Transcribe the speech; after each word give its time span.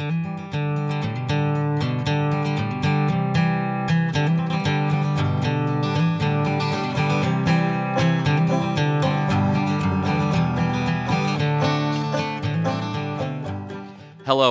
Hello, 0.00 0.12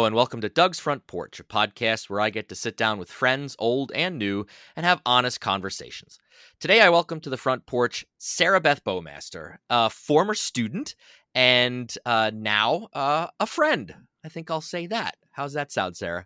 and 0.06 0.14
welcome 0.14 0.42
to 0.42 0.50
Doug's 0.50 0.80
Front 0.80 1.08
Porch, 1.08 1.40
a 1.40 1.44
podcast 1.44 2.12
where 2.12 2.22
I 2.22 2.30
get 2.30 2.50
to 2.50 2.56
sit 2.56 2.78
down 2.78 3.00
with 3.00 3.10
friends, 3.10 3.56
old 3.58 3.92
and 3.94 4.20
new, 4.20 4.46
and 4.76 4.86
have 4.86 5.02
honest 5.04 5.42
conversations. 5.42 6.20
Today, 6.60 6.82
I 6.82 6.90
welcome 6.90 7.20
to 7.22 7.30
the 7.32 7.38
front 7.38 7.66
porch 7.66 8.06
Sarah 8.20 8.62
Beth 8.62 8.84
Bowmaster, 8.84 9.58
a 9.72 9.90
former 9.90 10.36
student 10.36 10.94
and 11.34 11.92
uh, 12.06 12.30
now 12.32 12.90
uh, 12.94 13.28
a 13.40 13.48
friend. 13.48 13.96
I 14.24 14.30
think 14.30 14.52
I'll 14.52 14.62
say 14.62 14.88
that. 14.88 15.16
How's 15.32 15.54
that 15.54 15.72
sound, 15.72 15.98
Sarah? 15.98 16.26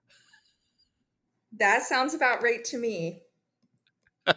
That 1.59 1.83
sounds 1.83 2.13
about 2.13 2.41
right 2.41 2.63
to 2.65 2.77
me. 2.77 3.21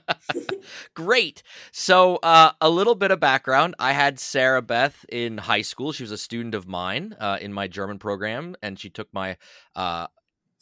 Great. 0.95 1.43
So, 1.73 2.17
uh, 2.17 2.53
a 2.61 2.69
little 2.69 2.95
bit 2.95 3.11
of 3.11 3.21
background. 3.21 3.75
I 3.79 3.93
had 3.93 4.19
Sarah 4.19 4.63
Beth 4.63 5.05
in 5.09 5.39
high 5.39 5.63
school. 5.63 5.93
She 5.93 6.03
was 6.03 6.11
a 6.11 6.19
student 6.19 6.55
of 6.55 6.67
mine 6.67 7.17
uh, 7.19 7.39
in 7.41 7.53
my 7.53 7.69
German 7.69 7.99
program, 7.99 8.57
and 8.63 8.79
she 8.79 8.91
took 8.91 9.09
my 9.13 9.37
uh, 9.75 10.09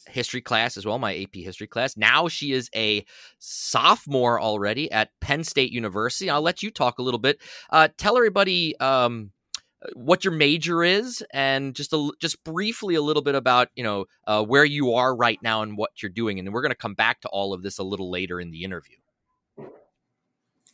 history 0.07 0.41
class 0.41 0.77
as 0.77 0.85
well, 0.85 0.99
my 0.99 1.15
AP 1.15 1.35
history 1.35 1.67
class. 1.67 1.97
Now 1.97 2.27
she 2.27 2.51
is 2.51 2.69
a 2.75 3.05
sophomore 3.39 4.39
already 4.39 4.91
at 4.91 5.09
Penn 5.19 5.43
State 5.43 5.71
University. 5.71 6.29
I'll 6.29 6.41
let 6.41 6.63
you 6.63 6.71
talk 6.71 6.99
a 6.99 7.01
little 7.01 7.19
bit. 7.19 7.41
Uh, 7.69 7.87
tell 7.97 8.17
everybody. 8.17 8.79
Um, 8.79 9.31
what 9.93 10.23
your 10.23 10.33
major 10.33 10.83
is 10.83 11.23
and 11.33 11.75
just 11.75 11.93
a, 11.93 12.11
just 12.19 12.43
briefly 12.43 12.95
a 12.95 13.01
little 13.01 13.21
bit 13.21 13.35
about 13.35 13.69
you 13.75 13.83
know 13.83 14.05
uh, 14.25 14.43
where 14.43 14.65
you 14.65 14.93
are 14.93 15.15
right 15.15 15.39
now 15.43 15.61
and 15.61 15.77
what 15.77 16.01
you're 16.01 16.09
doing 16.09 16.39
and 16.39 16.51
we're 16.51 16.61
going 16.61 16.71
to 16.71 16.75
come 16.75 16.95
back 16.95 17.21
to 17.21 17.27
all 17.29 17.53
of 17.53 17.61
this 17.61 17.77
a 17.77 17.83
little 17.83 18.09
later 18.09 18.39
in 18.39 18.51
the 18.51 18.63
interview 18.63 18.95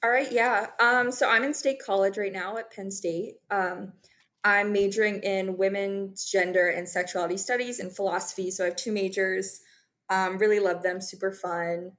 all 0.03 0.09
right, 0.09 0.31
yeah. 0.31 0.67
Um, 0.79 1.11
so 1.11 1.29
I'm 1.29 1.43
in 1.43 1.53
state 1.53 1.77
college 1.79 2.17
right 2.17 2.33
now 2.33 2.57
at 2.57 2.71
Penn 2.71 2.89
State. 2.89 3.35
Um, 3.51 3.93
I'm 4.43 4.73
majoring 4.73 5.21
in 5.21 5.57
women's 5.57 6.25
gender 6.25 6.69
and 6.69 6.89
sexuality 6.89 7.37
studies 7.37 7.79
and 7.79 7.95
philosophy. 7.95 8.49
So 8.49 8.63
I 8.63 8.69
have 8.69 8.75
two 8.75 8.91
majors. 8.91 9.61
Um, 10.09 10.39
really 10.39 10.59
love 10.59 10.81
them, 10.81 11.01
super 11.01 11.31
fun. 11.31 11.91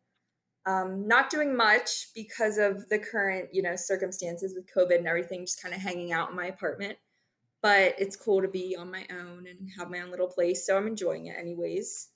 Um, 0.64 1.08
not 1.08 1.28
doing 1.28 1.56
much 1.56 2.08
because 2.14 2.56
of 2.56 2.88
the 2.88 2.98
current, 2.98 3.48
you 3.52 3.62
know, 3.62 3.74
circumstances 3.74 4.55
with 4.55 4.72
COVID 4.72 4.98
and 4.98 5.08
everything, 5.08 5.44
just 5.44 5.60
kind 5.60 5.74
of 5.74 5.80
hanging 5.80 6.12
out 6.12 6.30
in 6.30 6.36
my 6.36 6.46
apartment. 6.46 6.96
But 7.62 7.94
it's 7.98 8.16
cool 8.16 8.42
to 8.42 8.48
be 8.48 8.77
on 8.77 8.91
my 8.91 9.04
own 9.10 9.46
and 9.48 9.69
have 9.77 9.91
my 9.91 10.00
own 10.00 10.10
little 10.10 10.28
place. 10.28 10.64
So 10.66 10.77
I'm 10.77 10.86
enjoying 10.86 11.27
it 11.27 11.36
anyways. 11.38 12.11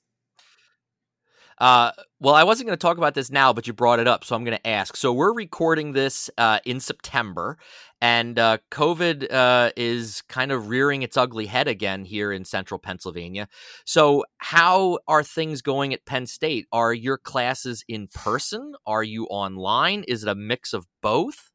Uh, 1.59 1.91
well, 2.19 2.35
I 2.35 2.43
wasn't 2.43 2.67
going 2.67 2.77
to 2.77 2.81
talk 2.81 2.97
about 2.97 3.15
this 3.15 3.31
now, 3.31 3.51
but 3.51 3.65
you 3.65 3.73
brought 3.73 3.99
it 3.99 4.07
up, 4.07 4.23
so 4.23 4.35
I'm 4.35 4.43
going 4.43 4.57
to 4.57 4.67
ask. 4.67 4.95
So 4.95 5.11
we're 5.11 5.33
recording 5.33 5.93
this 5.93 6.29
uh, 6.37 6.59
in 6.65 6.79
September, 6.79 7.57
and 7.99 8.37
uh, 8.37 8.59
COVID 8.69 9.31
uh, 9.31 9.71
is 9.75 10.21
kind 10.29 10.51
of 10.51 10.69
rearing 10.69 11.01
its 11.01 11.17
ugly 11.17 11.47
head 11.47 11.67
again 11.67 12.05
here 12.05 12.31
in 12.31 12.45
central 12.45 12.79
Pennsylvania. 12.79 13.47
So, 13.85 14.23
how 14.37 14.99
are 15.07 15.23
things 15.23 15.63
going 15.63 15.93
at 15.93 16.05
Penn 16.05 16.27
State? 16.27 16.67
Are 16.71 16.93
your 16.93 17.17
classes 17.17 17.83
in 17.87 18.07
person? 18.13 18.75
Are 18.85 19.03
you 19.03 19.25
online? 19.25 20.03
Is 20.07 20.23
it 20.23 20.29
a 20.29 20.35
mix 20.35 20.73
of 20.73 20.85
both? 21.01 21.49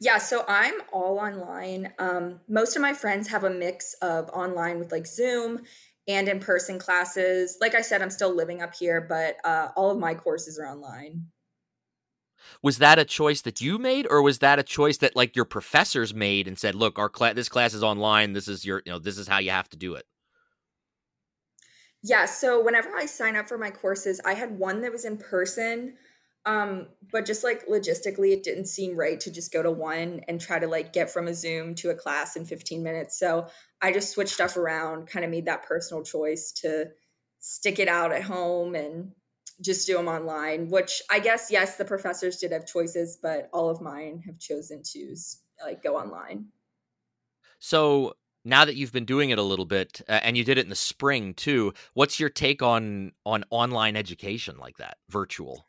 Yeah, 0.00 0.18
so 0.18 0.44
I'm 0.48 0.74
all 0.92 1.18
online. 1.18 1.92
Um, 1.98 2.40
most 2.48 2.74
of 2.74 2.82
my 2.82 2.92
friends 2.92 3.28
have 3.28 3.44
a 3.44 3.50
mix 3.50 3.94
of 4.02 4.30
online 4.30 4.80
with 4.80 4.90
like 4.90 5.06
Zoom 5.06 5.60
and 6.08 6.28
in 6.28 6.40
person 6.40 6.78
classes. 6.78 7.58
Like 7.60 7.74
I 7.74 7.80
said, 7.80 8.02
I'm 8.02 8.10
still 8.10 8.34
living 8.34 8.62
up 8.62 8.74
here, 8.74 9.00
but 9.00 9.36
uh, 9.44 9.68
all 9.76 9.90
of 9.90 9.98
my 9.98 10.14
courses 10.14 10.58
are 10.58 10.66
online. 10.66 11.26
Was 12.62 12.78
that 12.78 12.98
a 12.98 13.04
choice 13.04 13.42
that 13.42 13.60
you 13.60 13.78
made, 13.78 14.06
or 14.10 14.20
was 14.20 14.40
that 14.40 14.58
a 14.58 14.64
choice 14.64 14.98
that 14.98 15.14
like 15.14 15.36
your 15.36 15.44
professors 15.44 16.12
made 16.12 16.48
and 16.48 16.58
said, 16.58 16.74
"Look, 16.74 16.98
our 16.98 17.08
class, 17.08 17.34
this 17.34 17.48
class 17.48 17.72
is 17.72 17.82
online. 17.84 18.32
This 18.32 18.48
is 18.48 18.64
your, 18.64 18.82
you 18.84 18.92
know, 18.92 18.98
this 18.98 19.16
is 19.18 19.28
how 19.28 19.38
you 19.38 19.50
have 19.50 19.68
to 19.70 19.76
do 19.76 19.94
it." 19.94 20.06
Yeah. 22.02 22.26
So 22.26 22.62
whenever 22.62 22.96
I 22.96 23.06
sign 23.06 23.36
up 23.36 23.48
for 23.48 23.58
my 23.58 23.70
courses, 23.70 24.20
I 24.24 24.34
had 24.34 24.58
one 24.58 24.80
that 24.82 24.90
was 24.92 25.04
in 25.04 25.16
person, 25.16 25.94
um, 26.44 26.88
but 27.12 27.24
just 27.24 27.44
like 27.44 27.66
logistically, 27.68 28.32
it 28.32 28.42
didn't 28.42 28.66
seem 28.66 28.96
right 28.96 29.20
to 29.20 29.30
just 29.30 29.52
go 29.52 29.62
to 29.62 29.70
one 29.70 30.22
and 30.26 30.40
try 30.40 30.58
to 30.58 30.66
like 30.66 30.92
get 30.92 31.10
from 31.10 31.28
a 31.28 31.34
Zoom 31.34 31.74
to 31.76 31.90
a 31.90 31.94
class 31.94 32.36
in 32.36 32.44
15 32.44 32.82
minutes. 32.82 33.18
So 33.18 33.46
I 33.80 33.92
just 33.92 34.10
switched 34.10 34.34
stuff 34.34 34.56
around, 34.56 35.06
kind 35.06 35.24
of 35.24 35.30
made 35.30 35.46
that 35.46 35.62
personal 35.62 36.02
choice 36.02 36.50
to 36.62 36.86
stick 37.38 37.78
it 37.78 37.88
out 37.88 38.12
at 38.12 38.22
home 38.22 38.74
and 38.74 39.12
just 39.60 39.86
do 39.86 39.96
them 39.96 40.08
online, 40.08 40.68
which 40.68 41.00
I 41.10 41.20
guess, 41.20 41.48
yes, 41.50 41.76
the 41.76 41.84
professors 41.84 42.38
did 42.38 42.50
have 42.50 42.66
choices, 42.66 43.18
but 43.22 43.48
all 43.52 43.70
of 43.70 43.80
mine 43.80 44.22
have 44.26 44.38
chosen 44.38 44.82
to 44.92 45.14
like 45.64 45.82
go 45.82 45.96
online. 45.96 46.46
So 47.60 48.14
now 48.44 48.64
that 48.64 48.74
you've 48.74 48.92
been 48.92 49.04
doing 49.04 49.30
it 49.30 49.38
a 49.38 49.42
little 49.42 49.64
bit 49.64 50.00
uh, 50.08 50.18
and 50.24 50.36
you 50.36 50.42
did 50.42 50.58
it 50.58 50.64
in 50.64 50.70
the 50.70 50.74
spring 50.74 51.34
too, 51.34 51.72
what's 51.94 52.18
your 52.18 52.30
take 52.30 52.62
on 52.62 53.12
on 53.24 53.44
online 53.50 53.94
education 53.94 54.56
like 54.58 54.78
that, 54.78 54.96
virtual? 55.08 55.66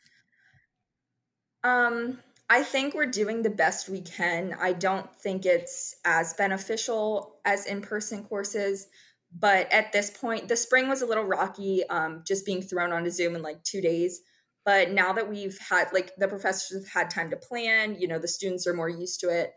Um 1.63 2.19
I 2.49 2.61
think 2.61 2.93
we're 2.93 3.05
doing 3.07 3.41
the 3.41 3.49
best 3.49 3.89
we 3.89 4.01
can. 4.01 4.55
I 4.59 4.73
don't 4.73 5.13
think 5.15 5.45
it's 5.45 5.95
as 6.05 6.33
beneficial 6.33 7.37
as 7.45 7.65
in 7.65 7.81
person 7.81 8.23
courses. 8.25 8.87
But 9.35 9.71
at 9.73 9.91
this 9.91 10.11
point, 10.11 10.47
the 10.47 10.55
spring 10.55 10.87
was 10.87 11.01
a 11.01 11.07
little 11.07 11.23
rocky, 11.23 11.83
um, 11.89 12.23
just 12.27 12.45
being 12.45 12.61
thrown 12.61 12.91
onto 12.91 13.09
Zoom 13.09 13.35
in 13.35 13.41
like 13.41 13.63
two 13.63 13.81
days. 13.81 14.21
But 14.65 14.91
now 14.91 15.13
that 15.13 15.29
we've 15.29 15.57
had, 15.67 15.87
like, 15.91 16.11
the 16.17 16.27
professors 16.27 16.85
have 16.85 17.03
had 17.03 17.09
time 17.09 17.31
to 17.31 17.37
plan, 17.37 17.95
you 17.99 18.07
know, 18.07 18.19
the 18.19 18.27
students 18.27 18.67
are 18.67 18.73
more 18.73 18.89
used 18.89 19.19
to 19.21 19.29
it. 19.29 19.53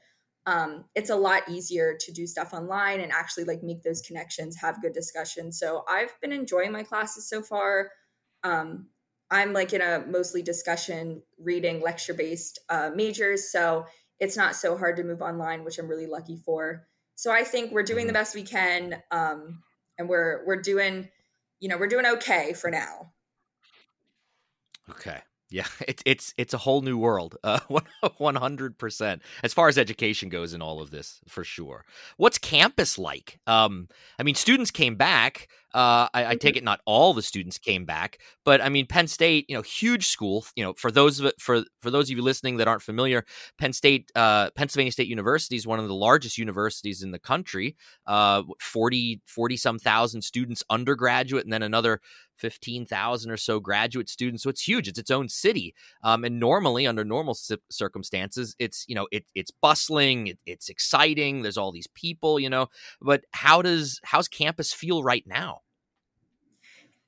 Um, 0.47 0.84
it's 0.94 1.11
a 1.11 1.17
lot 1.17 1.49
easier 1.49 1.97
to 2.00 2.12
do 2.12 2.27
stuff 2.27 2.55
online 2.55 3.00
and 3.00 3.12
actually 3.12 3.44
like 3.44 3.62
make 3.62 3.83
those 3.83 4.00
connections, 4.00 4.56
have 4.56 4.81
good 4.81 4.93
discussions. 4.94 5.59
So 5.59 5.84
I've 5.88 6.19
been 6.21 6.33
enjoying 6.33 6.73
my 6.73 6.84
classes 6.84 7.28
so 7.28 7.43
far. 7.43 7.91
Um, 8.44 8.88
I'm 9.31 9.53
like 9.53 9.72
in 9.72 9.81
a 9.81 10.04
mostly 10.06 10.42
discussion, 10.42 11.22
reading, 11.38 11.81
lecture 11.81 12.14
based 12.14 12.60
uh, 12.69 12.91
majors. 12.94 13.50
So 13.50 13.87
it's 14.20 14.37
not 14.37 14.56
so 14.56 14.76
hard 14.76 14.97
to 14.97 15.04
move 15.04 15.20
online, 15.20 15.64
which 15.64 15.78
I'm 15.78 15.88
really 15.88 16.06
lucky 16.06 16.37
for. 16.37 16.87
So 17.16 17.32
I 17.32 17.44
think 17.44 17.72
we're 17.72 17.82
doing 17.82 18.06
the 18.06 18.12
mm-hmm. 18.12 18.20
best 18.20 18.34
we 18.34 18.42
can, 18.42 19.03
um, 19.10 19.62
and 19.98 20.09
we're 20.09 20.44
we're 20.47 20.60
doing, 20.60 21.09
you 21.60 21.69
know, 21.69 21.78
we're 21.78 21.88
doing 21.88 22.06
okay 22.06 22.53
for 22.53 22.70
now. 22.70 23.12
Okay. 24.91 25.20
Yeah, 25.48 25.66
it's 25.88 26.03
it's 26.04 26.34
it's 26.37 26.54
a 26.54 26.58
whole 26.58 26.82
new 26.82 26.98
world, 26.98 27.37
uh, 27.44 27.60
one 28.19 28.34
hundred 28.34 28.78
percent. 28.78 29.22
As 29.43 29.54
far 29.54 29.69
as 29.69 29.78
education 29.78 30.28
goes, 30.28 30.53
in 30.53 30.62
all 30.62 30.81
of 30.81 30.91
this, 30.91 31.20
for 31.28 31.44
sure. 31.44 31.84
What's 32.16 32.38
campus 32.38 32.98
like? 32.98 33.38
Um, 33.47 33.88
I 34.19 34.22
mean, 34.22 34.34
students 34.34 34.70
came 34.70 34.97
back. 34.97 35.48
Uh, 35.75 36.09
I, 36.15 36.27
I, 36.27 36.37
take 36.37 36.54
mm-hmm. 36.54 36.59
it 36.59 36.65
not 36.65 36.81
all 36.87 37.12
the 37.12 37.22
students 37.22 37.59
came 37.59 37.84
back, 37.84 38.19
but 38.44 38.62
I 38.62 38.69
mean, 38.69 38.87
Penn 38.87 39.09
State, 39.09 39.44
you 39.49 39.56
know, 39.56 39.62
huge 39.62 40.06
school. 40.06 40.47
You 40.54 40.65
know, 40.65 40.72
for 40.75 40.91
those 40.91 41.21
of 41.21 41.27
it, 41.27 41.34
for 41.38 41.65
for 41.81 41.91
those 41.91 42.10
of 42.10 42.16
you 42.16 42.22
listening 42.22 42.56
that 42.59 42.69
aren't 42.69 42.82
familiar, 42.82 43.25
Penn 43.59 43.72
State, 43.72 44.10
uh, 44.15 44.50
Pennsylvania 44.50 44.93
State 44.93 45.09
University 45.09 45.56
is 45.56 45.66
one 45.66 45.78
of 45.78 45.87
the 45.87 45.94
largest 45.94 46.38
universities 46.38 47.03
in 47.03 47.10
the 47.10 47.19
country. 47.19 47.76
Uh, 48.06 48.43
40, 48.60 49.21
40 49.26 49.56
some 49.56 49.78
thousand 49.78 50.22
students 50.22 50.62
undergraduate, 50.71 51.44
and 51.44 51.53
then 51.53 51.62
another 51.62 52.00
15,000 52.38 53.31
or 53.31 53.37
so 53.37 53.60
graduate 53.60 54.09
students. 54.09 54.43
So 54.43 54.50
it's 54.50 54.66
huge. 54.66 54.88
It's 54.88 54.99
its 54.99 55.10
own 55.10 55.28
city. 55.28 55.75
Um, 56.03 56.25
and 56.25 56.38
normally, 56.38 56.87
under 56.87 57.05
normal 57.05 57.37
circumstances, 57.71 58.55
it's, 58.59 58.84
you 58.88 58.94
know, 58.94 59.09
it, 59.10 59.25
it's 59.34 59.50
bustling, 59.50 60.28
it, 60.28 60.38
it's 60.47 60.69
exciting. 60.69 61.43
There's 61.43 61.59
all 61.59 61.72
these 61.72 61.88
people, 61.88 62.38
you 62.38 62.50
know, 62.50 62.69
but 63.00 63.25
how 63.32 63.62
does, 63.62 64.00
how's 64.05 64.28
campus 64.28 64.72
feel 64.72 65.02
right 65.02 65.25
now? 65.26 65.61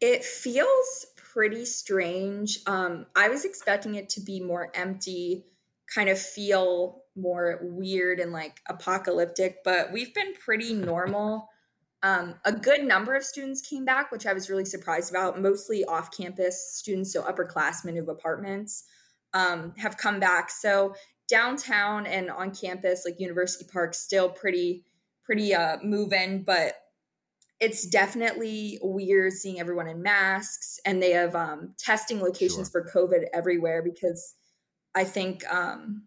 It 0.00 0.25
feels 0.25 1.06
pretty 1.17 1.65
strange. 1.65 2.61
Um, 2.67 3.06
I 3.17 3.29
was 3.29 3.45
expecting 3.45 3.95
it 3.97 4.09
to 4.11 4.21
be 4.21 4.41
more 4.41 4.71
empty, 4.75 5.45
kind 5.93 6.09
of 6.09 6.19
feel 6.19 7.03
more 7.17 7.59
weird 7.62 8.21
and 8.21 8.33
like 8.33 8.61
apocalyptic, 8.69 9.59
but 9.65 9.93
we've 9.93 10.15
been 10.15 10.35
pretty 10.35 10.73
normal. 10.73 11.49
Um, 12.03 12.37
a 12.45 12.53
good 12.53 12.85
number 12.85 13.15
of 13.15 13.25
students 13.25 13.61
came 13.61 13.85
back, 13.85 14.12
which 14.12 14.27
I 14.27 14.33
was 14.33 14.49
really 14.49 14.65
surprised 14.65 15.11
about. 15.11 15.41
Mostly 15.41 15.85
off 15.85 16.17
campus 16.17 16.77
students, 16.77 17.12
so 17.12 17.23
upperclassmen 17.23 17.99
of 17.99 18.09
apartments, 18.09 18.85
um, 19.35 19.75
have 19.79 19.97
come 19.97 20.21
back. 20.21 20.51
So 20.51 20.94
downtown 21.29 22.06
and 22.06 22.31
on 22.31 22.55
campus, 22.55 23.03
like 23.05 23.21
University 23.21 23.67
Park, 23.71 23.94
still 23.94 24.29
pretty 24.29 24.85
pretty 25.25 25.55
uh, 25.55 25.77
move 25.83 26.12
in, 26.12 26.43
but 26.43 26.75
it's 27.60 27.87
definitely 27.87 28.78
weird 28.82 29.32
seeing 29.32 29.58
everyone 29.58 29.88
in 29.88 30.02
masks, 30.02 30.78
and 30.84 31.02
they 31.02 31.10
have 31.12 31.34
um, 31.34 31.75
testing 31.78 32.20
locations 32.20 32.70
sure. 32.70 32.84
for 32.84 32.90
COVID 32.94 33.25
everywhere 33.34 33.82
because 33.82 34.34
I 34.94 35.05
think 35.05 35.44
um, 35.52 36.05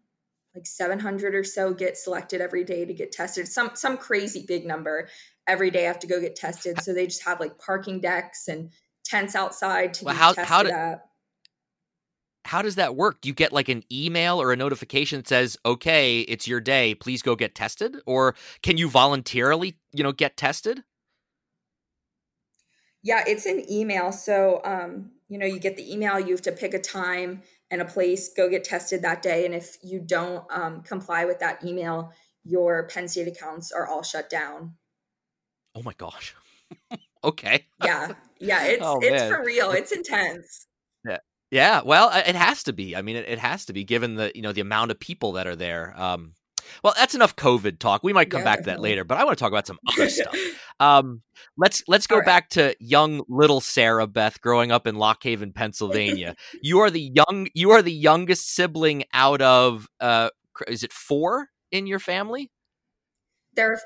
like 0.56 0.66
700 0.66 1.36
or 1.36 1.44
so 1.44 1.74
get 1.74 1.98
selected 1.98 2.42
every 2.42 2.64
day 2.64 2.86
to 2.86 2.94
get 2.94 3.12
tested 3.12 3.48
some 3.48 3.72
some 3.74 3.98
crazy 3.98 4.46
big 4.48 4.66
number 4.66 5.10
every 5.48 5.72
day 5.72 5.84
have 5.84 6.00
to 6.00 6.08
go 6.08 6.22
get 6.22 6.36
tested. 6.36 6.82
So 6.82 6.94
they 6.94 7.08
just 7.08 7.24
have 7.26 7.40
like 7.40 7.58
parking 7.60 8.00
decks 8.00 8.48
and 8.48 8.70
tents 9.04 9.36
outside 9.36 9.94
to 9.96 10.06
Well, 10.06 10.16
how- 10.16 10.34
tested 10.34 10.46
how 10.46 10.64
do- 10.64 10.72
at. 10.72 11.06
How 12.44 12.64
does 12.64 12.76
that 12.76 12.96
work? 12.96 13.22
Do 13.22 13.30
you 13.30 13.36
get 13.36 13.54
like 13.54 13.70
an 13.70 13.84
email 13.92 14.42
or 14.42 14.52
a 14.52 14.56
notification 14.56 15.20
that 15.20 15.28
says, 15.28 15.58
"Okay, 15.64 16.22
it's 16.22 16.48
your 16.48 16.60
day. 16.60 16.96
Please 16.96 17.22
go 17.22 17.36
get 17.36 17.54
tested," 17.54 17.98
or 18.08 18.34
can 18.64 18.78
you 18.78 18.90
voluntarily, 18.90 19.78
you 19.94 20.02
know, 20.04 20.12
get 20.12 20.38
tested? 20.38 20.84
Yeah, 23.04 23.24
it's 23.28 23.46
an 23.46 23.66
email. 23.70 24.12
So, 24.12 24.62
um, 24.64 25.12
you 25.28 25.38
know, 25.38 25.46
you 25.46 25.60
get 25.60 25.78
the 25.78 25.92
email, 25.92 26.20
you 26.20 26.32
have 26.32 26.42
to 26.44 26.52
pick 26.52 26.74
a 26.74 26.80
time 26.80 27.42
and 27.72 27.82
a 27.82 27.86
place, 27.86 28.30
go 28.36 28.50
get 28.50 28.64
tested 28.64 29.02
that 29.02 29.22
day. 29.22 29.46
And 29.46 29.56
if 29.56 29.78
you 29.82 30.00
don't 30.00 30.46
um, 30.52 30.82
comply 30.82 31.26
with 31.26 31.40
that 31.40 31.64
email, 31.66 32.12
your 32.44 32.88
Penn 32.88 33.08
State 33.08 33.28
accounts 33.28 33.72
are 33.72 33.88
all 33.88 34.04
shut 34.04 34.30
down. 34.30 34.74
Oh 35.74 35.82
my 35.84 35.94
gosh. 35.98 36.36
okay. 37.24 37.66
Yeah. 37.84 38.14
Yeah. 38.40 38.64
It's, 38.68 38.84
Oh, 38.84 39.00
it's 39.02 39.12
man. 39.12 39.32
for 39.32 39.44
real. 39.44 39.72
It's 39.72 39.92
intense. 39.92 40.68
Yeah, 41.06 41.18
Yeah, 41.50 41.82
well, 41.86 42.10
uh, 42.10 42.24
it 42.26 42.36
has 42.36 42.64
to 42.64 42.74
be. 42.74 42.96
I 42.96 43.02
mean, 43.02 43.16
it, 43.16 43.28
it 43.28 43.40
has 43.40 43.66
to 43.66 43.74
be 43.74 43.84
given 43.84 44.16
the 44.16 44.32
you 44.36 44.42
know 44.42 44.52
the 44.52 44.62
amount 44.62 44.92
of 44.92 45.00
people 45.00 45.34
that 45.34 45.48
are 45.48 45.56
there. 45.56 45.94
Um, 46.00 46.34
well, 46.84 46.94
that's 46.98 47.16
enough 47.16 47.36
COVID 47.36 47.80
talk. 47.80 48.04
We 48.04 48.14
might 48.14 48.30
come 48.30 48.42
Yeah, 48.42 48.46
back 48.46 48.60
to 48.60 48.66
that 48.66 48.80
later, 48.80 49.04
but 49.04 49.18
I 49.18 49.24
want 49.24 49.38
to 49.38 49.42
talk 49.42 49.52
about 49.52 49.68
some 49.68 49.80
other 49.88 50.10
stuff. 50.10 50.36
Um, 50.80 51.22
let's 51.58 51.84
let's 51.88 52.08
go 52.08 52.18
right. 52.18 52.26
back 52.26 52.50
to 52.52 52.76
young 52.80 53.24
little 53.28 53.62
Sarah 53.62 54.08
Beth 54.08 54.42
growing 54.42 54.72
up 54.72 54.88
in 54.88 54.96
Lock 54.96 55.24
Haven, 55.24 55.54
Pennsylvania. 55.54 56.36
you 56.62 56.80
are 56.80 56.90
the 56.90 57.12
young 57.14 57.48
you 57.54 57.72
are 57.72 57.82
the 57.82 57.94
youngest 57.94 58.54
sibling 58.54 59.04
out 59.14 59.42
of 59.42 59.88
uh, 60.00 60.30
is 60.68 60.84
it 60.84 60.94
four 60.94 61.50
in 61.72 61.88
your 61.88 62.00
family? 62.00 62.50
there, 63.56 63.74
are, 63.74 63.80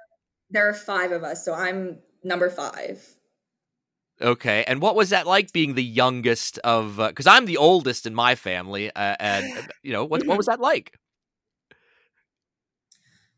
there 0.50 0.70
are 0.70 0.74
five 0.74 1.12
of 1.12 1.24
us. 1.24 1.44
So 1.44 1.54
I'm 1.54 2.00
number 2.24 2.50
five. 2.50 3.06
Okay, 4.22 4.64
and 4.66 4.82
what 4.82 4.96
was 4.96 5.10
that 5.10 5.28
like 5.28 5.52
being 5.52 5.76
the 5.76 5.84
youngest 5.84 6.58
of? 6.60 6.96
Because 6.98 7.28
I'm 7.28 7.46
the 7.46 7.58
oldest 7.58 8.06
in 8.06 8.16
my 8.16 8.36
family, 8.36 8.90
uh, 8.96 9.16
and 9.20 9.70
you 9.84 9.92
know 9.92 10.06
what 10.06 10.26
what 10.26 10.38
was 10.38 10.46
that 10.46 10.62
like? 10.62 10.94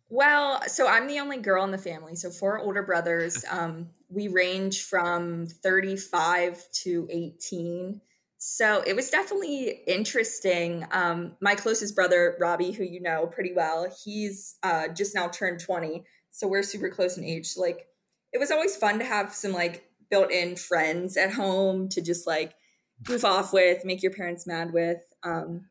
Well, 0.10 0.62
so 0.68 0.88
I'm 0.88 1.08
the 1.08 1.20
only 1.20 1.38
girl 1.38 1.64
in 1.64 1.72
the 1.72 1.78
family. 1.78 2.16
So 2.16 2.30
four 2.30 2.60
older 2.60 2.82
brothers. 2.84 3.44
Um, 3.50 3.90
we 4.10 4.30
range 4.30 4.84
from 4.84 5.48
35 5.48 6.64
to 6.84 7.08
18. 7.12 8.02
So 8.38 8.84
it 8.86 8.96
was 8.96 9.10
definitely 9.10 9.82
interesting. 9.88 10.86
Um, 10.92 11.36
my 11.42 11.56
closest 11.56 11.96
brother, 11.96 12.38
Robbie, 12.40 12.72
who 12.72 12.84
you 12.84 13.02
know 13.02 13.28
pretty 13.28 13.52
well, 13.54 13.92
he's 14.04 14.56
uh, 14.64 14.88
just 14.90 15.14
now 15.16 15.28
turned 15.28 15.60
20. 15.60 16.04
So 16.30 16.48
we're 16.48 16.64
super 16.64 16.90
close 16.90 17.18
in 17.18 17.24
age. 17.24 17.48
So, 17.48 17.62
like, 17.62 17.88
it 18.32 18.38
was 18.38 18.52
always 18.52 18.76
fun 18.76 19.00
to 19.00 19.06
have 19.06 19.34
some 19.34 19.54
like 19.54 19.84
built-in 20.10 20.56
friends 20.56 21.18
at 21.18 21.34
home 21.34 21.90
to 21.90 22.02
just 22.02 22.28
like 22.28 22.54
goof 23.04 23.26
off 23.26 23.54
with, 23.54 23.84
make 23.84 24.04
your 24.04 24.14
parents 24.14 24.46
mad 24.46 24.72
with. 24.72 25.02
Um, 25.24 25.68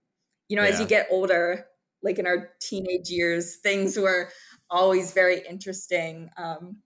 you 0.48 0.56
know, 0.56 0.62
as 0.62 0.80
you 0.80 0.86
get 0.86 1.08
older, 1.10 1.66
like 2.06 2.18
in 2.18 2.26
our 2.26 2.50
teenage 2.60 3.10
years, 3.10 3.56
things 3.56 3.98
were 3.98 4.30
always 4.70 5.12
very 5.12 5.40
interesting. 5.46 6.30
Um, 6.38 6.78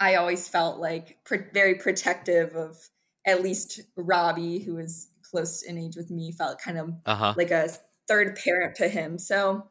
I 0.00 0.14
always 0.14 0.48
felt 0.48 0.78
like 0.78 1.18
pr- 1.26 1.50
very 1.52 1.74
protective 1.74 2.54
of 2.54 2.78
at 3.26 3.42
least 3.42 3.80
Robbie, 3.96 4.60
who 4.60 4.76
was 4.76 5.10
close 5.30 5.62
in 5.62 5.76
age 5.76 5.96
with 5.96 6.10
me, 6.10 6.32
felt 6.32 6.60
kind 6.60 6.78
of 6.78 6.94
Uh 7.04 7.16
huh. 7.16 7.34
like 7.36 7.50
a 7.50 7.68
third 8.06 8.38
parent 8.42 8.76
to 8.76 8.88
him. 8.88 9.18
So 9.18 9.68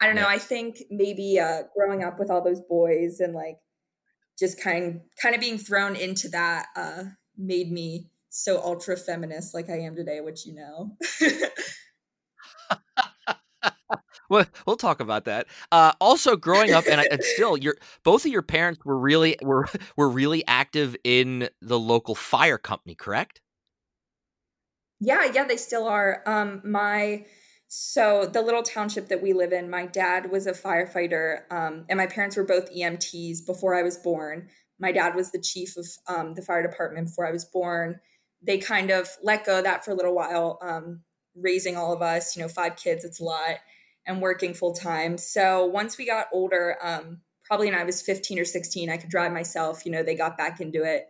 I 0.00 0.06
don't 0.06 0.14
know. 0.14 0.22
Yeah. 0.22 0.28
I 0.28 0.38
think 0.38 0.78
maybe 0.90 1.38
uh, 1.38 1.64
growing 1.76 2.02
up 2.02 2.18
with 2.18 2.30
all 2.30 2.42
those 2.42 2.60
boys 2.60 3.20
and 3.20 3.34
like 3.34 3.58
just 4.38 4.60
kind 4.60 5.00
kind 5.20 5.34
of 5.34 5.40
being 5.40 5.58
thrown 5.58 5.96
into 5.96 6.28
that 6.28 6.66
uh, 6.76 7.04
made 7.36 7.70
me 7.70 8.10
so 8.30 8.60
ultra 8.62 8.96
feminist 8.96 9.54
like 9.54 9.68
I 9.68 9.80
am 9.80 9.96
today, 9.96 10.20
which 10.20 10.46
you 10.46 10.54
know. 10.54 10.96
Well, 14.30 14.46
we'll 14.66 14.76
talk 14.76 15.00
about 15.00 15.24
that. 15.26 15.46
Uh, 15.70 15.92
also, 16.00 16.36
growing 16.36 16.72
up, 16.72 16.86
and, 16.88 17.00
I- 17.00 17.06
and 17.10 17.22
still, 17.34 17.56
your 17.56 17.76
both 18.04 18.24
of 18.24 18.32
your 18.32 18.42
parents 18.42 18.84
were 18.84 18.98
really 18.98 19.36
were 19.42 19.68
were 19.96 20.08
really 20.08 20.44
active 20.46 20.96
in 21.04 21.48
the 21.60 21.78
local 21.78 22.14
fire 22.14 22.58
company, 22.58 22.94
correct? 22.94 23.40
Yeah, 25.00 25.30
yeah, 25.32 25.44
they 25.44 25.56
still 25.56 25.86
are. 25.86 26.22
Um, 26.26 26.62
my 26.64 27.26
so 27.68 28.26
the 28.26 28.42
little 28.42 28.62
township 28.62 29.08
that 29.08 29.22
we 29.22 29.32
live 29.32 29.52
in, 29.52 29.68
my 29.68 29.86
dad 29.86 30.30
was 30.30 30.46
a 30.46 30.52
firefighter, 30.52 31.40
um, 31.50 31.84
and 31.88 31.96
my 31.96 32.06
parents 32.06 32.36
were 32.36 32.44
both 32.44 32.70
EMTs 32.72 33.44
before 33.44 33.74
I 33.74 33.82
was 33.82 33.98
born. 33.98 34.48
My 34.78 34.92
dad 34.92 35.14
was 35.14 35.30
the 35.32 35.40
chief 35.40 35.76
of 35.76 35.86
um, 36.08 36.34
the 36.34 36.42
fire 36.42 36.62
department 36.62 37.08
before 37.08 37.26
I 37.26 37.32
was 37.32 37.44
born. 37.44 38.00
They 38.42 38.58
kind 38.58 38.90
of 38.90 39.08
let 39.22 39.44
go 39.46 39.58
of 39.58 39.64
that 39.64 39.84
for 39.84 39.90
a 39.90 39.94
little 39.94 40.14
while, 40.14 40.58
um, 40.62 41.02
raising 41.34 41.76
all 41.76 41.92
of 41.92 42.02
us. 42.02 42.36
You 42.36 42.42
know, 42.42 42.48
five 42.48 42.76
kids, 42.76 43.04
it's 43.04 43.20
a 43.20 43.24
lot, 43.24 43.56
and 44.06 44.20
working 44.20 44.54
full 44.54 44.74
time. 44.74 45.18
So 45.18 45.66
once 45.66 45.98
we 45.98 46.06
got 46.06 46.26
older, 46.32 46.76
um, 46.82 47.20
probably 47.44 47.66
when 47.70 47.78
I 47.78 47.84
was 47.84 48.02
fifteen 48.02 48.38
or 48.38 48.44
sixteen, 48.44 48.90
I 48.90 48.96
could 48.96 49.10
drive 49.10 49.32
myself. 49.32 49.84
You 49.86 49.92
know, 49.92 50.02
they 50.02 50.14
got 50.14 50.38
back 50.38 50.60
into 50.60 50.82
it 50.84 51.06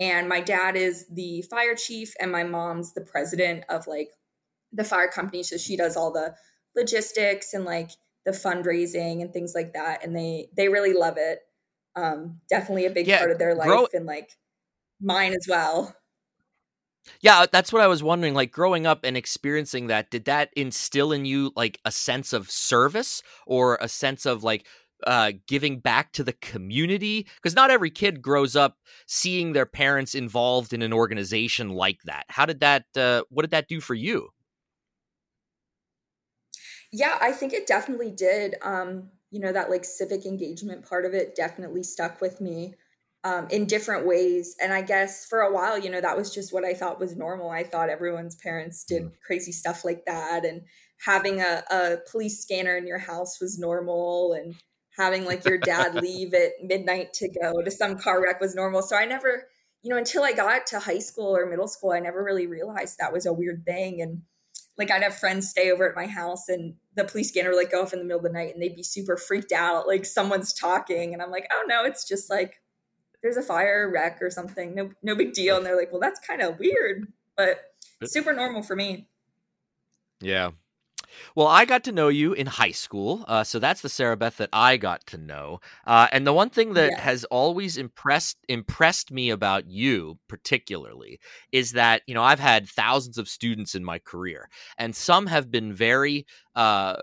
and 0.00 0.28
my 0.28 0.40
dad 0.40 0.76
is 0.76 1.06
the 1.08 1.42
fire 1.42 1.74
chief 1.74 2.14
and 2.18 2.32
my 2.32 2.44
mom's 2.44 2.92
the 2.94 3.02
president 3.02 3.64
of 3.68 3.86
like 3.86 4.08
the 4.72 4.84
fire 4.84 5.08
company 5.08 5.42
so 5.42 5.56
she 5.56 5.76
does 5.76 5.96
all 5.96 6.12
the 6.12 6.34
logistics 6.74 7.52
and 7.54 7.64
like 7.64 7.90
the 8.24 8.32
fundraising 8.32 9.20
and 9.20 9.32
things 9.32 9.52
like 9.54 9.74
that 9.74 10.04
and 10.04 10.16
they 10.16 10.48
they 10.56 10.68
really 10.68 10.94
love 10.94 11.14
it 11.18 11.40
um 11.94 12.40
definitely 12.48 12.86
a 12.86 12.90
big 12.90 13.06
Yeah, 13.06 13.18
part 13.18 13.30
of 13.30 13.38
their 13.38 13.54
life 13.54 13.68
grow- 13.68 13.86
and 13.92 14.06
like 14.06 14.30
mine 15.00 15.34
as 15.34 15.46
well 15.48 15.94
Yeah, 17.20 17.46
that's 17.50 17.72
what 17.72 17.82
I 17.82 17.86
was 17.86 18.02
wondering. 18.02 18.34
Like 18.34 18.52
growing 18.52 18.86
up 18.86 19.00
and 19.04 19.16
experiencing 19.16 19.88
that, 19.88 20.10
did 20.10 20.24
that 20.26 20.50
instill 20.56 21.12
in 21.12 21.24
you 21.24 21.52
like 21.56 21.80
a 21.84 21.92
sense 21.92 22.32
of 22.32 22.50
service 22.50 23.22
or 23.46 23.78
a 23.80 23.88
sense 23.88 24.26
of 24.26 24.44
like 24.44 24.66
uh, 25.06 25.32
giving 25.48 25.80
back 25.80 26.12
to 26.12 26.24
the 26.24 26.32
community? 26.34 27.26
Because 27.36 27.54
not 27.54 27.70
every 27.70 27.90
kid 27.90 28.22
grows 28.22 28.54
up 28.56 28.78
seeing 29.06 29.52
their 29.52 29.66
parents 29.66 30.14
involved 30.14 30.72
in 30.72 30.82
an 30.82 30.92
organization 30.92 31.70
like 31.70 32.02
that. 32.04 32.24
How 32.28 32.46
did 32.46 32.60
that? 32.60 32.84
Uh, 32.96 33.22
what 33.30 33.42
did 33.42 33.50
that 33.50 33.68
do 33.68 33.80
for 33.80 33.94
you? 33.94 34.30
Yeah, 36.92 37.18
I 37.20 37.32
think 37.32 37.52
it 37.52 37.66
definitely 37.66 38.10
did. 38.10 38.56
Um, 38.62 39.10
you 39.30 39.40
know, 39.40 39.52
that 39.52 39.70
like 39.70 39.84
civic 39.84 40.26
engagement 40.26 40.86
part 40.86 41.06
of 41.06 41.14
it 41.14 41.34
definitely 41.34 41.82
stuck 41.82 42.20
with 42.20 42.40
me 42.40 42.74
um, 43.24 43.46
in 43.50 43.66
different 43.66 44.06
ways. 44.06 44.56
And 44.60 44.72
I 44.72 44.82
guess 44.82 45.26
for 45.26 45.40
a 45.40 45.52
while, 45.52 45.78
you 45.78 45.90
know, 45.90 46.00
that 46.00 46.16
was 46.16 46.34
just 46.34 46.52
what 46.52 46.64
I 46.64 46.74
thought 46.74 47.00
was 47.00 47.16
normal. 47.16 47.50
I 47.50 47.62
thought 47.62 47.88
everyone's 47.88 48.34
parents 48.34 48.84
did 48.84 49.10
crazy 49.24 49.52
stuff 49.52 49.84
like 49.84 50.04
that. 50.06 50.44
And 50.44 50.62
having 51.04 51.40
a, 51.40 51.62
a 51.70 51.96
police 52.10 52.40
scanner 52.42 52.76
in 52.76 52.86
your 52.86 52.98
house 52.98 53.40
was 53.40 53.58
normal. 53.58 54.32
And 54.32 54.56
having 54.96 55.24
like 55.24 55.44
your 55.44 55.58
dad 55.58 55.94
leave 56.02 56.34
at 56.34 56.52
midnight 56.62 57.12
to 57.14 57.28
go 57.28 57.62
to 57.62 57.70
some 57.70 57.96
car 57.96 58.22
wreck 58.22 58.40
was 58.40 58.54
normal. 58.54 58.82
So 58.82 58.96
I 58.96 59.04
never, 59.04 59.48
you 59.82 59.90
know, 59.90 59.98
until 59.98 60.24
I 60.24 60.32
got 60.32 60.66
to 60.68 60.80
high 60.80 60.98
school 60.98 61.36
or 61.36 61.46
middle 61.46 61.68
school, 61.68 61.92
I 61.92 62.00
never 62.00 62.24
really 62.24 62.48
realized 62.48 62.98
that 62.98 63.12
was 63.12 63.26
a 63.26 63.32
weird 63.32 63.64
thing. 63.64 64.02
And 64.02 64.22
like 64.78 64.90
I'd 64.90 65.02
have 65.02 65.14
friends 65.14 65.48
stay 65.48 65.70
over 65.70 65.88
at 65.88 65.94
my 65.94 66.06
house 66.06 66.48
and 66.48 66.74
the 66.96 67.04
police 67.04 67.28
scanner 67.28 67.50
would 67.50 67.58
like 67.58 67.70
go 67.70 67.82
off 67.82 67.92
in 67.92 67.98
the 67.98 68.04
middle 68.04 68.18
of 68.18 68.24
the 68.24 68.30
night 68.32 68.54
and 68.54 68.62
they'd 68.62 68.74
be 68.74 68.82
super 68.82 69.16
freaked 69.16 69.52
out, 69.52 69.86
like 69.86 70.04
someone's 70.04 70.52
talking. 70.52 71.12
And 71.12 71.22
I'm 71.22 71.30
like, 71.30 71.46
oh 71.52 71.64
no, 71.68 71.84
it's 71.84 72.08
just 72.08 72.30
like 72.30 72.61
there's 73.22 73.36
a 73.36 73.42
fire 73.42 73.90
wreck 73.90 74.20
or 74.20 74.30
something. 74.30 74.74
No, 74.74 74.90
no 75.02 75.14
big 75.14 75.32
deal. 75.32 75.56
And 75.56 75.64
they're 75.64 75.76
like, 75.76 75.92
well, 75.92 76.00
that's 76.00 76.20
kind 76.20 76.42
of 76.42 76.58
weird, 76.58 77.12
but 77.36 77.72
super 78.04 78.32
normal 78.32 78.62
for 78.62 78.76
me. 78.76 79.06
Yeah. 80.20 80.50
Well, 81.34 81.46
I 81.46 81.64
got 81.66 81.84
to 81.84 81.92
know 81.92 82.08
you 82.08 82.32
in 82.32 82.46
high 82.46 82.70
school, 82.70 83.24
uh, 83.28 83.44
so 83.44 83.58
that's 83.58 83.82
the 83.82 83.90
Sarah 83.90 84.16
Beth 84.16 84.38
that 84.38 84.48
I 84.52 84.78
got 84.78 85.06
to 85.08 85.18
know. 85.18 85.60
Uh, 85.86 86.08
and 86.10 86.26
the 86.26 86.32
one 86.32 86.48
thing 86.48 86.72
that 86.74 86.92
Yes. 86.92 87.00
has 87.00 87.24
always 87.24 87.76
impressed 87.76 88.38
impressed 88.48 89.10
me 89.10 89.28
about 89.28 89.66
you, 89.68 90.18
particularly, 90.28 91.20
is 91.52 91.72
that 91.72 92.02
you 92.06 92.14
know 92.14 92.22
I've 92.22 92.40
had 92.40 92.66
thousands 92.68 93.18
of 93.18 93.28
students 93.28 93.74
in 93.74 93.84
my 93.84 93.98
career, 93.98 94.48
and 94.78 94.96
some 94.96 95.26
have 95.26 95.50
been 95.50 95.74
very 95.74 96.26
uh, 96.54 96.96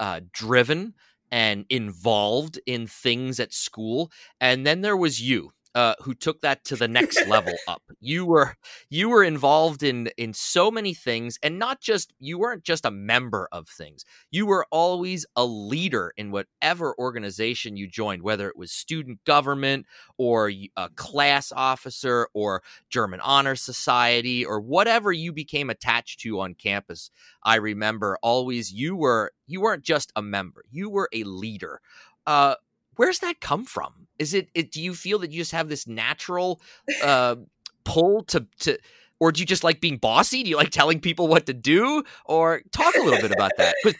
uh, 0.00 0.20
driven 0.32 0.94
and 1.30 1.64
involved 1.68 2.60
in 2.66 2.86
things 2.88 3.38
at 3.40 3.52
school, 3.52 4.10
and 4.40 4.66
then 4.66 4.80
there 4.80 4.96
was 4.96 5.20
you. 5.22 5.52
Uh, 5.74 5.94
who 6.02 6.14
took 6.14 6.40
that 6.40 6.64
to 6.64 6.76
the 6.76 6.86
next 6.86 7.26
level 7.26 7.54
up? 7.66 7.82
You 8.00 8.24
were 8.26 8.56
you 8.90 9.08
were 9.08 9.24
involved 9.24 9.82
in 9.82 10.08
in 10.16 10.32
so 10.32 10.70
many 10.70 10.94
things 10.94 11.38
and 11.42 11.58
not 11.58 11.80
just 11.80 12.12
you 12.20 12.38
weren't 12.38 12.62
just 12.62 12.84
a 12.84 12.90
member 12.92 13.48
of 13.50 13.68
things. 13.68 14.04
You 14.30 14.46
were 14.46 14.66
always 14.70 15.26
a 15.34 15.44
leader 15.44 16.12
in 16.16 16.30
whatever 16.30 16.94
organization 16.98 17.76
you 17.76 17.88
joined 17.88 18.22
whether 18.22 18.48
it 18.48 18.56
was 18.56 18.70
student 18.70 19.24
government 19.24 19.86
or 20.16 20.50
a 20.76 20.88
class 20.96 21.52
officer 21.54 22.28
or 22.34 22.62
german 22.90 23.20
honor 23.20 23.56
society 23.56 24.44
or 24.44 24.60
whatever 24.60 25.12
you 25.12 25.32
became 25.32 25.70
attached 25.70 26.20
to 26.20 26.40
on 26.40 26.54
campus. 26.54 27.10
I 27.42 27.56
remember 27.56 28.18
always 28.22 28.72
you 28.72 28.96
were 28.96 29.32
you 29.46 29.60
weren't 29.60 29.82
just 29.84 30.12
a 30.16 30.22
member 30.22 30.62
you 30.70 30.88
were 30.90 31.08
a 31.12 31.24
leader. 31.24 31.80
Uh 32.26 32.54
where's 32.96 33.20
that 33.20 33.40
come 33.40 33.64
from? 33.64 34.08
Is 34.18 34.34
it, 34.34 34.48
it 34.54 34.70
do 34.70 34.82
you 34.82 34.94
feel 34.94 35.18
that 35.20 35.30
you 35.32 35.40
just 35.40 35.52
have 35.52 35.68
this 35.68 35.86
natural 35.86 36.60
uh, 37.02 37.36
pull 37.84 38.22
to 38.24 38.46
to 38.60 38.78
or 39.20 39.32
do 39.32 39.40
you 39.40 39.46
just 39.46 39.64
like 39.64 39.80
being 39.80 39.96
bossy? 39.96 40.42
Do 40.42 40.50
you 40.50 40.56
like 40.56 40.70
telling 40.70 41.00
people 41.00 41.28
what 41.28 41.46
to 41.46 41.54
do? 41.54 42.04
Or 42.24 42.62
talk 42.72 42.94
a 42.96 43.00
little 43.02 43.20
bit 43.20 43.32
about 43.32 43.52
that. 43.58 43.74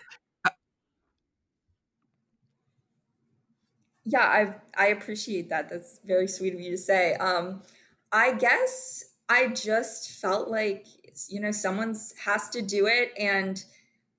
Yeah, 4.04 4.20
I 4.20 4.54
I 4.76 4.88
appreciate 4.88 5.48
that. 5.48 5.70
That's 5.70 6.00
very 6.04 6.28
sweet 6.28 6.54
of 6.54 6.60
you 6.60 6.70
to 6.70 6.76
say. 6.76 7.14
Um, 7.14 7.62
I 8.12 8.34
guess 8.34 9.04
I 9.28 9.48
just 9.48 10.20
felt 10.20 10.48
like 10.48 10.86
you 11.28 11.40
know 11.40 11.50
someone's 11.50 12.12
has 12.22 12.50
to 12.50 12.60
do 12.60 12.86
it, 12.86 13.12
and 13.18 13.64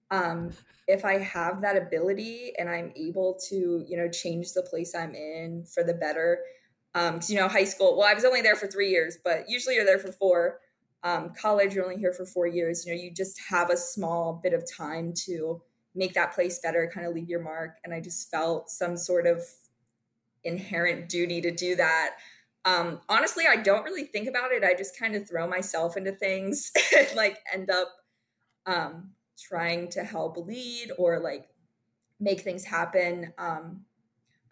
um, 0.10 0.52
if 0.88 1.04
I 1.04 1.18
have 1.18 1.62
that 1.62 1.78
ability 1.78 2.54
and 2.58 2.70
I'm 2.70 2.92
able 2.96 3.40
to, 3.50 3.84
you 3.88 3.98
know, 3.98 4.10
change 4.10 4.54
the 4.54 4.62
place 4.62 4.94
I'm 4.94 5.16
in 5.16 5.66
for 5.66 5.84
the 5.84 5.94
better. 5.94 6.40
Um, 6.94 7.20
you 7.28 7.36
know, 7.36 7.48
high 7.48 7.66
school, 7.66 7.98
well, 7.98 8.08
I 8.08 8.14
was 8.14 8.24
only 8.24 8.42
there 8.42 8.56
for 8.56 8.68
three 8.68 8.90
years, 8.90 9.18
but 9.24 9.50
usually 9.50 9.76
you're 9.76 9.86
there 9.86 10.00
for 10.00 10.12
four. 10.12 10.60
Um, 11.04 11.34
college, 11.40 11.74
you're 11.74 11.84
only 11.84 11.98
here 11.98 12.14
for 12.14 12.26
four 12.26 12.48
years. 12.48 12.86
You 12.86 12.94
know, 12.94 13.02
you 13.02 13.12
just 13.12 13.40
have 13.50 13.70
a 13.70 13.78
small 13.78 14.40
bit 14.42 14.54
of 14.54 14.64
time 14.72 15.14
to 15.26 15.62
make 15.94 16.14
that 16.14 16.34
place 16.34 16.60
better, 16.60 16.90
kind 16.94 17.08
of 17.08 17.14
leave 17.14 17.30
your 17.30 17.42
mark. 17.42 17.78
And 17.84 17.94
I 17.94 18.00
just 18.00 18.30
felt 18.30 18.70
some 18.70 18.98
sort 18.98 19.28
of 19.28 19.44
inherent 20.44 21.10
duty 21.10 21.42
to 21.42 21.52
do 21.52 21.76
that. 21.76 22.16
Um, 22.64 23.02
honestly, 23.10 23.46
I 23.48 23.58
don't 23.58 23.84
really 23.84 24.06
think 24.06 24.28
about 24.28 24.52
it. 24.52 24.64
I 24.64 24.74
just 24.74 24.98
kind 24.98 25.16
of 25.16 25.28
throw 25.28 25.48
myself 25.48 25.98
into 25.98 26.12
things 26.12 26.72
and 26.98 27.08
like 27.16 27.40
end 27.54 27.70
up 27.70 27.90
um, 28.66 29.12
trying 29.38 29.90
to 29.90 30.04
help 30.04 30.38
lead 30.38 30.92
or 30.98 31.20
like 31.20 31.50
make 32.20 32.42
things 32.42 32.64
happen. 32.64 33.34
Um, 33.38 33.82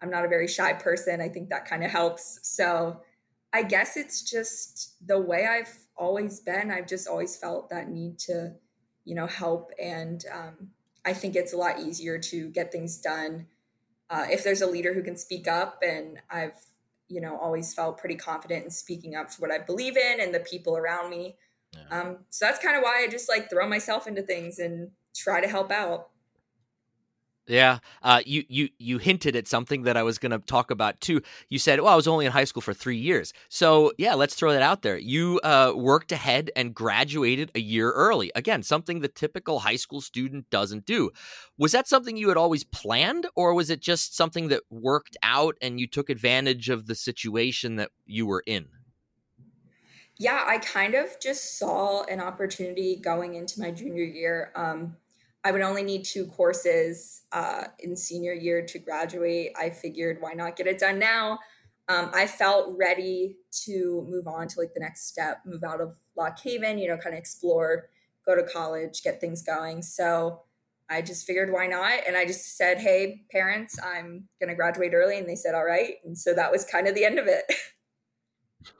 I'm 0.02 0.10
not 0.10 0.24
a 0.24 0.28
very 0.28 0.48
shy 0.48 0.72
person. 0.74 1.20
I 1.20 1.28
think 1.28 1.48
that 1.48 1.64
kind 1.64 1.84
of 1.84 1.90
helps. 1.90 2.40
So 2.42 3.00
I 3.52 3.62
guess 3.62 3.96
it's 3.96 4.22
just 4.22 4.96
the 5.06 5.18
way 5.18 5.46
I've 5.46 5.72
always 5.96 6.40
been. 6.40 6.70
I've 6.70 6.88
just 6.88 7.08
always 7.08 7.36
felt 7.36 7.70
that 7.70 7.88
need 7.88 8.18
to, 8.20 8.52
you 9.04 9.14
know, 9.14 9.26
help. 9.26 9.70
And 9.80 10.24
um, 10.32 10.68
I 11.04 11.12
think 11.12 11.36
it's 11.36 11.52
a 11.52 11.56
lot 11.56 11.80
easier 11.80 12.18
to 12.18 12.50
get 12.50 12.72
things 12.72 12.98
done 12.98 13.46
uh, 14.10 14.26
if 14.30 14.44
there's 14.44 14.62
a 14.62 14.66
leader 14.66 14.92
who 14.92 15.02
can 15.02 15.16
speak 15.16 15.48
up. 15.48 15.82
And 15.86 16.18
I've, 16.30 16.58
you 17.08 17.20
know, 17.20 17.38
always 17.38 17.72
felt 17.72 17.98
pretty 17.98 18.16
confident 18.16 18.64
in 18.64 18.70
speaking 18.70 19.14
up 19.14 19.32
for 19.32 19.42
what 19.42 19.52
I 19.52 19.58
believe 19.58 19.96
in 19.96 20.20
and 20.20 20.34
the 20.34 20.40
people 20.40 20.76
around 20.76 21.10
me. 21.10 21.36
Yeah. 21.74 22.00
Um, 22.00 22.18
so 22.30 22.46
that's 22.46 22.58
kind 22.58 22.76
of 22.76 22.82
why 22.82 23.04
I 23.04 23.08
just 23.08 23.28
like 23.28 23.50
throw 23.50 23.68
myself 23.68 24.06
into 24.06 24.22
things 24.22 24.58
and 24.58 24.90
try 25.14 25.40
to 25.40 25.48
help 25.48 25.70
out. 25.70 26.08
Yeah, 27.46 27.80
uh, 28.02 28.22
you 28.24 28.44
you 28.48 28.70
you 28.78 28.96
hinted 28.96 29.36
at 29.36 29.46
something 29.46 29.82
that 29.82 29.98
I 29.98 30.02
was 30.02 30.18
going 30.18 30.32
to 30.32 30.38
talk 30.38 30.70
about 30.70 30.98
too. 31.02 31.20
You 31.50 31.58
said, 31.58 31.78
"Well, 31.78 31.92
I 31.92 31.96
was 31.96 32.08
only 32.08 32.24
in 32.24 32.32
high 32.32 32.44
school 32.44 32.62
for 32.62 32.72
three 32.72 32.96
years." 32.96 33.34
So 33.50 33.92
yeah, 33.98 34.14
let's 34.14 34.34
throw 34.34 34.52
that 34.52 34.62
out 34.62 34.80
there. 34.80 34.96
You 34.96 35.40
uh, 35.44 35.74
worked 35.76 36.10
ahead 36.10 36.50
and 36.56 36.74
graduated 36.74 37.50
a 37.54 37.60
year 37.60 37.90
early. 37.92 38.32
Again, 38.34 38.62
something 38.62 39.00
the 39.00 39.08
typical 39.08 39.58
high 39.58 39.76
school 39.76 40.00
student 40.00 40.48
doesn't 40.48 40.86
do. 40.86 41.10
Was 41.58 41.72
that 41.72 41.86
something 41.86 42.16
you 42.16 42.30
had 42.30 42.38
always 42.38 42.64
planned, 42.64 43.26
or 43.36 43.52
was 43.52 43.68
it 43.68 43.80
just 43.80 44.16
something 44.16 44.48
that 44.48 44.62
worked 44.70 45.18
out 45.22 45.56
and 45.60 45.78
you 45.78 45.86
took 45.86 46.08
advantage 46.08 46.70
of 46.70 46.86
the 46.86 46.94
situation 46.94 47.76
that 47.76 47.90
you 48.06 48.24
were 48.24 48.42
in? 48.46 48.68
Yeah, 50.18 50.44
I 50.46 50.58
kind 50.58 50.94
of 50.94 51.18
just 51.20 51.58
saw 51.58 52.04
an 52.04 52.20
opportunity 52.20 52.96
going 52.96 53.34
into 53.34 53.60
my 53.60 53.70
junior 53.70 54.04
year. 54.04 54.52
Um, 54.54 54.96
I 55.42 55.50
would 55.50 55.60
only 55.60 55.82
need 55.82 56.04
two 56.04 56.26
courses 56.26 57.22
uh, 57.32 57.64
in 57.80 57.96
senior 57.96 58.32
year 58.32 58.64
to 58.64 58.78
graduate. 58.78 59.52
I 59.58 59.70
figured, 59.70 60.18
why 60.20 60.32
not 60.32 60.56
get 60.56 60.66
it 60.66 60.78
done 60.78 60.98
now? 60.98 61.38
Um, 61.88 62.10
I 62.14 62.26
felt 62.26 62.78
ready 62.78 63.36
to 63.64 64.06
move 64.08 64.26
on 64.26 64.48
to 64.48 64.60
like 64.60 64.72
the 64.72 64.80
next 64.80 65.06
step, 65.08 65.42
move 65.44 65.62
out 65.62 65.82
of 65.82 65.96
Lock 66.16 66.40
Haven, 66.40 66.78
you 66.78 66.88
know, 66.88 66.96
kind 66.96 67.14
of 67.14 67.18
explore, 67.18 67.90
go 68.24 68.34
to 68.34 68.42
college, 68.42 69.02
get 69.02 69.20
things 69.20 69.42
going. 69.42 69.82
So 69.82 70.42
I 70.88 71.02
just 71.02 71.26
figured, 71.26 71.52
why 71.52 71.66
not? 71.66 72.00
And 72.06 72.16
I 72.16 72.24
just 72.24 72.56
said, 72.56 72.78
hey, 72.78 73.24
parents, 73.30 73.78
I'm 73.82 74.28
going 74.40 74.48
to 74.48 74.54
graduate 74.54 74.92
early. 74.94 75.18
And 75.18 75.28
they 75.28 75.36
said, 75.36 75.54
all 75.54 75.64
right. 75.64 75.96
And 76.04 76.16
so 76.16 76.32
that 76.34 76.50
was 76.50 76.64
kind 76.64 76.86
of 76.86 76.94
the 76.94 77.04
end 77.04 77.18
of 77.18 77.26
it. 77.26 77.44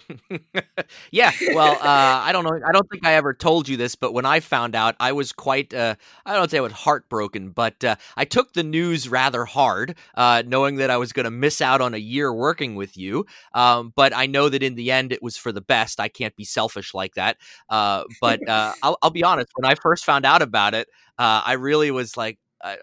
yeah, 1.10 1.32
well, 1.52 1.72
uh, 1.74 2.22
I 2.22 2.30
don't 2.32 2.44
know. 2.44 2.58
I 2.66 2.72
don't 2.72 2.88
think 2.90 3.06
I 3.06 3.14
ever 3.14 3.34
told 3.34 3.68
you 3.68 3.76
this, 3.76 3.94
but 3.94 4.12
when 4.12 4.24
I 4.24 4.40
found 4.40 4.74
out, 4.74 4.94
I 5.00 5.12
was 5.12 5.32
quite, 5.32 5.72
uh, 5.72 5.94
I 6.26 6.34
don't 6.34 6.50
say 6.50 6.58
I 6.58 6.62
was 6.62 6.72
heartbroken, 6.72 7.50
but 7.50 7.82
uh, 7.84 7.96
I 8.16 8.24
took 8.24 8.52
the 8.52 8.62
news 8.62 9.08
rather 9.08 9.44
hard, 9.44 9.96
uh, 10.14 10.42
knowing 10.46 10.76
that 10.76 10.90
I 10.90 10.96
was 10.96 11.12
going 11.12 11.24
to 11.24 11.30
miss 11.30 11.60
out 11.60 11.80
on 11.80 11.94
a 11.94 11.98
year 11.98 12.32
working 12.32 12.74
with 12.74 12.96
you. 12.96 13.26
Um, 13.54 13.92
but 13.94 14.14
I 14.14 14.26
know 14.26 14.48
that 14.48 14.62
in 14.62 14.74
the 14.74 14.90
end, 14.90 15.12
it 15.12 15.22
was 15.22 15.36
for 15.36 15.52
the 15.52 15.60
best. 15.60 16.00
I 16.00 16.08
can't 16.08 16.36
be 16.36 16.44
selfish 16.44 16.94
like 16.94 17.14
that. 17.14 17.36
Uh, 17.68 18.04
but 18.20 18.46
uh, 18.48 18.72
I'll, 18.82 18.98
I'll, 19.02 19.10
be 19.10 19.24
honest, 19.24 19.48
when 19.54 19.70
I 19.70 19.74
first 19.74 20.04
found 20.04 20.24
out 20.24 20.42
about 20.42 20.74
it, 20.74 20.88
I 21.18 21.52
really 21.52 21.90
was 21.90 22.16
like, 22.16 22.38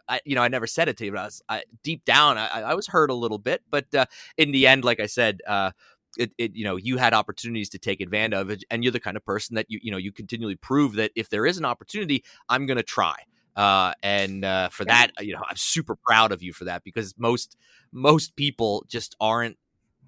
I, 0.08 0.22
you 0.26 0.36
know, 0.36 0.44
I 0.44 0.48
never 0.48 0.68
said 0.68 0.90
it 0.90 0.98
to 0.98 1.06
you, 1.06 1.12
but 1.12 1.20
I 1.20 1.26
was 1.26 1.42
I, 1.50 1.64
deep 1.84 2.06
down, 2.06 2.38
I, 2.38 2.62
I, 2.62 2.74
was 2.76 2.88
hurt 2.88 3.10
a 3.10 3.16
little 3.16 3.40
bit. 3.40 3.64
But 3.70 3.94
uh, 3.96 4.06
in 4.38 4.52
the 4.52 4.68
end, 4.68 4.84
like 4.84 5.00
I 5.00 5.08
said, 5.08 5.42
uh, 5.48 5.72
it, 6.18 6.32
it, 6.38 6.56
you 6.56 6.64
know 6.64 6.76
you 6.76 6.98
had 6.98 7.14
opportunities 7.14 7.70
to 7.70 7.80
take 7.80 8.02
advantage 8.02 8.38
of 8.38 8.58
and 8.70 8.84
you're 8.84 8.92
the 8.92 9.00
kind 9.00 9.18
of 9.18 9.26
person 9.26 9.56
that 9.56 9.66
you 9.70 9.80
you 9.82 9.92
know 9.92 9.98
you 9.98 10.12
continually 10.12 10.56
prove 10.56 10.94
that 10.94 11.12
if 11.16 11.30
there 11.30 11.46
is 11.46 11.58
an 11.58 11.66
opportunity 11.66 12.24
i'm 12.50 12.66
going 12.66 12.78
to 12.78 12.84
try 12.84 13.16
uh, 13.56 13.94
and 14.02 14.46
uh, 14.46 14.70
for 14.70 14.86
that 14.86 15.12
you 15.20 15.34
know 15.34 15.42
i'm 15.50 15.58
super 15.58 15.96
proud 15.96 16.32
of 16.32 16.42
you 16.42 16.54
for 16.54 16.66
that 16.66 16.84
because 16.84 17.14
most 17.18 17.58
most 17.92 18.36
people 18.36 18.86
just 18.88 19.16
aren't 19.20 19.58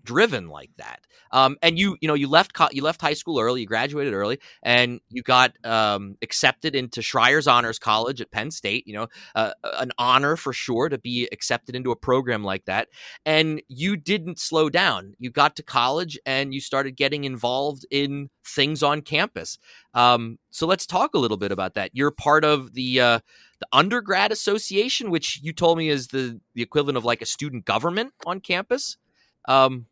driven 0.03 0.47
like 0.49 0.71
that. 0.77 0.99
Um, 1.31 1.57
and 1.61 1.79
you, 1.79 1.97
you 1.99 2.07
know, 2.07 2.13
you 2.13 2.29
left 2.29 2.53
co- 2.53 2.69
you 2.71 2.83
left 2.83 3.01
high 3.01 3.13
school 3.13 3.39
early, 3.39 3.61
you 3.61 3.67
graduated 3.67 4.13
early, 4.13 4.39
and 4.61 5.01
you 5.09 5.23
got 5.23 5.53
um, 5.65 6.15
accepted 6.21 6.75
into 6.75 7.01
Schreyer's 7.01 7.47
Honors 7.47 7.79
College 7.79 8.21
at 8.21 8.31
Penn 8.31 8.51
State. 8.51 8.85
You 8.85 8.93
know, 8.93 9.07
uh, 9.33 9.53
an 9.63 9.91
honor 9.97 10.35
for 10.35 10.53
sure 10.53 10.89
to 10.89 10.97
be 10.97 11.27
accepted 11.31 11.75
into 11.75 11.91
a 11.91 11.95
program 11.95 12.43
like 12.43 12.65
that. 12.65 12.89
And 13.25 13.61
you 13.67 13.97
didn't 13.97 14.39
slow 14.39 14.69
down. 14.69 15.15
You 15.17 15.31
got 15.31 15.55
to 15.55 15.63
college 15.63 16.19
and 16.25 16.53
you 16.53 16.61
started 16.61 16.95
getting 16.95 17.23
involved 17.23 17.85
in 17.89 18.29
things 18.45 18.83
on 18.83 19.01
campus. 19.01 19.57
Um, 19.93 20.37
so 20.51 20.67
let's 20.67 20.85
talk 20.85 21.15
a 21.15 21.19
little 21.19 21.37
bit 21.37 21.51
about 21.51 21.73
that. 21.75 21.91
You're 21.93 22.11
part 22.11 22.45
of 22.45 22.73
the 22.73 23.01
uh, 23.01 23.19
the 23.59 23.67
undergrad 23.71 24.31
association, 24.31 25.09
which 25.09 25.39
you 25.41 25.53
told 25.53 25.77
me 25.77 25.89
is 25.89 26.07
the 26.07 26.39
the 26.53 26.61
equivalent 26.61 26.97
of 26.97 27.05
like 27.05 27.21
a 27.21 27.25
student 27.25 27.65
government 27.65 28.13
on 28.25 28.39
campus. 28.39 28.97
Um, 29.45 29.87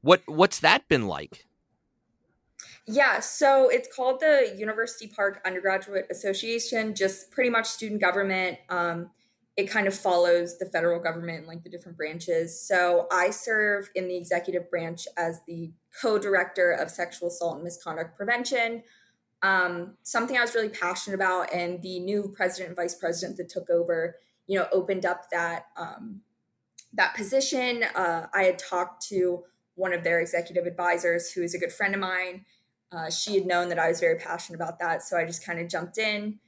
what 0.00 0.22
what's 0.26 0.60
that 0.60 0.88
been 0.88 1.06
like? 1.06 1.46
Yeah, 2.88 3.18
so 3.18 3.68
it's 3.68 3.88
called 3.94 4.20
the 4.20 4.54
University 4.56 5.08
Park 5.08 5.40
Undergraduate 5.44 6.06
Association, 6.08 6.94
just 6.94 7.32
pretty 7.32 7.50
much 7.50 7.66
student 7.66 8.00
government. 8.00 8.58
Um, 8.68 9.10
it 9.56 9.70
kind 9.70 9.88
of 9.88 9.94
follows 9.94 10.58
the 10.58 10.66
federal 10.66 11.00
government, 11.00 11.38
and 11.38 11.46
like 11.48 11.64
the 11.64 11.70
different 11.70 11.96
branches. 11.96 12.60
So 12.60 13.08
I 13.10 13.30
serve 13.30 13.90
in 13.94 14.06
the 14.06 14.16
executive 14.16 14.70
branch 14.70 15.08
as 15.16 15.40
the 15.48 15.72
co 16.00 16.18
director 16.18 16.70
of 16.72 16.90
sexual 16.90 17.28
assault 17.28 17.56
and 17.56 17.64
misconduct 17.64 18.16
prevention. 18.16 18.82
Um, 19.42 19.96
something 20.02 20.36
I 20.36 20.42
was 20.42 20.54
really 20.54 20.68
passionate 20.68 21.16
about, 21.16 21.52
and 21.52 21.82
the 21.82 21.98
new 21.98 22.32
president 22.36 22.68
and 22.68 22.76
vice 22.76 22.94
president 22.94 23.36
that 23.38 23.48
took 23.48 23.68
over, 23.68 24.16
you 24.46 24.58
know, 24.58 24.68
opened 24.72 25.06
up 25.06 25.30
that 25.30 25.66
um, 25.76 26.20
that 26.92 27.16
position. 27.16 27.82
Uh, 27.94 28.26
I 28.32 28.44
had 28.44 28.58
talked 28.58 29.06
to 29.08 29.42
one 29.76 29.92
of 29.92 30.02
their 30.02 30.20
executive 30.20 30.66
advisors, 30.66 31.30
who 31.30 31.42
is 31.42 31.54
a 31.54 31.58
good 31.58 31.72
friend 31.72 31.94
of 31.94 32.00
mine. 32.00 32.44
Uh, 32.90 33.10
she 33.10 33.34
had 33.34 33.46
known 33.46 33.68
that 33.68 33.78
I 33.78 33.88
was 33.88 34.00
very 34.00 34.18
passionate 34.18 34.56
about 34.56 34.78
that, 34.80 35.02
so 35.02 35.16
I 35.16 35.24
just 35.24 35.44
kind 35.44 35.60
of 35.60 35.68
jumped 35.68 35.98
in. 35.98 36.38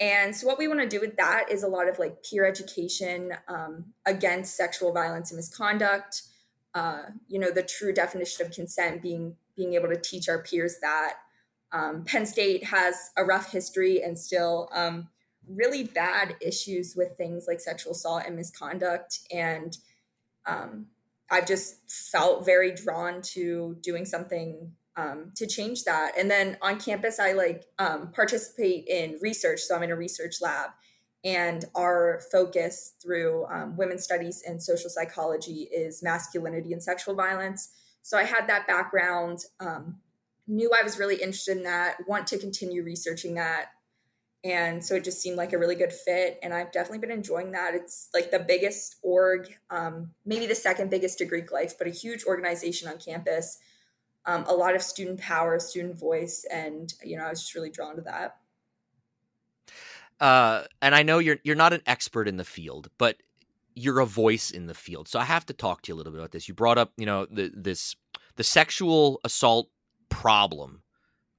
And 0.00 0.34
so, 0.34 0.46
what 0.46 0.58
we 0.58 0.68
want 0.68 0.80
to 0.80 0.88
do 0.88 1.00
with 1.00 1.16
that 1.16 1.50
is 1.50 1.62
a 1.62 1.68
lot 1.68 1.88
of 1.88 1.98
like 1.98 2.24
peer 2.24 2.44
education 2.46 3.32
um, 3.48 3.86
against 4.06 4.56
sexual 4.56 4.92
violence 4.92 5.30
and 5.30 5.38
misconduct. 5.38 6.22
Uh, 6.74 7.02
you 7.28 7.38
know, 7.38 7.50
the 7.50 7.62
true 7.62 7.92
definition 7.92 8.44
of 8.44 8.52
consent 8.52 9.02
being 9.02 9.36
being 9.56 9.74
able 9.74 9.88
to 9.88 10.00
teach 10.00 10.28
our 10.28 10.42
peers 10.42 10.78
that. 10.80 11.14
Um, 11.72 12.04
Penn 12.04 12.26
State 12.26 12.64
has 12.64 13.10
a 13.16 13.24
rough 13.24 13.50
history 13.50 14.02
and 14.02 14.18
still 14.18 14.68
um, 14.72 15.08
really 15.48 15.84
bad 15.84 16.36
issues 16.40 16.94
with 16.96 17.16
things 17.16 17.46
like 17.46 17.60
sexual 17.60 17.92
assault 17.92 18.24
and 18.26 18.36
misconduct, 18.36 19.20
and 19.32 19.76
um, 20.46 20.86
I've 21.30 21.46
just 21.46 21.90
felt 21.90 22.44
very 22.44 22.72
drawn 22.72 23.22
to 23.34 23.76
doing 23.80 24.04
something 24.04 24.72
um, 24.96 25.32
to 25.36 25.46
change 25.46 25.84
that. 25.84 26.12
And 26.18 26.30
then 26.30 26.56
on 26.62 26.78
campus, 26.78 27.18
I 27.18 27.32
like 27.32 27.64
um, 27.78 28.12
participate 28.12 28.86
in 28.86 29.18
research. 29.20 29.60
So 29.60 29.74
I'm 29.74 29.82
in 29.82 29.90
a 29.90 29.96
research 29.96 30.40
lab, 30.40 30.70
and 31.24 31.64
our 31.74 32.20
focus 32.30 32.94
through 33.02 33.46
um, 33.46 33.76
women's 33.76 34.04
studies 34.04 34.42
and 34.46 34.62
social 34.62 34.90
psychology 34.90 35.68
is 35.72 36.02
masculinity 36.02 36.72
and 36.72 36.82
sexual 36.82 37.14
violence. 37.14 37.70
So 38.02 38.18
I 38.18 38.24
had 38.24 38.46
that 38.48 38.66
background, 38.66 39.38
um, 39.60 39.96
knew 40.46 40.70
I 40.78 40.82
was 40.82 40.98
really 40.98 41.16
interested 41.16 41.56
in 41.56 41.62
that, 41.62 41.96
want 42.06 42.26
to 42.28 42.38
continue 42.38 42.84
researching 42.84 43.34
that. 43.34 43.68
And 44.44 44.84
so 44.84 44.94
it 44.94 45.04
just 45.04 45.22
seemed 45.22 45.38
like 45.38 45.54
a 45.54 45.58
really 45.58 45.74
good 45.74 45.92
fit 45.92 46.38
and 46.42 46.52
i've 46.52 46.70
definitely 46.70 46.98
been 46.98 47.10
enjoying 47.10 47.52
that. 47.52 47.74
It's 47.74 48.08
like 48.14 48.30
the 48.30 48.38
biggest 48.38 48.96
org 49.02 49.48
um, 49.70 50.10
maybe 50.24 50.46
the 50.46 50.54
second 50.54 50.90
biggest 50.90 51.18
to 51.18 51.24
greek 51.24 51.50
life 51.50 51.76
but 51.78 51.86
a 51.86 51.90
huge 51.90 52.24
organization 52.24 52.88
on 52.88 52.98
campus. 52.98 53.58
Um, 54.26 54.44
a 54.46 54.54
lot 54.54 54.74
of 54.74 54.82
student 54.82 55.20
power 55.20 55.58
student 55.58 55.98
voice 55.98 56.46
and 56.52 56.92
you 57.02 57.16
know 57.16 57.24
i 57.24 57.30
was 57.30 57.40
just 57.40 57.54
really 57.54 57.70
drawn 57.70 57.96
to 57.96 58.02
that. 58.02 58.36
Uh, 60.20 60.64
and 60.80 60.94
i 60.94 61.02
know 61.02 61.18
you're 61.18 61.38
you're 61.42 61.56
not 61.56 61.72
an 61.72 61.82
expert 61.86 62.28
in 62.28 62.36
the 62.36 62.44
field 62.44 62.90
but 62.98 63.16
you're 63.76 63.98
a 63.98 64.06
voice 64.06 64.52
in 64.52 64.66
the 64.66 64.74
field. 64.74 65.08
So 65.08 65.18
i 65.18 65.24
have 65.24 65.46
to 65.46 65.52
talk 65.52 65.82
to 65.82 65.88
you 65.88 65.94
a 65.94 65.96
little 65.96 66.12
bit 66.12 66.20
about 66.20 66.32
this. 66.32 66.46
You 66.46 66.54
brought 66.54 66.78
up 66.78 66.92
you 66.96 67.06
know 67.06 67.26
the, 67.26 67.50
this 67.54 67.96
the 68.36 68.44
sexual 68.44 69.20
assault 69.24 69.68
problem. 70.08 70.82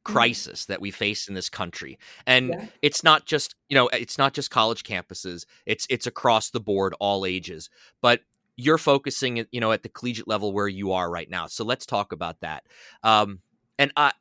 Crisis 0.06 0.68
that 0.68 0.80
we 0.80 0.92
face 0.92 1.28
in 1.28 1.34
this 1.34 1.50
country. 1.50 2.00
And 2.26 2.50
yeah. 2.50 2.66
it's 2.82 3.04
not 3.04 3.26
just 3.26 3.56
you 3.68 3.76
know 3.76 3.90
it's 3.90 4.18
not 4.18 4.34
just 4.34 4.52
college 4.52 4.84
campuses 4.84 5.46
it's 5.66 5.86
it's 5.90 6.08
across 6.08 6.52
the 6.52 6.62
board 6.62 6.94
all 7.02 7.26
ages. 7.26 7.70
But 8.02 8.22
you're 8.56 8.78
focusing 8.78 9.46
you 9.52 9.60
know 9.60 9.74
at 9.74 9.84
the 9.84 9.90
collegiate 9.90 10.28
level 10.28 10.54
where 10.54 10.70
you 10.70 10.94
are 10.94 11.10
right 11.10 11.30
now. 11.30 11.48
So 11.48 11.66
let's 11.66 11.86
talk 11.86 12.14
about 12.14 12.40
that. 12.40 12.64
Um 13.04 13.40
and 13.78 13.92
i 13.98 14.14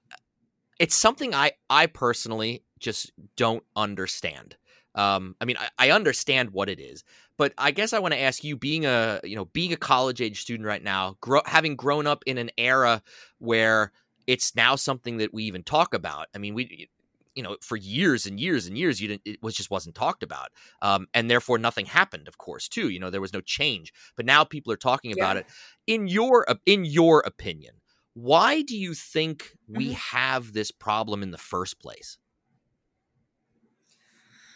it's 0.80 0.96
something 0.96 1.32
i 1.34 1.52
i 1.70 1.86
personally 1.86 2.64
just 2.80 3.12
don't 3.36 3.62
understand. 3.76 4.56
Um 4.94 5.36
i 5.40 5.44
mean 5.44 5.56
i, 5.58 5.68
I 5.78 5.90
understand 5.90 6.50
what 6.50 6.68
it 6.68 6.80
is 6.80 7.04
but 7.36 7.52
i 7.58 7.72
guess 7.72 7.92
i 7.92 7.98
want 7.98 8.14
to 8.14 8.20
ask 8.20 8.44
you 8.44 8.56
being 8.56 8.86
a 8.86 9.20
you 9.24 9.34
know 9.34 9.46
being 9.46 9.72
a 9.72 9.76
college 9.76 10.20
age 10.20 10.40
student 10.40 10.68
right 10.68 10.84
now 10.84 11.16
grow, 11.20 11.40
having 11.46 11.74
grown 11.74 12.06
up 12.06 12.22
in 12.26 12.38
an 12.38 12.50
era 12.56 13.02
where 13.38 13.90
it's 14.26 14.54
now 14.54 14.76
something 14.76 15.18
that 15.18 15.34
we 15.34 15.44
even 15.44 15.62
talk 15.62 15.94
about. 15.94 16.28
I 16.34 16.38
mean, 16.38 16.54
we 16.54 16.88
you 17.34 17.42
know 17.42 17.56
for 17.60 17.76
years 17.76 18.26
and 18.26 18.38
years 18.38 18.66
and 18.66 18.78
years 18.78 19.00
you 19.00 19.08
didn't 19.08 19.22
it 19.24 19.42
was 19.42 19.54
just 19.54 19.70
wasn't 19.70 19.94
talked 19.94 20.22
about 20.22 20.50
um, 20.82 21.06
and 21.12 21.30
therefore 21.30 21.58
nothing 21.58 21.86
happened 21.86 22.28
of 22.28 22.38
course 22.38 22.68
too 22.68 22.88
you 22.88 22.98
know 22.98 23.10
there 23.10 23.20
was 23.20 23.32
no 23.32 23.40
change 23.40 23.92
but 24.16 24.24
now 24.24 24.44
people 24.44 24.72
are 24.72 24.76
talking 24.76 25.12
about 25.12 25.36
yeah. 25.36 25.40
it 25.40 25.46
in 25.86 26.06
your 26.06 26.46
in 26.66 26.84
your 26.84 27.22
opinion 27.26 27.74
why 28.14 28.62
do 28.62 28.76
you 28.76 28.94
think 28.94 29.56
we 29.68 29.86
mm-hmm. 29.86 30.16
have 30.16 30.52
this 30.52 30.70
problem 30.70 31.22
in 31.22 31.30
the 31.30 31.38
first 31.38 31.80
place 31.80 32.18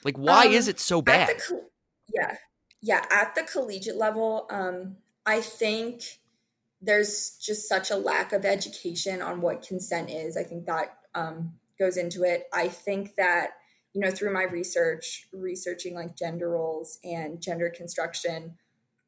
like 0.05 0.17
why 0.17 0.47
um, 0.47 0.53
is 0.53 0.69
it 0.69 0.79
so 0.79 1.03
bad 1.03 1.37
co- 1.41 1.65
yeah 2.15 2.37
yeah 2.81 3.05
at 3.11 3.35
the 3.35 3.43
collegiate 3.43 3.97
level 3.97 4.47
um 4.51 4.97
i 5.27 5.41
think 5.41 6.21
there's 6.81 7.37
just 7.43 7.69
such 7.69 7.91
a 7.91 7.97
lack 7.97 8.33
of 8.33 8.45
education 8.45 9.21
on 9.21 9.41
what 9.41 9.67
consent 9.67 10.11
is. 10.11 10.37
I 10.37 10.45
think 10.45 10.67
that 10.67 10.97
um, 11.15 11.55
goes 11.79 11.97
into 11.97 12.23
it. 12.23 12.45
I 12.53 12.69
think 12.69 13.17
that, 13.17 13.51
you 13.95 14.01
know, 14.01 14.11
through 14.11 14.33
my 14.33 14.45
research, 14.45 15.27
researching 15.33 15.95
like 15.95 16.17
gender 16.17 16.51
roles 16.51 16.99
and 17.03 17.43
gender 17.43 17.71
construction 17.71 18.57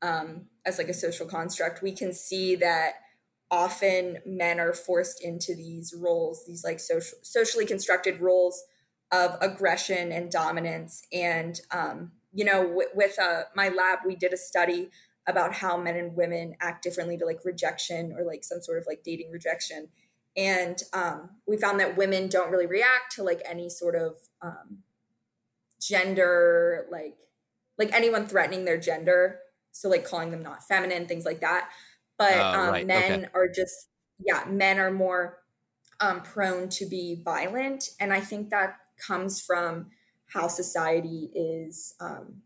um, 0.02 0.46
as 0.66 0.78
like 0.78 0.88
a 0.88 0.94
social 0.94 1.26
construct, 1.26 1.82
we 1.82 1.92
can 1.92 2.12
see 2.12 2.56
that 2.56 2.94
often 3.50 4.18
men 4.24 4.58
are 4.58 4.72
forced 4.72 5.22
into 5.22 5.54
these 5.54 5.94
roles, 5.96 6.44
these 6.46 6.64
like 6.64 6.80
social, 6.80 7.18
socially 7.22 7.66
constructed 7.66 8.20
roles 8.20 8.62
of 9.12 9.36
aggression 9.40 10.12
and 10.12 10.30
dominance. 10.30 11.02
And, 11.12 11.60
um, 11.70 12.12
you 12.32 12.44
know, 12.44 12.62
w- 12.62 12.88
with 12.94 13.18
uh, 13.18 13.42
my 13.54 13.68
lab, 13.68 14.00
we 14.06 14.14
did 14.14 14.32
a 14.32 14.36
study 14.36 14.90
about 15.26 15.54
how 15.54 15.76
men 15.76 15.96
and 15.96 16.16
women 16.16 16.54
act 16.60 16.82
differently 16.82 17.16
to 17.18 17.26
like 17.26 17.44
rejection 17.44 18.12
or 18.16 18.24
like 18.24 18.42
some 18.42 18.60
sort 18.60 18.78
of 18.78 18.84
like 18.86 19.02
dating 19.04 19.30
rejection 19.30 19.88
and 20.36 20.82
um, 20.92 21.30
we 21.46 21.56
found 21.56 21.80
that 21.80 21.96
women 21.96 22.28
don't 22.28 22.50
really 22.50 22.66
react 22.66 23.16
to 23.16 23.22
like 23.22 23.42
any 23.44 23.68
sort 23.68 23.94
of 23.94 24.14
um, 24.42 24.78
gender 25.80 26.86
like 26.90 27.16
like 27.78 27.92
anyone 27.92 28.26
threatening 28.26 28.64
their 28.64 28.78
gender 28.78 29.38
so 29.72 29.88
like 29.88 30.04
calling 30.04 30.30
them 30.30 30.42
not 30.42 30.62
feminine 30.62 31.06
things 31.06 31.24
like 31.24 31.40
that 31.40 31.70
but 32.18 32.34
uh, 32.34 32.52
um, 32.52 32.70
right. 32.70 32.86
men 32.86 33.12
okay. 33.12 33.28
are 33.34 33.48
just 33.48 33.88
yeah 34.18 34.44
men 34.48 34.78
are 34.78 34.90
more 34.90 35.38
um, 36.00 36.22
prone 36.22 36.68
to 36.68 36.86
be 36.86 37.20
violent 37.24 37.90
and 37.98 38.12
i 38.12 38.20
think 38.20 38.50
that 38.50 38.76
comes 38.98 39.40
from 39.40 39.86
how 40.26 40.46
society 40.46 41.30
is 41.34 41.94
um, 42.00 42.42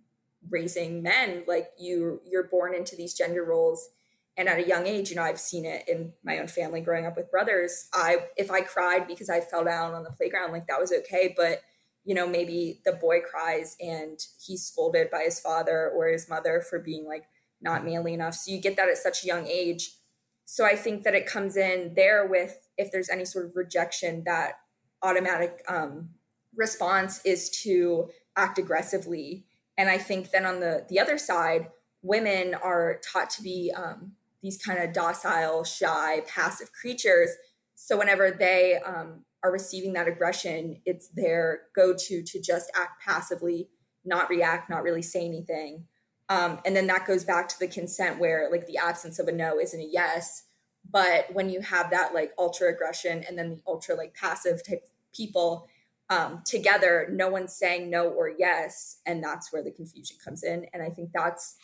raising 0.51 1.03
men 1.03 1.45
like 1.47 1.71
you 1.79 2.21
you're 2.27 2.49
born 2.49 2.75
into 2.75 2.97
these 2.97 3.15
gender 3.15 3.45
roles. 3.45 3.89
And 4.37 4.49
at 4.49 4.59
a 4.59 4.67
young 4.67 4.87
age 4.87 5.11
you 5.11 5.17
know 5.17 5.23
i've 5.23 5.39
seen 5.39 5.65
it 5.65 5.85
in 5.89 6.13
my 6.25 6.39
own 6.39 6.49
family 6.49 6.81
growing 6.81 7.07
up 7.07 7.17
with 7.17 7.31
brothers. 7.31 7.89
I 7.93 8.27
if 8.37 8.51
i 8.51 8.61
cried 8.61 9.07
because 9.07 9.31
i 9.31 9.41
fell 9.41 9.65
down 9.65 9.95
on 9.95 10.05
the 10.05 10.11
playground 10.11 10.53
like 10.53 10.67
that 10.67 10.81
was 10.81 10.93
okay. 10.93 11.35
But 11.37 11.63
you 12.05 12.15
know 12.15 12.27
maybe 12.27 12.81
the 12.85 12.93
boy 12.93 13.21
cries 13.21 13.77
and 13.81 14.19
he's 14.45 14.67
scolded 14.67 15.11
by 15.11 15.23
his 15.25 15.41
father 15.41 15.91
or 15.95 16.09
his 16.09 16.29
mother 16.29 16.63
for 16.69 16.79
being 16.79 17.07
like 17.07 17.25
not 17.61 17.85
manly 17.85 18.13
enough. 18.13 18.35
So 18.35 18.53
you 18.53 18.61
get 18.61 18.77
that 18.77 18.91
at 18.91 18.99
such 18.99 19.25
a 19.25 19.27
young 19.27 19.47
age. 19.47 19.97
So 20.45 20.65
i 20.65 20.77
think 20.77 21.05
that 21.05 21.15
it 21.15 21.27
comes 21.27 21.57
in 21.57 21.95
there 21.95 22.27
with 22.27 22.69
if 22.77 22.91
there's 22.91 23.09
any 23.09 23.25
sort 23.25 23.47
of 23.47 23.57
rejection 23.57 24.25
that 24.25 24.59
automatic 25.03 25.63
um, 25.69 26.11
response 26.57 27.21
is 27.25 27.51
to 27.63 28.11
act 28.37 28.59
aggressively 28.59 29.45
and 29.77 29.89
i 29.89 29.99
think 29.99 30.31
then 30.31 30.47
on 30.47 30.61
the 30.61 30.85
the 30.89 30.99
other 30.99 31.19
side 31.19 31.69
women 32.05 32.55
are 32.55 33.01
taught 33.03 33.31
to 33.31 33.43
be 33.43 33.73
um, 33.75 34.13
these 34.43 34.59
kind 34.59 34.79
of 34.79 34.93
docile 34.93 35.65
shy 35.65 36.21
passive 36.29 36.71
creatures. 36.71 37.31
So 37.75 37.99
whenever 37.99 38.31
they 38.31 38.79
um, 38.85 39.25
are 39.43 39.51
receiving 39.51 39.95
that 39.95 40.07
aggression 40.07 40.77
it's 40.85 41.09
their 41.09 41.63
go-to 41.75 42.23
to 42.23 42.41
just 42.41 42.71
act 42.77 43.03
passively 43.03 43.69
not 44.05 44.29
react 44.29 44.71
not 44.71 44.83
really 44.83 45.03
say 45.03 45.25
anything. 45.25 45.87
Um, 46.29 46.61
and 46.65 46.77
then 46.77 46.87
that 46.87 47.07
goes 47.07 47.25
back 47.25 47.49
to 47.49 47.59
the 47.59 47.69
consent 47.69 48.21
where 48.21 48.49
like 48.51 48.67
the 48.67 48.79
absence 48.79 49.19
of 49.19 49.29
a 49.29 49.33
no 49.33 49.59
isn't 49.59 49.81
a 49.81 49.89
yes. 49.91 50.45
But 50.89 51.33
when 51.33 51.49
you 51.49 51.61
have 51.63 51.91
that 51.91 52.13
like 52.13 52.33
ultra 52.39 52.71
aggression 52.71 53.25
and 53.27 53.39
then 53.39 53.51
the 53.51 53.61
ultra 53.67 53.95
like 53.95 54.15
passive 54.15 54.63
type 54.67 54.87
people 55.15 55.69
um, 56.11 56.43
together, 56.45 57.09
no 57.11 57.29
one's 57.29 57.55
saying 57.55 57.91
no 57.91 58.09
or 58.09 58.31
yes. 58.39 58.99
And 59.07 59.23
that's 59.23 59.53
where 59.53 59.63
the 59.63 59.71
confusion 59.71 60.17
comes 60.23 60.43
in. 60.43 60.67
And 60.73 60.83
I 60.83 60.91
think 60.91 61.11
that's 61.13 61.57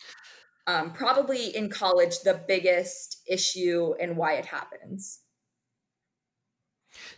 um, 0.67 0.91
probably 0.91 1.55
in 1.55 1.69
college 1.69 2.21
the 2.21 2.41
biggest 2.47 3.21
issue 3.27 3.93
and 3.99 4.17
why 4.17 4.33
it 4.33 4.45
happens. 4.45 5.19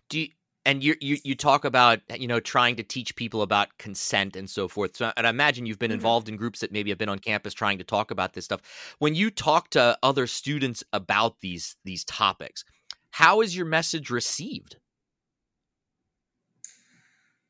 Do 0.09 0.19
you, 0.19 0.27
and 0.65 0.81
you, 0.81 0.95
you 1.01 1.17
you 1.23 1.35
talk 1.35 1.65
about 1.65 1.99
you 2.17 2.27
know 2.27 2.39
trying 2.39 2.77
to 2.77 2.83
teach 2.83 3.15
people 3.15 3.41
about 3.41 3.77
consent 3.77 4.35
and 4.35 4.49
so 4.49 4.67
forth. 4.67 4.95
So, 4.95 5.11
and 5.17 5.27
I 5.27 5.29
imagine 5.29 5.65
you've 5.65 5.79
been 5.79 5.89
mm-hmm. 5.89 5.95
involved 5.95 6.29
in 6.29 6.37
groups 6.37 6.61
that 6.61 6.71
maybe 6.71 6.89
have 6.89 6.97
been 6.97 7.09
on 7.09 7.19
campus 7.19 7.53
trying 7.53 7.79
to 7.79 7.83
talk 7.83 8.11
about 8.11 8.33
this 8.33 8.45
stuff. 8.45 8.61
When 8.99 9.13
you 9.13 9.29
talk 9.29 9.69
to 9.71 9.97
other 10.01 10.25
students 10.27 10.83
about 10.93 11.41
these 11.41 11.75
these 11.83 12.05
topics, 12.05 12.63
how 13.11 13.41
is 13.41 13.55
your 13.57 13.65
message 13.65 14.09
received? 14.09 14.77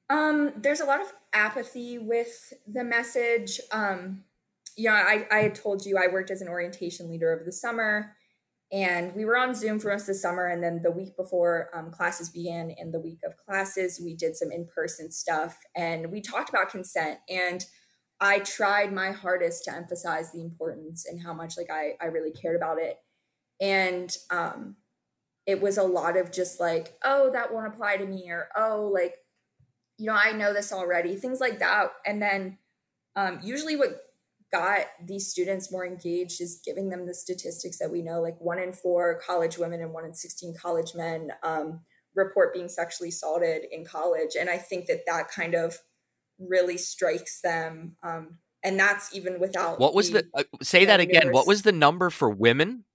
Um, 0.10 0.54
there's 0.58 0.82
a 0.82 0.86
lot 0.86 1.02
of 1.02 1.14
apathy 1.32 1.98
with 1.98 2.54
the 2.68 2.84
message. 2.84 3.60
Um, 3.72 4.24
know, 4.78 4.92
I, 4.92 5.28
I 5.32 5.38
had 5.40 5.56
told 5.56 5.86
you 5.86 5.98
I 5.98 6.12
worked 6.12 6.32
as 6.32 6.42
an 6.42 6.48
orientation 6.48 7.10
leader 7.10 7.34
over 7.34 7.44
the 7.44 7.52
summer, 7.52 8.16
and 8.72 9.14
we 9.16 9.26
were 9.26 9.38
on 9.38 9.54
Zoom 9.54 9.80
for 9.80 9.90
most 9.90 10.02
of 10.02 10.08
the 10.08 10.14
summer. 10.16 10.48
And 10.48 10.64
then 10.64 10.82
the 10.82 10.92
week 10.92 11.16
before 11.16 11.70
um, 11.74 11.92
classes 11.92 12.30
began, 12.30 12.74
and 12.78 12.94
the 12.94 13.00
week 13.00 13.20
of 13.24 13.38
classes, 13.38 14.02
we 14.04 14.16
did 14.16 14.36
some 14.36 14.52
in 14.52 14.68
person 14.68 15.12
stuff, 15.12 15.58
and 15.76 16.12
we 16.12 16.22
talked 16.22 16.50
about 16.50 16.70
consent. 16.70 17.20
And 17.30 17.64
I 18.20 18.40
tried 18.40 18.94
my 18.94 19.12
hardest 19.12 19.66
to 19.66 19.76
emphasize 19.76 20.32
the 20.32 20.42
importance 20.42 21.06
and 21.06 21.22
how 21.22 21.34
much 21.34 21.58
like 21.58 21.70
I 21.72 21.94
I 22.02 22.06
really 22.06 22.32
cared 22.32 22.56
about 22.56 22.80
it. 22.80 22.98
And 23.62 24.16
um, 24.32 24.76
it 25.46 25.62
was 25.62 25.78
a 25.78 25.84
lot 25.84 26.18
of 26.18 26.32
just 26.32 26.60
like, 26.60 26.98
oh, 27.04 27.32
that 27.32 27.54
won't 27.54 27.68
apply 27.68 27.98
to 27.98 28.06
me, 28.06 28.30
or 28.30 28.50
oh, 28.56 28.90
like 28.94 29.16
you 29.98 30.08
know, 30.08 30.18
I 30.22 30.32
know 30.32 30.54
this 30.54 30.72
already, 30.72 31.16
things 31.16 31.40
like 31.40 31.60
that. 31.60 31.92
And 32.06 32.22
then 32.22 32.58
um, 33.16 33.40
usually 33.44 33.76
what 33.76 34.02
got 34.52 34.86
these 35.04 35.28
students 35.30 35.72
more 35.72 35.86
engaged 35.86 36.42
is 36.42 36.62
giving 36.64 36.90
them 36.90 37.06
the 37.06 37.14
statistics 37.14 37.80
that 37.80 37.92
we 37.92 38.02
know, 38.02 38.22
like 38.22 38.40
one 38.40 38.60
in 38.60 38.72
four 38.72 39.20
college 39.26 39.58
women 39.58 39.82
and 39.82 39.92
one 39.92 40.06
in 40.06 40.14
16 40.14 40.56
college 40.56 40.94
men 40.96 41.32
um, 41.44 41.82
report 42.16 42.54
being 42.54 42.70
sexually 42.70 43.10
assaulted 43.10 43.64
in 43.72 43.84
college. 43.84 44.36
And 44.40 44.50
I 44.50 44.58
think 44.58 44.86
that 44.88 45.06
that 45.08 45.30
kind 45.30 45.56
of 45.56 45.78
really 46.40 46.78
strikes 46.78 47.42
them. 47.42 47.96
Um, 48.04 48.38
and 48.64 48.80
that's 48.80 49.14
even 49.16 49.40
without. 49.40 49.80
What 49.80 49.94
was 49.94 50.12
the, 50.12 50.26
the 50.34 50.40
uh, 50.42 50.44
say 50.62 50.86
that 50.86 51.00
again? 51.00 51.32
What 51.32 51.48
was 51.48 51.64
the 51.64 51.72
number 51.72 52.10
for 52.10 52.30
women? 52.30 52.86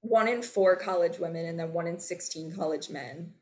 One 0.00 0.28
in 0.28 0.42
four 0.42 0.76
college 0.76 1.18
women 1.18 1.46
and 1.46 1.58
then 1.58 1.72
one 1.72 1.86
in 1.86 1.98
16 1.98 2.54
college 2.54 2.88
men 2.88 3.32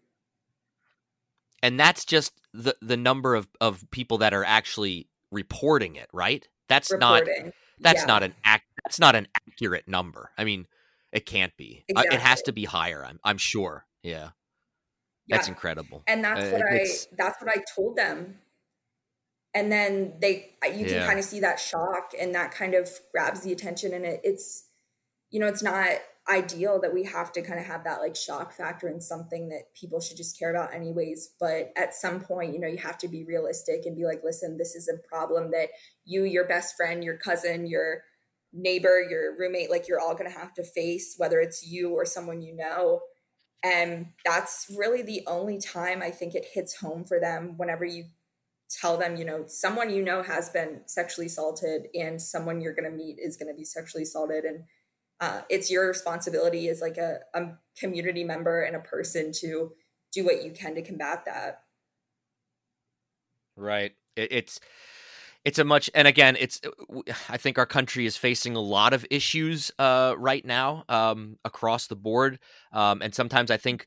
and 1.62 1.79
that's 1.79 2.05
just 2.05 2.33
the 2.53 2.77
the 2.81 2.97
number 2.97 3.35
of 3.35 3.49
of 3.61 3.85
people 3.90 4.19
that 4.19 4.35
are 4.35 4.45
actually 4.45 5.09
reporting 5.31 5.97
it 5.97 6.09
right 6.12 6.49
that's 6.69 6.90
reporting. 6.90 7.45
not 7.45 7.53
that's 7.81 8.03
yeah. 8.03 8.07
not 8.07 8.23
an 8.23 8.35
act 8.45 8.64
that's 8.85 8.99
not 9.01 9.14
an 9.14 9.27
accurate 9.37 9.87
number 9.88 10.31
i 10.38 10.45
mean 10.45 10.66
it 11.12 11.27
can't 11.27 11.57
be 11.57 11.85
exactly. 11.88 12.11
uh, 12.11 12.21
it 12.21 12.23
has 12.23 12.42
to 12.42 12.53
be 12.53 12.64
higher 12.64 13.05
i'm 13.05 13.19
i'm 13.25 13.38
sure 13.38 13.85
yeah 14.03 14.31
that's 15.29 15.49
incredible 15.49 16.03
and 16.07 16.23
that's 16.25 16.40
uh, 16.40 16.51
what 16.51 16.62
i 16.62 16.87
that's 17.16 17.42
what 17.42 17.51
i 17.51 17.62
told 17.75 17.97
them 17.97 18.38
and 19.55 19.73
then 19.73 20.12
they 20.21 20.53
you 20.64 20.85
can 20.85 20.95
Yeah. 20.95 21.07
kind 21.07 21.19
of 21.19 21.25
see 21.25 21.40
that 21.40 21.59
shock 21.59 22.12
and 22.19 22.35
that 22.35 22.53
kind 22.53 22.75
of 22.75 22.88
grabs 23.11 23.40
the 23.40 23.53
attention 23.53 23.92
and 23.95 24.05
it, 24.05 24.21
it's 24.23 24.69
you 25.31 25.40
know 25.40 25.47
it's 25.47 25.62
not 25.62 25.88
ideal 26.28 26.80
that 26.80 26.92
we 26.92 27.04
have 27.04 27.30
to 27.32 27.42
kind 27.42 27.60
of 27.60 27.66
have 27.66 27.84
that 27.84 28.00
like 28.00 28.16
shock 28.16 28.52
factor 28.52 28.88
in 28.88 29.00
something 29.00 29.48
that 29.48 29.72
people 29.78 30.00
should 30.00 30.16
just 30.16 30.38
care 30.38 30.50
about 30.50 30.74
anyways. 30.74 31.34
But 31.38 31.72
at 31.76 31.94
some 31.94 32.20
point 32.20 32.52
you 32.52 32.60
know 32.60 32.66
you 32.68 32.78
have 32.78 32.98
to 32.98 33.08
be 33.08 33.24
realistic 33.24 33.86
and 33.86 33.96
be 33.96 34.04
like 34.04 34.22
listen 34.24 34.56
this 34.58 34.74
is 34.74 34.88
a 34.88 35.08
problem 35.08 35.50
that 35.52 35.68
you 36.04 36.24
your 36.24 36.46
best 36.46 36.74
friend 36.76 37.04
your 37.04 37.16
cousin 37.16 37.66
your 37.66 38.02
neighbor 38.52 39.06
your 39.08 39.36
roommate 39.38 39.70
like 39.70 39.86
you're 39.86 40.00
all 40.00 40.14
going 40.14 40.30
to 40.30 40.38
have 40.38 40.52
to 40.54 40.64
face 40.64 41.14
whether 41.16 41.40
it's 41.40 41.66
you 41.66 41.90
or 41.90 42.04
someone 42.04 42.42
you 42.42 42.54
know. 42.54 43.00
And 43.62 44.08
that's 44.24 44.66
really 44.76 45.02
the 45.02 45.22
only 45.26 45.58
time 45.58 46.02
i 46.02 46.10
think 46.10 46.34
it 46.34 46.46
hits 46.52 46.76
home 46.76 47.04
for 47.04 47.20
them 47.20 47.54
whenever 47.56 47.84
you 47.84 48.04
tell 48.68 48.96
them 48.96 49.16
you 49.16 49.24
know 49.24 49.44
someone 49.46 49.90
you 49.90 50.02
know 50.02 50.22
has 50.22 50.50
been 50.50 50.80
sexually 50.86 51.26
assaulted 51.26 51.86
and 51.94 52.20
someone 52.20 52.60
you're 52.60 52.74
going 52.74 52.90
to 52.90 52.96
meet 52.96 53.18
is 53.20 53.36
going 53.36 53.52
to 53.52 53.56
be 53.56 53.64
sexually 53.64 54.02
assaulted 54.02 54.44
and 54.44 54.64
uh, 55.20 55.42
it's 55.48 55.70
your 55.70 55.88
responsibility 55.88 56.68
as 56.68 56.81
like 56.81 56.98
a, 56.98 57.20
a 57.35 57.52
community 57.79 58.24
member 58.24 58.62
and 58.62 58.76
a 58.76 58.81
person 58.81 59.33
to 59.33 59.72
do 60.12 60.24
what 60.24 60.44
you 60.44 60.50
can 60.50 60.74
to 60.74 60.83
combat 60.83 61.24
that 61.24 61.62
Right. 63.57 63.92
It, 64.16 64.33
it's 64.33 64.61
it's 65.44 65.59
a 65.59 65.64
much 65.64 65.88
and 65.94 66.09
again 66.09 66.37
it's 66.40 66.61
i 67.29 67.37
think 67.37 67.57
our 67.57 67.66
country 67.66 68.05
is 68.05 68.16
facing 68.16 68.57
a 68.57 68.61
lot 68.61 68.92
of 68.92 69.07
issues 69.11 69.70
uh, 69.79 70.14
right 70.18 70.44
now 70.44 70.85
um, 70.88 71.38
across 71.44 71.87
the 71.87 71.94
board 71.94 72.40
um, 72.72 73.00
and 73.00 73.14
sometimes 73.14 73.50
i 73.50 73.57
think 73.57 73.87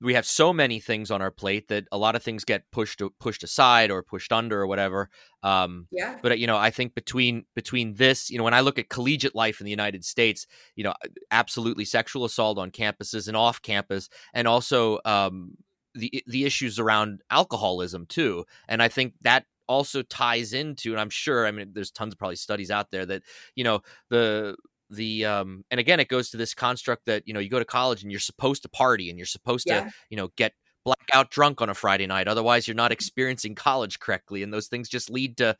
we 0.00 0.14
have 0.14 0.26
so 0.26 0.52
many 0.52 0.78
things 0.78 1.10
on 1.10 1.20
our 1.20 1.30
plate 1.30 1.68
that 1.68 1.86
a 1.90 1.98
lot 1.98 2.14
of 2.14 2.22
things 2.22 2.44
get 2.44 2.62
pushed 2.70 3.02
pushed 3.18 3.42
aside 3.42 3.90
or 3.90 4.02
pushed 4.02 4.32
under 4.32 4.60
or 4.60 4.66
whatever 4.66 5.10
um, 5.42 5.86
yeah. 5.90 6.16
but 6.22 6.38
you 6.38 6.46
know 6.46 6.56
i 6.56 6.70
think 6.70 6.94
between 6.94 7.44
between 7.54 7.94
this 7.94 8.30
you 8.30 8.38
know 8.38 8.44
when 8.44 8.54
i 8.54 8.60
look 8.60 8.78
at 8.78 8.88
collegiate 8.88 9.34
life 9.34 9.60
in 9.60 9.64
the 9.64 9.70
united 9.70 10.04
states 10.04 10.46
you 10.76 10.84
know 10.84 10.94
absolutely 11.30 11.84
sexual 11.84 12.24
assault 12.24 12.58
on 12.58 12.70
campuses 12.70 13.28
and 13.28 13.36
off 13.36 13.60
campus 13.62 14.08
and 14.34 14.46
also 14.46 14.98
um, 15.04 15.52
the 15.94 16.22
the 16.26 16.44
issues 16.44 16.78
around 16.78 17.22
alcoholism 17.30 18.06
too 18.06 18.44
and 18.68 18.82
i 18.82 18.88
think 18.88 19.14
that 19.22 19.44
also 19.68 20.02
ties 20.02 20.52
into 20.52 20.92
and 20.92 21.00
i'm 21.00 21.10
sure 21.10 21.46
i 21.46 21.50
mean 21.50 21.70
there's 21.74 21.90
tons 21.90 22.14
of 22.14 22.18
probably 22.18 22.36
studies 22.36 22.70
out 22.70 22.90
there 22.90 23.04
that 23.04 23.22
you 23.54 23.64
know 23.64 23.80
the 24.08 24.56
the 24.90 25.24
um 25.24 25.64
and 25.70 25.78
again 25.80 26.00
it 26.00 26.08
goes 26.08 26.30
to 26.30 26.36
this 26.36 26.54
construct 26.54 27.04
that 27.06 27.22
you 27.26 27.34
know 27.34 27.40
you 27.40 27.48
go 27.50 27.58
to 27.58 27.64
college 27.64 28.02
and 28.02 28.10
you're 28.10 28.20
supposed 28.20 28.62
to 28.62 28.68
party 28.68 29.10
and 29.10 29.18
you're 29.18 29.26
supposed 29.26 29.66
Yeah. 29.66 29.84
to 29.84 29.90
you 30.10 30.16
know 30.16 30.28
get 30.36 30.54
blackout 30.84 31.30
drunk 31.30 31.60
on 31.60 31.68
a 31.68 31.74
friday 31.74 32.06
night 32.06 32.28
otherwise 32.28 32.66
you're 32.66 32.74
not 32.74 32.92
experiencing 32.92 33.54
college 33.54 33.98
correctly 33.98 34.42
and 34.42 34.52
those 34.52 34.68
things 34.68 34.88
just 34.88 35.10
lead 35.10 35.36
to 35.36 35.56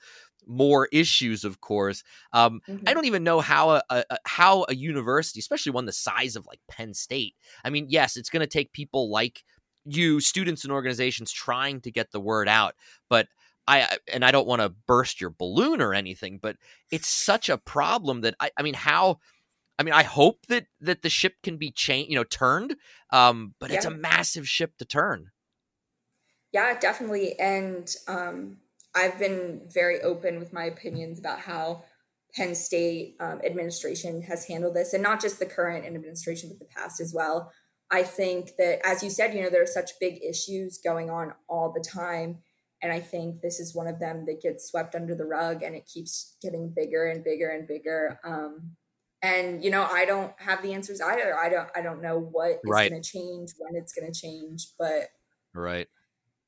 more 0.46 0.88
issues 0.92 1.44
of 1.44 1.60
course 1.60 2.02
um 2.32 2.60
Mhm. 2.68 2.88
I 2.88 2.94
don't 2.94 3.04
even 3.04 3.24
know 3.24 3.40
how 3.40 3.70
a, 3.70 3.82
a 3.90 4.04
a- 4.10 4.18
how 4.24 4.64
a 4.68 4.74
university, 4.74 5.40
especially 5.40 5.72
one 5.72 5.84
the 5.84 5.92
size 5.92 6.36
of 6.36 6.46
like 6.46 6.60
Penn 6.68 6.94
State. 6.94 7.34
I 7.64 7.70
mean, 7.70 7.86
yes, 7.88 8.16
it's 8.16 8.30
going 8.30 8.40
to 8.40 8.46
take 8.46 8.72
people 8.72 9.10
like 9.10 9.44
you, 9.84 10.20
students 10.20 10.64
and 10.64 10.72
organizations, 10.72 11.32
trying 11.32 11.80
to 11.82 11.90
get 11.90 12.10
the 12.12 12.20
word 12.20 12.48
out. 12.48 12.74
But 13.08 13.28
I 13.68 13.98
and 14.12 14.24
I 14.24 14.30
don't 14.30 14.46
want 14.46 14.62
to 14.62 14.74
burst 14.86 15.20
your 15.20 15.30
balloon 15.30 15.80
or 15.82 15.94
anything, 15.94 16.38
but 16.40 16.56
it's 16.90 17.08
such 17.08 17.48
a 17.48 17.58
problem 17.58 18.22
that 18.22 18.34
I 18.40 18.50
I 18.56 18.62
mean, 18.62 18.74
how. 18.74 19.18
I 19.80 19.84
mean, 19.84 19.94
I 19.94 20.02
hope 20.02 20.46
that 20.48 20.66
that 20.80 21.02
the 21.02 21.08
ship 21.08 21.34
can 21.44 21.56
be 21.56 21.70
changed, 21.70 22.10
you 22.10 22.16
know, 22.16 22.24
turned. 22.24 22.74
Um, 23.12 23.54
but 23.60 23.70
it's 23.70 23.84
a 23.84 23.90
massive 23.90 24.48
ship 24.48 24.72
to 24.78 24.84
turn. 24.84 25.30
Yeah, 26.52 26.76
definitely. 26.78 27.38
And 27.38 27.88
um, 28.08 28.56
I've 28.94 29.18
been 29.18 29.68
very 29.72 30.00
open 30.00 30.40
with 30.40 30.52
my 30.52 30.64
opinions 30.64 31.20
about 31.20 31.38
how 31.40 31.84
Penn 32.34 32.54
State 32.54 33.16
um, 33.20 33.40
administration 33.44 34.22
has 34.22 34.46
handled 34.46 34.74
this, 34.74 34.94
and 34.94 35.02
not 35.02 35.20
just 35.20 35.38
the 35.38 35.46
current 35.46 35.86
administration, 35.86 36.48
but 36.48 36.58
the 36.58 36.74
past 36.74 37.00
as 37.00 37.12
well. 37.14 37.52
I 37.90 38.02
think 38.02 38.56
that, 38.58 38.84
as 38.84 39.02
you 39.02 39.10
said, 39.10 39.34
you 39.34 39.42
know, 39.42 39.50
there 39.50 39.62
are 39.62 39.66
such 39.66 39.92
big 40.00 40.20
issues 40.22 40.78
going 40.78 41.08
on 41.08 41.32
all 41.48 41.72
the 41.72 41.80
time. 41.80 42.38
And 42.82 42.92
I 42.92 43.00
think 43.00 43.40
this 43.40 43.60
is 43.60 43.74
one 43.74 43.88
of 43.88 43.98
them 43.98 44.24
that 44.26 44.40
gets 44.40 44.68
swept 44.70 44.94
under 44.94 45.14
the 45.14 45.24
rug 45.24 45.62
and 45.62 45.74
it 45.74 45.86
keeps 45.86 46.36
getting 46.40 46.70
bigger 46.70 47.06
and 47.06 47.24
bigger 47.24 47.50
and 47.50 47.66
bigger. 47.66 48.20
Um, 48.24 48.76
and 49.20 49.64
you 49.64 49.70
know, 49.70 49.84
I 49.84 50.04
don't 50.04 50.32
have 50.40 50.62
the 50.62 50.72
answers 50.74 51.00
either. 51.00 51.36
I 51.36 51.48
don't 51.48 51.68
I 51.74 51.82
don't 51.82 52.02
know 52.02 52.18
what 52.18 52.60
is 52.64 52.64
Right. 52.70 52.88
gonna 52.88 53.02
change, 53.02 53.50
when 53.58 53.74
it's 53.74 53.92
gonna 53.92 54.12
change, 54.12 54.68
but 54.78 55.08
Right. 55.54 55.88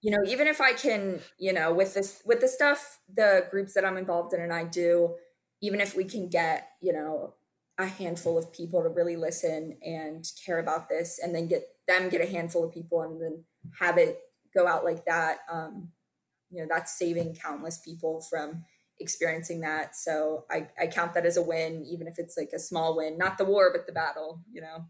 you 0.03 0.11
know 0.11 0.19
even 0.27 0.47
if 0.47 0.61
i 0.61 0.73
can 0.73 1.21
you 1.38 1.53
know 1.53 1.73
with 1.73 1.95
this 1.95 2.23
with 2.25 2.40
the 2.40 2.49
stuff 2.49 3.01
the 3.14 3.47
groups 3.51 3.75
that 3.75 3.85
i'm 3.85 3.97
involved 3.97 4.33
in 4.35 4.40
and 4.40 4.53
i 4.53 4.64
do 4.64 5.14
even 5.61 5.81
if 5.81 5.95
we 5.97 6.05
can 6.05 6.29
get 6.29 6.71
you 6.81 6.93
know 6.93 7.35
a 7.79 7.87
handful 7.87 8.37
of 8.37 8.53
people 8.53 8.83
to 8.83 8.88
really 8.88 9.16
listen 9.16 9.79
and 9.85 10.25
care 10.45 10.59
about 10.59 10.88
this 10.88 11.19
and 11.19 11.35
then 11.35 11.47
get 11.47 11.62
them 11.88 12.09
get 12.09 12.21
a 12.21 12.27
handful 12.31 12.64
of 12.64 12.73
people 12.73 13.03
and 13.03 13.21
then 13.21 13.45
have 13.79 13.99
it 13.99 14.19
go 14.55 14.66
out 14.66 14.85
like 14.85 15.05
that 15.07 15.38
um 15.51 15.90
you 16.51 16.61
know 16.61 16.67
that's 16.69 16.97
saving 16.99 17.35
countless 17.35 17.79
people 17.79 18.21
from 18.29 18.65
experiencing 18.99 19.61
that 19.61 19.97
so 19.97 20.45
i 20.51 20.67
i 20.79 20.87
count 20.87 21.15
that 21.15 21.25
as 21.27 21.37
a 21.37 21.43
win 21.43 21.85
even 21.85 22.07
if 22.07 22.19
it's 22.19 22.37
like 22.37 22.51
a 22.55 22.59
small 22.59 22.97
win 22.97 23.17
not 23.17 23.39
the 23.39 23.45
war 23.45 23.71
but 23.73 23.87
the 23.87 23.93
battle 23.93 24.43
you 24.53 24.61
know 24.61 24.85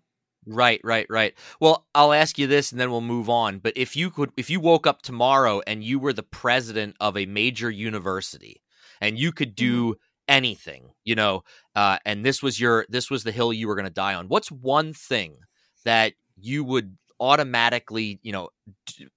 Right, 0.46 0.80
right, 0.82 1.06
right. 1.10 1.34
Well, 1.60 1.86
I'll 1.94 2.14
ask 2.14 2.38
you 2.38 2.46
this 2.46 2.72
and 2.72 2.80
then 2.80 2.90
we'll 2.90 3.02
move 3.02 3.28
on. 3.28 3.58
But 3.58 3.74
if 3.76 3.94
you 3.94 4.10
could 4.10 4.32
if 4.36 4.48
you 4.48 4.58
woke 4.58 4.86
up 4.86 5.02
tomorrow 5.02 5.60
and 5.66 5.84
you 5.84 5.98
were 5.98 6.14
the 6.14 6.22
president 6.22 6.96
of 6.98 7.16
a 7.16 7.26
major 7.26 7.70
university 7.70 8.62
and 9.02 9.18
you 9.18 9.32
could 9.32 9.54
do 9.54 9.96
anything, 10.28 10.92
you 11.04 11.14
know, 11.14 11.44
uh, 11.76 11.98
and 12.06 12.24
this 12.24 12.42
was 12.42 12.58
your 12.58 12.86
this 12.88 13.10
was 13.10 13.22
the 13.22 13.32
hill 13.32 13.52
you 13.52 13.68
were 13.68 13.76
gonna 13.76 13.90
die 13.90 14.14
on, 14.14 14.28
what's 14.28 14.50
one 14.50 14.94
thing 14.94 15.36
that 15.84 16.14
you 16.36 16.64
would 16.64 16.96
automatically, 17.20 18.18
you 18.22 18.32
know, 18.32 18.48
d- 18.86 19.08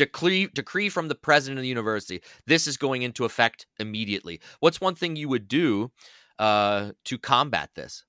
decree 0.00 0.46
decree 0.46 0.88
from 0.88 1.08
the 1.08 1.14
president 1.14 1.58
of 1.58 1.62
the 1.62 1.68
university, 1.68 2.22
this 2.46 2.66
is 2.66 2.78
going 2.78 3.02
into 3.02 3.26
effect 3.26 3.66
immediately. 3.78 4.40
What's 4.60 4.80
one 4.80 4.94
thing 4.94 5.14
you 5.14 5.28
would 5.28 5.46
do 5.46 5.90
uh, 6.38 6.92
to 7.04 7.18
combat 7.18 7.70
this? 7.74 8.04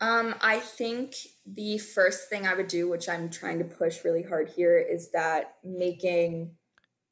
Um, 0.00 0.34
I 0.40 0.58
think 0.60 1.14
the 1.46 1.76
first 1.78 2.30
thing 2.30 2.46
I 2.46 2.54
would 2.54 2.68
do, 2.68 2.88
which 2.88 3.08
I'm 3.08 3.28
trying 3.28 3.58
to 3.58 3.64
push 3.64 4.04
really 4.04 4.22
hard 4.22 4.48
here, 4.56 4.78
is 4.78 5.10
that 5.10 5.56
making 5.62 6.52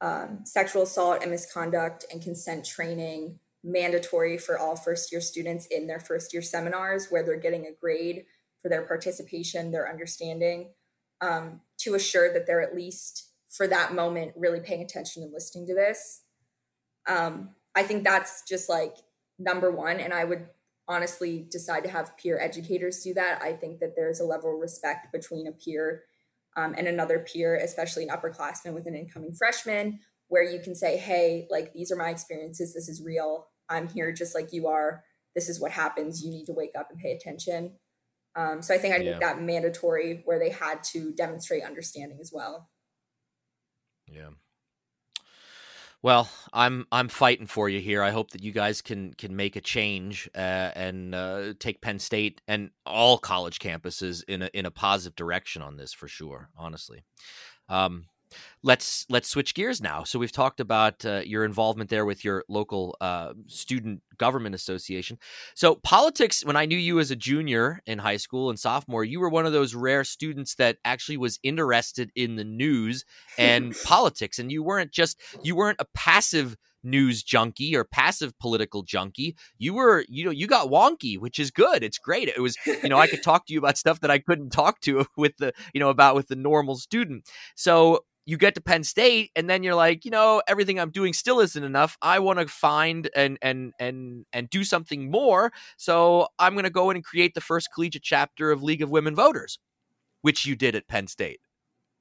um, 0.00 0.40
sexual 0.44 0.82
assault 0.82 1.22
and 1.22 1.30
misconduct 1.30 2.06
and 2.10 2.22
consent 2.22 2.64
training 2.64 3.38
mandatory 3.62 4.38
for 4.38 4.58
all 4.58 4.76
first 4.76 5.12
year 5.12 5.20
students 5.20 5.66
in 5.66 5.86
their 5.86 6.00
first 6.00 6.32
year 6.32 6.42
seminars, 6.42 7.08
where 7.10 7.22
they're 7.22 7.36
getting 7.36 7.66
a 7.66 7.72
grade 7.78 8.24
for 8.62 8.70
their 8.70 8.82
participation, 8.82 9.72
their 9.72 9.90
understanding, 9.90 10.70
um, 11.24 11.60
to 11.78 11.94
assure 11.94 12.32
that 12.32 12.46
they're 12.46 12.60
at 12.60 12.74
least 12.74 13.30
for 13.48 13.66
that 13.66 13.94
moment 13.94 14.32
really 14.36 14.60
paying 14.60 14.82
attention 14.82 15.22
and 15.22 15.32
listening 15.32 15.66
to 15.66 15.74
this. 15.74 16.22
Um, 17.08 17.50
I 17.74 17.82
think 17.82 18.04
that's 18.04 18.42
just 18.48 18.68
like 18.68 18.96
number 19.38 19.70
one. 19.70 20.00
And 20.00 20.12
I 20.12 20.24
would 20.24 20.46
honestly 20.86 21.46
decide 21.50 21.84
to 21.84 21.90
have 21.90 22.16
peer 22.18 22.38
educators 22.38 23.02
do 23.02 23.14
that. 23.14 23.40
I 23.42 23.52
think 23.52 23.80
that 23.80 23.94
there's 23.96 24.20
a 24.20 24.24
level 24.24 24.54
of 24.54 24.60
respect 24.60 25.12
between 25.12 25.46
a 25.46 25.52
peer 25.52 26.02
um, 26.56 26.74
and 26.76 26.86
another 26.86 27.20
peer, 27.20 27.56
especially 27.56 28.06
an 28.06 28.10
upperclassman 28.10 28.74
with 28.74 28.86
an 28.86 28.94
incoming 28.94 29.34
freshman, 29.34 30.00
where 30.28 30.42
you 30.42 30.60
can 30.60 30.74
say, 30.74 30.96
hey, 30.96 31.46
like 31.50 31.72
these 31.72 31.90
are 31.90 31.96
my 31.96 32.10
experiences. 32.10 32.74
This 32.74 32.88
is 32.88 33.02
real. 33.04 33.46
I'm 33.68 33.88
here 33.88 34.12
just 34.12 34.34
like 34.34 34.52
you 34.52 34.68
are. 34.68 35.02
This 35.34 35.48
is 35.48 35.60
what 35.60 35.72
happens. 35.72 36.22
You 36.22 36.30
need 36.30 36.46
to 36.46 36.52
wake 36.52 36.72
up 36.78 36.88
and 36.90 37.00
pay 37.00 37.12
attention. 37.12 37.72
Um, 38.36 38.62
so 38.62 38.74
I 38.74 38.78
think 38.78 38.94
I'd 38.94 39.04
Yeah. 39.04 39.12
make 39.12 39.20
that 39.20 39.40
mandatory 39.40 40.22
where 40.24 40.38
they 40.38 40.50
had 40.50 40.82
to 40.84 41.12
demonstrate 41.12 41.62
understanding 41.62 42.18
as 42.20 42.32
well. 42.32 42.68
Yeah. 44.06 44.30
Well, 46.02 46.28
I'm 46.52 46.86
I'm 46.92 47.08
fighting 47.08 47.46
for 47.46 47.68
you 47.70 47.80
here. 47.80 48.02
I 48.02 48.10
hope 48.10 48.32
that 48.32 48.42
you 48.42 48.52
guys 48.52 48.82
can 48.82 49.14
can 49.14 49.34
make 49.36 49.56
a 49.56 49.60
change 49.62 50.28
uh, 50.34 50.70
and 50.76 51.14
uh, 51.14 51.54
take 51.58 51.80
Penn 51.80 51.98
State 51.98 52.42
and 52.46 52.70
all 52.84 53.16
college 53.16 53.58
campuses 53.58 54.22
in 54.28 54.42
a 54.42 54.50
in 54.52 54.66
a 54.66 54.70
positive 54.70 55.16
direction 55.16 55.62
on 55.62 55.78
this 55.78 55.94
for 55.94 56.06
sure. 56.06 56.50
Honestly, 56.58 57.04
um, 57.70 58.04
let's 58.64 59.04
let's 59.10 59.28
switch 59.28 59.54
gears 59.54 59.80
now. 59.80 60.02
So 60.02 60.18
we've 60.18 60.32
talked 60.32 60.58
about 60.58 61.04
uh, 61.04 61.20
your 61.24 61.44
involvement 61.44 61.90
there 61.90 62.06
with 62.06 62.24
your 62.24 62.44
local 62.48 62.96
uh, 63.00 63.34
student 63.46 64.02
government 64.16 64.54
association. 64.54 65.18
So 65.54 65.76
politics. 65.76 66.44
When 66.44 66.56
I 66.56 66.64
knew 66.64 66.78
you 66.78 66.98
as 66.98 67.10
a 67.10 67.16
junior 67.16 67.80
in 67.86 67.98
high 67.98 68.16
school 68.16 68.48
and 68.48 68.58
sophomore, 68.58 69.04
you 69.04 69.20
were 69.20 69.28
one 69.28 69.46
of 69.46 69.52
those 69.52 69.74
rare 69.74 70.02
students 70.02 70.54
that 70.56 70.78
actually 70.84 71.18
was 71.18 71.38
interested 71.42 72.10
in 72.16 72.36
the 72.36 72.44
news 72.44 73.04
and 73.38 73.74
politics, 73.84 74.38
and 74.38 74.50
you 74.50 74.62
weren't 74.62 74.90
just 74.90 75.20
you 75.42 75.54
weren't 75.54 75.80
a 75.80 75.86
passive 75.94 76.56
news 76.82 77.22
junkie 77.22 77.74
or 77.74 77.82
passive 77.82 78.38
political 78.38 78.82
junkie 78.82 79.34
you 79.56 79.72
were 79.72 80.04
you 80.06 80.22
know 80.22 80.30
you 80.30 80.46
got 80.46 80.68
wonky 80.68 81.18
which 81.18 81.38
is 81.38 81.50
good 81.50 81.82
it's 81.82 81.96
great 81.96 82.28
it 82.28 82.42
was 82.42 82.58
you 82.66 82.90
know 82.90 82.98
i 82.98 83.06
could 83.06 83.22
talk 83.22 83.46
to 83.46 83.54
you 83.54 83.58
about 83.58 83.78
stuff 83.78 84.00
that 84.00 84.10
i 84.10 84.18
couldn't 84.18 84.50
talk 84.50 84.78
to 84.80 85.06
with 85.16 85.34
the 85.38 85.50
you 85.72 85.80
know 85.80 85.88
about 85.88 86.14
with 86.14 86.28
the 86.28 86.36
normal 86.36 86.76
student 86.76 87.26
so 87.56 88.04
you 88.26 88.38
get 88.38 88.54
to 88.54 88.60
Penn 88.60 88.84
State 88.84 89.30
and 89.36 89.48
then 89.48 89.62
you're 89.62 89.74
like, 89.74 90.04
you 90.04 90.10
know, 90.10 90.42
everything 90.48 90.78
I'm 90.80 90.90
doing 90.90 91.12
still 91.12 91.40
isn't 91.40 91.62
enough. 91.62 91.96
I 92.00 92.18
want 92.20 92.38
to 92.38 92.46
find 92.46 93.08
and 93.14 93.38
and 93.42 93.72
and 93.78 94.24
and 94.32 94.48
do 94.48 94.64
something 94.64 95.10
more. 95.10 95.52
So 95.76 96.28
I'm 96.38 96.54
going 96.54 96.64
to 96.64 96.70
go 96.70 96.90
in 96.90 96.96
and 96.96 97.04
create 97.04 97.34
the 97.34 97.40
first 97.40 97.68
collegiate 97.74 98.02
chapter 98.02 98.50
of 98.50 98.62
League 98.62 98.82
of 98.82 98.90
Women 98.90 99.14
Voters, 99.14 99.58
which 100.22 100.46
you 100.46 100.56
did 100.56 100.74
at 100.74 100.88
Penn 100.88 101.06
State. 101.06 101.40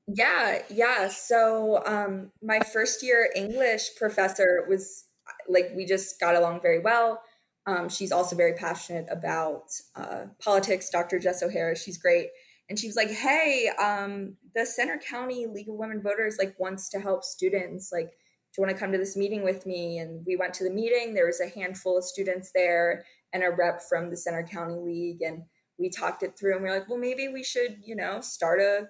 Yeah, 0.08 0.60
yeah. 0.70 1.08
So 1.10 1.84
um 1.86 2.32
my 2.42 2.60
first 2.60 3.04
year 3.04 3.30
English 3.36 3.96
professor 3.98 4.66
was 4.68 5.06
like 5.48 5.72
we 5.76 5.86
just 5.86 6.20
got 6.20 6.36
along 6.36 6.62
very 6.62 6.80
well. 6.80 7.22
Um, 7.66 7.88
she's 7.88 8.12
also 8.12 8.36
very 8.36 8.54
passionate 8.54 9.08
about 9.10 9.72
uh, 9.96 10.26
politics. 10.44 10.90
Dr. 10.90 11.18
Jess 11.18 11.42
O'Hara, 11.42 11.78
she's 11.78 11.98
great 11.98 12.28
and 12.70 12.80
she 12.80 12.88
was 12.88 12.96
like 12.96 13.10
hey 13.10 13.70
um, 13.82 14.36
the 14.56 14.66
Centre 14.66 15.00
County 15.10 15.46
league 15.46 15.70
of 15.70 15.76
women 15.76 16.02
voters 16.02 16.38
like 16.40 16.56
wants 16.60 16.90
to 16.90 17.00
help 17.00 17.24
students 17.24 17.92
like 17.92 18.12
do 18.54 18.62
you 18.62 18.68
want 18.68 18.78
to 18.78 18.80
come 18.80 18.92
to 18.92 19.00
this 19.00 19.18
meeting 19.18 19.44
with 19.44 19.66
me? 19.66 19.98
And 19.98 20.24
we 20.28 20.36
went 20.36 20.54
to 20.56 20.64
the 20.64 20.70
meeting. 20.70 21.16
There 21.16 21.26
was 21.26 21.42
a 21.42 21.50
handful 21.50 21.98
of 21.98 22.04
students 22.04 22.52
there 22.54 23.04
and 23.34 23.44
a 23.44 23.50
rep 23.50 23.82
from 23.82 24.12
the 24.12 24.18
Centre 24.18 24.48
County 24.50 24.76
league 24.76 25.24
and 25.24 25.44
we 25.80 25.90
talked 25.90 26.22
it 26.22 26.38
through 26.38 26.54
and 26.54 26.64
we 26.64 26.70
are 26.70 26.78
like 26.78 26.88
well 26.88 27.00
maybe 27.00 27.28
we 27.30 27.44
should 27.44 27.78
you 27.84 27.96
know 27.96 28.22
start 28.22 28.60
a 28.60 28.88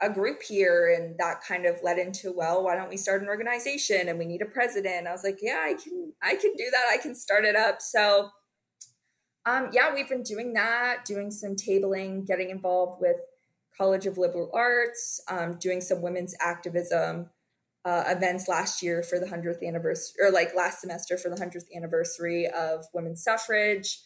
a 0.00 0.08
group 0.08 0.42
here 0.42 0.94
and 0.96 1.16
that 1.18 1.40
kind 1.46 1.66
of 1.66 1.76
led 1.82 1.98
into 1.98 2.32
well 2.32 2.62
why 2.62 2.76
don't 2.76 2.88
we 2.88 2.96
start 2.96 3.20
an 3.22 3.28
organization 3.28 4.08
and 4.08 4.18
we 4.18 4.24
need 4.24 4.42
a 4.42 4.46
president. 4.46 5.08
I 5.08 5.12
was 5.12 5.24
like 5.24 5.38
yeah 5.42 5.64
i 5.64 5.74
can 5.74 6.12
i 6.22 6.36
can 6.36 6.54
do 6.56 6.70
that. 6.70 6.86
I 6.92 6.98
can 6.98 7.16
start 7.16 7.44
it 7.44 7.56
up. 7.56 7.82
So 7.82 8.30
um, 9.46 9.70
yeah, 9.72 9.92
we've 9.94 10.08
been 10.08 10.22
doing 10.22 10.52
that, 10.54 11.04
doing 11.04 11.30
some 11.30 11.54
tabling, 11.54 12.26
getting 12.26 12.50
involved 12.50 13.00
with 13.00 13.16
College 13.76 14.06
of 14.06 14.18
Liberal 14.18 14.50
Arts, 14.54 15.20
um, 15.28 15.58
doing 15.58 15.80
some 15.80 16.00
women's 16.00 16.34
activism 16.40 17.30
uh, 17.84 18.04
events 18.06 18.48
last 18.48 18.82
year 18.82 19.02
for 19.02 19.18
the 19.18 19.26
100th 19.26 19.62
anniversary, 19.66 20.14
or 20.22 20.30
like 20.30 20.54
last 20.54 20.80
semester 20.80 21.18
for 21.18 21.28
the 21.28 21.36
100th 21.36 21.66
anniversary 21.76 22.46
of 22.46 22.86
women's 22.94 23.22
suffrage. 23.22 24.00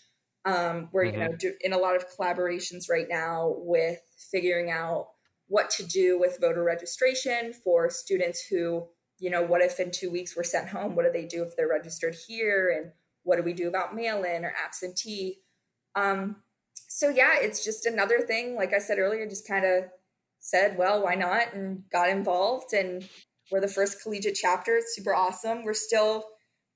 Um, 0.44 0.88
we're, 0.92 1.04
mm-hmm. 1.04 1.20
you 1.20 1.28
know, 1.28 1.36
do, 1.36 1.52
in 1.60 1.72
a 1.72 1.78
lot 1.78 1.94
of 1.94 2.06
collaborations 2.08 2.90
right 2.90 3.06
now 3.08 3.54
with 3.58 4.00
figuring 4.30 4.70
out 4.70 5.08
what 5.46 5.70
to 5.70 5.86
do 5.86 6.18
with 6.18 6.38
voter 6.40 6.64
registration 6.64 7.52
for 7.52 7.88
students 7.90 8.44
who, 8.50 8.86
you 9.18 9.30
know, 9.30 9.42
what 9.42 9.62
if 9.62 9.78
in 9.78 9.90
two 9.90 10.10
weeks 10.10 10.36
we're 10.36 10.42
sent 10.42 10.68
home? 10.68 10.96
What 10.96 11.04
do 11.04 11.12
they 11.12 11.26
do 11.26 11.42
if 11.42 11.56
they're 11.56 11.68
registered 11.68 12.16
here? 12.26 12.74
And 12.76 12.92
what 13.28 13.36
do 13.36 13.42
we 13.42 13.52
do 13.52 13.68
about 13.68 13.94
mail 13.94 14.24
in 14.24 14.42
or 14.42 14.54
absentee? 14.64 15.40
Um, 15.94 16.36
so 16.74 17.10
yeah, 17.10 17.34
it's 17.34 17.62
just 17.62 17.84
another 17.84 18.20
thing. 18.20 18.56
Like 18.56 18.72
I 18.72 18.78
said 18.78 18.98
earlier, 18.98 19.28
just 19.28 19.46
kind 19.46 19.66
of 19.66 19.84
said, 20.40 20.78
well, 20.78 21.02
why 21.02 21.14
not? 21.14 21.52
And 21.52 21.82
got 21.92 22.08
involved. 22.08 22.72
And 22.72 23.06
we're 23.52 23.60
the 23.60 23.68
first 23.68 24.02
collegiate 24.02 24.34
chapter. 24.34 24.78
It's 24.78 24.96
super 24.96 25.14
awesome. 25.14 25.62
We're 25.62 25.74
still 25.74 26.24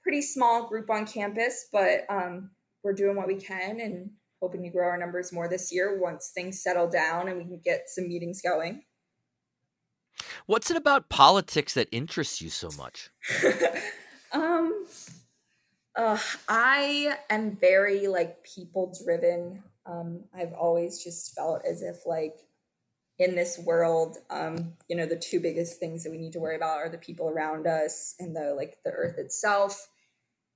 pretty 0.03 0.21
small 0.21 0.69
group 0.69 0.91
on 0.91 1.07
campus, 1.07 1.69
but 1.73 2.05
um, 2.11 2.51
we're 2.85 2.93
doing 2.93 3.17
what 3.17 3.29
we 3.29 3.37
can 3.37 3.81
and 3.81 4.11
hoping 4.43 4.62
to 4.65 4.69
grow 4.69 4.88
our 4.88 4.99
numbers 4.99 5.33
more 5.33 5.49
this 5.49 5.73
year 5.73 5.99
once 6.03 6.33
things 6.35 6.62
settle 6.62 6.88
down 6.88 7.29
and 7.29 7.38
we 7.38 7.45
can 7.45 7.61
get 7.65 7.85
some 7.87 8.09
meetings 8.09 8.43
going. 8.43 8.83
What's 10.45 10.71
it 10.71 10.77
about 10.77 11.09
politics 11.09 11.73
that 11.75 11.88
interests 11.93 12.43
you 12.43 12.51
so 12.51 12.69
much? 12.77 13.09
um, 14.33 14.85
uh, 15.96 16.18
I 16.48 17.16
am 17.31 17.57
very 17.57 18.09
like 18.09 18.44
people 18.44 18.94
driven. 19.05 19.62
Um, 19.87 20.24
I've 20.35 20.52
always 20.52 21.02
just 21.02 21.35
felt 21.35 21.62
as 21.68 21.83
if 21.83 22.07
like 22.07 22.37
in 23.18 23.35
this 23.35 23.59
world, 23.59 24.16
um, 24.31 24.74
you 24.88 24.96
know, 24.96 25.07
the 25.07 25.16
two 25.16 25.40
biggest 25.40 25.78
things 25.78 26.02
that 26.02 26.11
we 26.11 26.18
need 26.18 26.33
to 26.33 26.40
worry 26.40 26.57
about 26.57 26.78
are 26.78 26.88
the 26.88 26.98
people 26.98 27.28
around 27.28 27.66
us 27.66 28.14
and 28.18 28.35
the 28.35 28.55
like 28.55 28.78
the 28.85 28.90
earth 28.90 29.18
itself. 29.18 29.88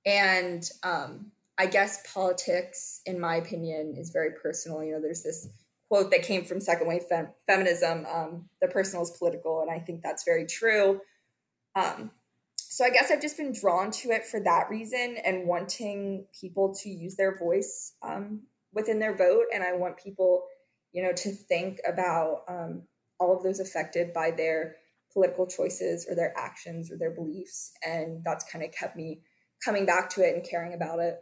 And 0.05 0.67
um, 0.83 1.31
I 1.57 1.67
guess 1.67 2.11
politics, 2.13 3.01
in 3.05 3.19
my 3.19 3.35
opinion, 3.35 3.95
is 3.97 4.09
very 4.09 4.31
personal. 4.31 4.83
You 4.83 4.93
know, 4.93 5.01
there's 5.01 5.23
this 5.23 5.49
quote 5.87 6.11
that 6.11 6.23
came 6.23 6.43
from 6.43 6.59
second 6.59 6.87
wave 6.87 7.03
fem- 7.03 7.33
feminism 7.47 8.05
um, 8.11 8.49
the 8.61 8.67
personal 8.67 9.03
is 9.03 9.11
political 9.11 9.61
and 9.61 9.71
i 9.71 9.79
think 9.79 10.01
that's 10.01 10.23
very 10.23 10.45
true 10.45 10.99
um, 11.75 12.11
so 12.77 12.85
I 12.85 12.91
guess 12.91 13.09
I've 13.09 13.23
just 13.23 13.37
been 13.37 13.53
drawn 13.53 13.89
to 13.89 14.11
it 14.11 14.23
for 14.23 14.39
that 14.41 14.69
reason 14.69 15.17
and 15.25 15.47
wanting 15.47 16.27
people 16.39 16.75
to 16.83 16.89
use 16.89 17.15
their 17.15 17.35
voice 17.35 17.93
um, 18.03 18.43
within 18.71 18.99
their 18.99 19.17
vote. 19.17 19.45
And 19.51 19.63
I 19.63 19.73
want 19.73 19.97
people, 19.97 20.43
you 20.91 21.01
know, 21.01 21.11
to 21.11 21.31
think 21.31 21.79
about 21.87 22.43
um, 22.47 22.83
all 23.19 23.35
of 23.35 23.41
those 23.41 23.59
affected 23.59 24.13
by 24.13 24.29
their 24.29 24.75
political 25.11 25.47
choices 25.47 26.05
or 26.07 26.13
their 26.13 26.37
actions 26.37 26.91
or 26.91 26.99
their 26.99 27.09
beliefs. 27.09 27.71
And 27.83 28.23
that's 28.23 28.45
kind 28.45 28.63
of 28.63 28.71
kept 28.71 28.95
me 28.95 29.21
coming 29.65 29.87
back 29.87 30.11
to 30.11 30.21
it 30.21 30.35
and 30.35 30.47
caring 30.47 30.75
about 30.75 30.99
it. 30.99 31.17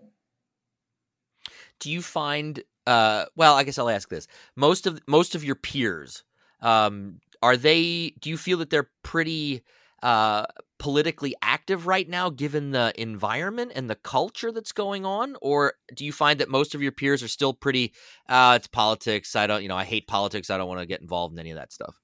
Do 1.80 1.90
you 1.90 2.02
find, 2.02 2.62
uh, 2.86 3.28
well, 3.38 3.56
I 3.56 3.64
guess 3.64 3.80
I'll 3.80 3.90
ask 3.90 4.10
this. 4.10 4.28
Most 4.58 4.88
of 4.88 5.00
most 5.08 5.36
of 5.36 5.46
your 5.46 5.56
peers, 5.56 6.26
um, 6.60 7.22
are 7.42 7.56
they? 7.56 8.14
Do 8.20 8.30
you 8.30 8.36
feel 8.36 8.58
that 8.58 8.72
they're 8.72 8.90
pretty 9.04 9.64
uh, 10.06 10.46
politically 10.78 11.34
active 11.42 11.88
right 11.88 12.08
now, 12.08 12.30
given 12.30 12.70
the 12.70 12.94
environment 12.96 13.72
and 13.74 13.90
the 13.90 13.96
culture 13.96 14.52
that's 14.52 14.72
going 14.72 15.04
on, 15.04 15.36
or 15.42 15.74
do 15.96 16.06
you 16.06 16.12
find 16.12 16.40
that 16.40 16.48
most 16.48 16.76
of 16.76 16.82
your 16.84 16.92
peers 16.92 17.24
are 17.24 17.28
still 17.28 17.56
pretty? 17.56 17.92
Uh, 18.30 18.54
it's 18.56 18.68
politics. 18.68 19.36
I 19.36 19.48
don't, 19.48 19.64
you 19.64 19.68
know, 19.68 19.76
I 19.76 19.84
hate 19.84 20.08
politics. 20.08 20.52
I 20.52 20.60
don't 20.60 20.68
want 20.68 20.80
to 20.80 20.86
get 20.86 21.02
involved 21.02 21.34
in 21.34 21.40
any 21.40 21.50
of 21.50 21.58
that 21.58 21.74
stuff. 21.74 22.00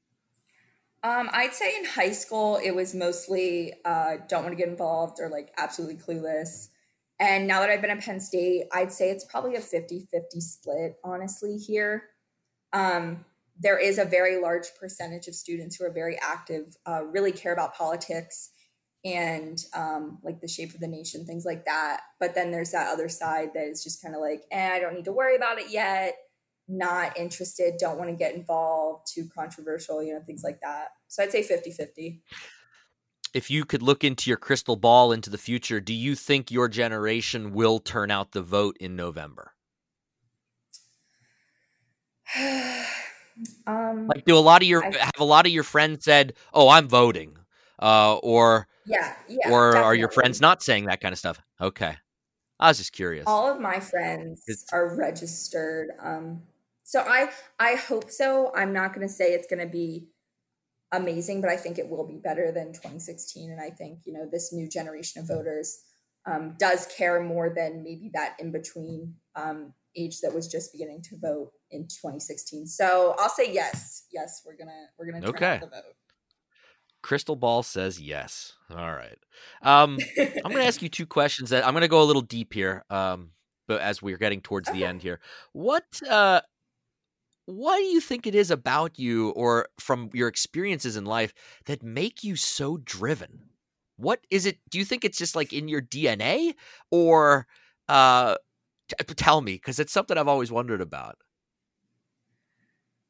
Um, 1.04 1.30
I'd 1.32 1.54
say 1.54 1.78
in 1.78 1.86
high 1.86 2.12
school 2.12 2.60
it 2.64 2.72
was 2.72 2.96
mostly 2.96 3.74
uh, 3.86 4.18
don't 4.28 4.44
want 4.44 4.54
to 4.54 4.58
get 4.58 4.68
involved 4.68 5.20
or 5.20 5.30
like 5.30 5.52
absolutely 5.58 5.98
clueless. 5.98 6.70
And 7.20 7.46
now 7.46 7.60
that 7.60 7.70
I've 7.70 7.82
been 7.82 7.92
at 7.92 8.02
Penn 8.02 8.20
State, 8.20 8.64
I'd 8.74 8.92
say 8.92 9.12
it's 9.12 9.26
probably 9.26 9.56
a 9.58 9.62
50 9.62 10.08
50 10.12 10.42
split, 10.42 10.96
honestly, 11.04 11.58
here. 11.58 12.06
Um, 12.74 13.26
there 13.62 13.78
is 13.78 13.98
a 14.00 14.06
very 14.06 14.42
large 14.42 14.68
percentage 14.80 15.28
of 15.28 15.36
students 15.36 15.76
who 15.76 15.86
are 15.86 15.92
very 15.92 16.18
active, 16.20 16.76
uh, 16.88 17.04
really 17.06 17.32
care 17.32 17.54
about 17.54 17.76
politics 17.76 18.50
and 19.06 19.64
um, 19.76 20.20
like 20.24 20.42
the 20.42 20.48
shape 20.48 20.74
of 20.74 20.80
the 20.80 20.88
nation, 20.88 21.26
things 21.26 21.46
like 21.46 21.66
that. 21.66 22.02
But 22.20 22.34
then 22.34 22.52
there's 22.52 22.72
that 22.72 22.92
other 22.92 23.08
side 23.10 23.50
that 23.54 23.68
is 23.68 23.84
just 23.84 24.02
kind 24.02 24.16
of 24.16 24.22
like, 24.22 24.44
eh, 24.52 24.74
I 24.74 24.80
don't 24.80 24.96
need 24.96 25.06
to 25.06 25.12
worry 25.12 25.36
about 25.36 25.60
it 25.60 25.70
yet, 25.70 26.16
not 26.68 27.18
interested, 27.18 27.76
don't 27.80 27.98
want 27.98 28.10
to 28.10 28.16
get 28.16 28.34
involved, 28.36 29.08
too 29.14 29.30
controversial, 29.36 30.04
you 30.04 30.14
know, 30.14 30.22
things 30.26 30.44
like 30.44 30.60
that. 30.62 30.90
So 31.08 31.24
I'd 31.24 31.32
say 31.32 31.44
50 31.44 31.72
50. 31.72 32.22
If 33.34 33.50
you 33.50 33.64
could 33.64 33.82
look 33.82 34.04
into 34.04 34.30
your 34.30 34.38
crystal 34.38 34.76
ball 34.76 35.12
into 35.12 35.30
the 35.30 35.38
future, 35.38 35.80
do 35.80 35.94
you 35.94 36.16
think 36.16 36.52
your 36.52 36.68
generation 36.68 37.54
will 37.54 37.80
turn 37.80 38.12
out 38.12 38.32
the 38.32 38.42
vote 38.42 38.76
in 38.80 38.96
November? 38.96 39.54
Um, 43.68 44.08
like, 44.08 44.26
do 44.26 44.38
a 44.38 44.40
lot 44.40 44.62
of 44.62 44.68
your 44.68 44.84
I, 44.84 44.98
have 44.98 45.20
a 45.20 45.24
lot 45.24 45.46
of 45.46 45.52
your 45.52 45.64
friends 45.64 46.06
said, 46.06 46.34
"Oh, 46.54 46.70
I'm 46.70 46.88
voting," 46.88 47.38
uh, 47.80 48.16
or 48.18 48.68
yeah, 48.86 49.16
yeah, 49.28 49.52
or 49.52 49.72
definitely. 49.72 49.86
are 49.86 49.96
your 49.96 50.10
friends 50.10 50.42
not 50.42 50.64
saying 50.64 50.86
that 50.86 51.02
kind 51.02 51.14
of 51.14 51.20
stuff? 51.20 51.42
Okay, 51.60 51.96
I 52.60 52.68
was 52.70 52.78
just 52.78 52.94
curious. 52.94 53.26
All 53.28 53.52
of 53.52 53.60
my 53.60 53.80
friends 53.80 54.44
it's, 54.48 54.66
are 54.74 54.96
registered, 54.96 55.90
um, 56.00 56.42
so 56.84 57.02
I 57.02 57.30
I 57.60 57.76
hope 57.76 58.10
so. 58.10 58.52
I'm 58.56 58.74
not 58.74 58.94
going 58.94 59.08
to 59.08 59.14
say 59.14 59.34
it's 59.34 59.48
going 59.48 59.66
to 59.66 59.72
be 59.72 60.10
amazing, 60.92 61.42
but 61.42 61.50
I 61.50 61.58
think 61.58 61.78
it 61.78 61.90
will 61.90 62.08
be 62.08 62.18
better 62.18 62.52
than 62.52 62.74
2016, 62.74 63.52
and 63.52 63.62
I 63.62 63.70
think 63.70 64.00
you 64.06 64.14
know 64.14 64.28
this 64.32 64.52
new 64.52 64.68
generation 64.68 65.22
of 65.22 65.28
voters 65.28 65.84
um, 66.26 66.56
does 66.60 66.88
care 66.88 67.22
more 67.22 67.54
than 67.56 67.84
maybe 67.84 68.12
that 68.14 68.36
in 68.40 68.52
between 68.52 69.16
um, 69.36 69.74
age 69.96 70.22
that 70.22 70.34
was 70.34 70.48
just 70.48 70.72
beginning 70.72 71.02
to 71.04 71.18
vote 71.18 71.52
in 71.72 71.84
2016. 71.84 72.68
So 72.68 73.16
I'll 73.20 73.30
say 73.30 73.52
yes. 73.52 74.06
Yes, 74.12 74.42
we're 74.46 74.58
gonna 74.58 74.88
we're 74.98 75.12
gonna 75.12 75.22
turn 75.22 75.30
okay. 75.30 75.60
the 75.62 75.68
vote. 75.68 75.96
Crystal 77.02 77.36
Ball 77.36 77.64
says 77.64 78.00
yes. 78.00 78.54
All 78.70 78.92
right. 78.92 79.18
Um, 79.62 79.98
I'm 80.20 80.52
going 80.52 80.58
to 80.58 80.66
ask 80.66 80.82
you 80.82 80.90
two 80.90 81.06
questions 81.06 81.50
that 81.50 81.66
I'm 81.66 81.74
going 81.74 81.82
to 81.82 81.88
go 81.88 82.02
a 82.02 82.06
little 82.06 82.22
deep 82.22 82.54
here. 82.54 82.84
Um, 82.90 83.32
but 83.68 83.82
as 83.82 84.02
we're 84.02 84.18
getting 84.18 84.42
towards 84.42 84.72
the 84.72 84.86
end 84.86 85.02
here, 85.02 85.20
what 85.54 85.86
uh, 86.10 86.42
what 87.46 87.78
do 87.78 87.84
you 87.84 88.02
think 88.02 88.28
it 88.28 88.36
is 88.36 88.52
about 88.52 89.00
you 89.00 89.30
or 89.30 89.68
from 89.80 90.10
your 90.14 90.28
experiences 90.28 90.96
in 90.96 91.06
life 91.06 91.34
that 91.66 91.82
make 91.82 92.24
you 92.24 92.36
so 92.36 92.78
driven? 92.78 93.50
What 93.98 94.26
is 94.30 94.46
it? 94.46 94.60
Do 94.70 94.78
you 94.78 94.86
think 94.86 95.06
it's 95.06 95.18
just 95.18 95.36
like 95.36 95.54
in 95.54 95.68
your 95.68 95.82
DNA 95.82 96.54
or 96.92 97.48
uh, 97.88 98.36
t- 98.92 98.96
uh, 99.00 99.14
tell 99.16 99.42
me 99.42 99.54
because 99.54 99.80
it's 99.80 99.94
something 99.94 100.18
I've 100.18 100.28
always 100.28 100.52
wondered 100.52 100.82
about. 100.82 101.18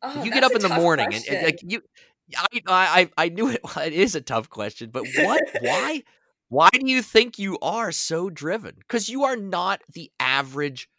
Oh, 0.02 0.24
you 0.24 0.32
get 0.32 0.44
up 0.44 0.54
in 0.54 0.62
the 0.62 0.70
morning 0.70 1.14
and, 1.14 1.24
and, 1.30 1.46
like 1.46 1.60
you, 1.62 1.82
I, 2.36 3.10
I 3.18 3.26
I 3.26 3.30
knew 3.30 3.50
it. 3.50 3.62
It 3.78 3.94
is 3.94 4.16
a 4.16 4.22
tough 4.22 4.50
question, 4.50 4.90
but 4.92 5.06
what? 5.18 5.44
why? 5.62 6.04
Why 6.50 6.70
do 6.74 6.90
you 6.90 7.02
think 7.02 7.40
you 7.40 7.58
are 7.62 7.92
so 7.92 8.30
driven? 8.30 8.76
Because 8.78 9.10
you 9.10 9.24
are 9.24 9.38
not 9.38 9.82
the 9.94 10.12
average. 10.20 10.90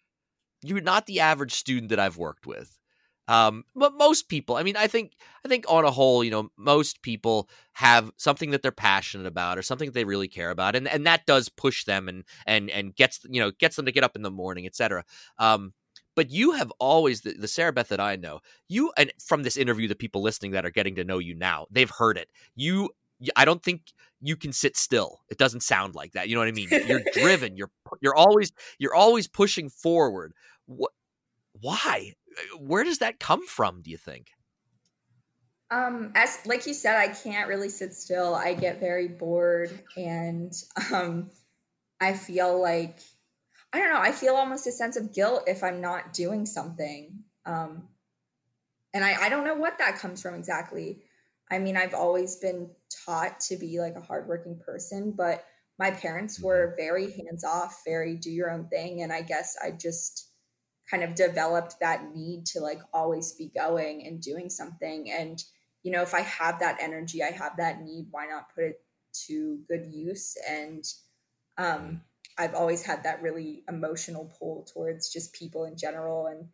You're 0.62 0.80
not 0.80 1.06
the 1.06 1.20
average 1.20 1.52
student 1.52 1.90
that 1.90 1.98
I've 1.98 2.16
worked 2.16 2.46
with. 2.46 2.78
Um, 3.28 3.64
but 3.74 3.94
most 3.96 4.28
people, 4.28 4.56
I 4.56 4.62
mean, 4.62 4.76
I 4.76 4.86
think, 4.88 5.12
I 5.44 5.48
think 5.48 5.64
on 5.68 5.84
a 5.84 5.90
whole, 5.90 6.24
you 6.24 6.30
know, 6.30 6.50
most 6.56 7.02
people 7.02 7.48
have 7.74 8.10
something 8.16 8.50
that 8.50 8.62
they're 8.62 8.72
passionate 8.72 9.26
about 9.26 9.58
or 9.58 9.62
something 9.62 9.86
that 9.86 9.94
they 9.94 10.04
really 10.04 10.28
care 10.28 10.50
about, 10.50 10.74
and 10.74 10.88
and 10.88 11.06
that 11.06 11.24
does 11.26 11.48
push 11.48 11.84
them 11.84 12.08
and 12.08 12.24
and 12.46 12.68
and 12.70 12.94
gets 12.96 13.20
you 13.28 13.40
know 13.40 13.50
gets 13.52 13.76
them 13.76 13.86
to 13.86 13.92
get 13.92 14.04
up 14.04 14.16
in 14.16 14.22
the 14.22 14.30
morning, 14.30 14.66
etc. 14.66 15.04
Um, 15.38 15.72
but 16.14 16.30
you 16.30 16.52
have 16.52 16.72
always 16.78 17.22
the, 17.22 17.32
the 17.32 17.48
Sarah 17.48 17.72
Beth 17.72 17.88
that 17.88 18.00
I 18.00 18.16
know, 18.16 18.40
you 18.68 18.92
and 18.96 19.12
from 19.24 19.42
this 19.42 19.56
interview, 19.56 19.88
the 19.88 19.94
people 19.94 20.22
listening 20.22 20.52
that 20.52 20.66
are 20.66 20.70
getting 20.70 20.94
to 20.96 21.04
know 21.04 21.18
you 21.18 21.34
now, 21.34 21.66
they've 21.70 21.90
heard 21.90 22.18
it. 22.18 22.28
You, 22.54 22.90
I 23.36 23.44
don't 23.44 23.62
think 23.62 23.92
you 24.20 24.36
can 24.36 24.52
sit 24.52 24.76
still. 24.76 25.20
It 25.30 25.38
doesn't 25.38 25.62
sound 25.62 25.94
like 25.94 26.12
that. 26.12 26.28
You 26.28 26.34
know 26.34 26.40
what 26.40 26.48
I 26.48 26.52
mean? 26.52 26.68
You're 26.86 27.02
driven. 27.12 27.56
You're 27.56 27.70
you're 28.00 28.14
always 28.14 28.52
you're 28.78 28.94
always 28.94 29.26
pushing 29.28 29.68
forward. 29.68 30.34
What? 30.66 30.92
Why? 31.60 32.14
Where 32.58 32.84
does 32.84 32.98
that 32.98 33.20
come 33.20 33.46
from? 33.46 33.82
Do 33.82 33.90
you 33.90 33.96
think? 33.96 34.28
Um, 35.70 36.12
as 36.14 36.38
like 36.44 36.66
you 36.66 36.74
said, 36.74 36.96
I 36.96 37.08
can't 37.08 37.48
really 37.48 37.70
sit 37.70 37.94
still. 37.94 38.34
I 38.34 38.54
get 38.54 38.80
very 38.80 39.08
bored, 39.08 39.70
and 39.96 40.52
um, 40.92 41.30
I 42.00 42.12
feel 42.12 42.60
like 42.60 42.98
I 43.72 43.78
don't 43.78 43.92
know. 43.92 44.00
I 44.00 44.12
feel 44.12 44.34
almost 44.34 44.66
a 44.66 44.72
sense 44.72 44.96
of 44.96 45.14
guilt 45.14 45.44
if 45.46 45.64
I'm 45.64 45.80
not 45.80 46.12
doing 46.12 46.44
something. 46.44 47.24
Um, 47.46 47.88
and 48.94 49.02
I, 49.02 49.14
I 49.22 49.28
don't 49.30 49.44
know 49.44 49.54
what 49.54 49.78
that 49.78 49.96
comes 49.96 50.20
from 50.20 50.34
exactly. 50.34 51.00
I 51.50 51.58
mean, 51.58 51.76
I've 51.76 51.94
always 51.94 52.36
been 52.36 52.70
taught 53.06 53.40
to 53.40 53.56
be 53.56 53.80
like 53.80 53.94
a 53.96 54.00
hardworking 54.00 54.60
person, 54.64 55.12
but 55.16 55.44
my 55.78 55.90
parents 55.90 56.36
mm-hmm. 56.36 56.46
were 56.46 56.74
very 56.76 57.10
hands 57.12 57.44
off, 57.44 57.82
very 57.86 58.16
do 58.16 58.30
your 58.30 58.50
own 58.50 58.68
thing. 58.68 59.02
And 59.02 59.12
I 59.12 59.22
guess 59.22 59.56
I 59.62 59.70
just 59.70 60.31
kind 60.92 61.02
of 61.02 61.14
developed 61.14 61.76
that 61.80 62.14
need 62.14 62.44
to 62.44 62.60
like 62.60 62.80
always 62.92 63.32
be 63.32 63.50
going 63.56 64.06
and 64.06 64.20
doing 64.20 64.50
something. 64.50 65.10
And, 65.10 65.42
you 65.82 65.90
know, 65.90 66.02
if 66.02 66.12
I 66.12 66.20
have 66.20 66.60
that 66.60 66.78
energy, 66.82 67.22
I 67.22 67.30
have 67.30 67.56
that 67.56 67.80
need, 67.82 68.08
why 68.10 68.26
not 68.26 68.54
put 68.54 68.64
it 68.64 68.80
to 69.26 69.60
good 69.68 69.86
use? 69.86 70.36
And, 70.48 70.84
um, 71.56 72.02
I've 72.38 72.54
always 72.54 72.82
had 72.84 73.04
that 73.04 73.22
really 73.22 73.62
emotional 73.68 74.32
pull 74.38 74.66
towards 74.72 75.12
just 75.12 75.34
people 75.34 75.64
in 75.64 75.76
general 75.76 76.26
and 76.26 76.48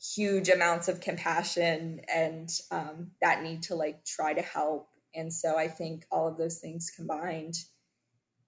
huge 0.00 0.48
amounts 0.48 0.88
of 0.88 1.00
compassion 1.00 2.00
and 2.12 2.50
um, 2.70 3.10
that 3.20 3.42
need 3.42 3.62
to 3.64 3.74
like 3.74 4.04
try 4.04 4.32
to 4.32 4.42
help. 4.42 4.88
And 5.14 5.32
so 5.32 5.56
I 5.56 5.68
think 5.68 6.06
all 6.10 6.28
of 6.28 6.38
those 6.38 6.58
things 6.58 6.92
combined. 6.94 7.54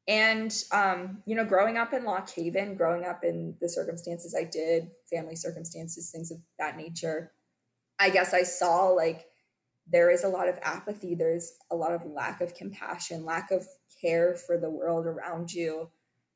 And, 0.08 0.52
um, 0.72 1.22
you 1.26 1.36
know, 1.36 1.44
growing 1.44 1.78
up 1.78 1.92
in 1.92 2.04
Lock 2.04 2.28
Haven, 2.30 2.74
growing 2.74 3.04
up 3.04 3.22
in 3.22 3.56
the 3.60 3.68
circumstances 3.68 4.34
I 4.36 4.44
did, 4.44 4.90
family 5.08 5.36
circumstances, 5.36 6.10
things 6.10 6.32
of 6.32 6.38
that 6.58 6.76
nature, 6.76 7.32
I 8.00 8.10
guess 8.10 8.34
I 8.34 8.42
saw 8.42 8.88
like 8.88 9.26
there 9.86 10.10
is 10.10 10.24
a 10.24 10.28
lot 10.28 10.48
of 10.48 10.58
apathy, 10.62 11.14
there's 11.14 11.54
a 11.70 11.76
lot 11.76 11.92
of 11.92 12.04
lack 12.04 12.40
of 12.40 12.54
compassion, 12.54 13.24
lack 13.24 13.50
of 13.52 13.66
care 14.00 14.34
for 14.34 14.58
the 14.58 14.70
world 14.70 15.06
around 15.06 15.52
you 15.52 15.88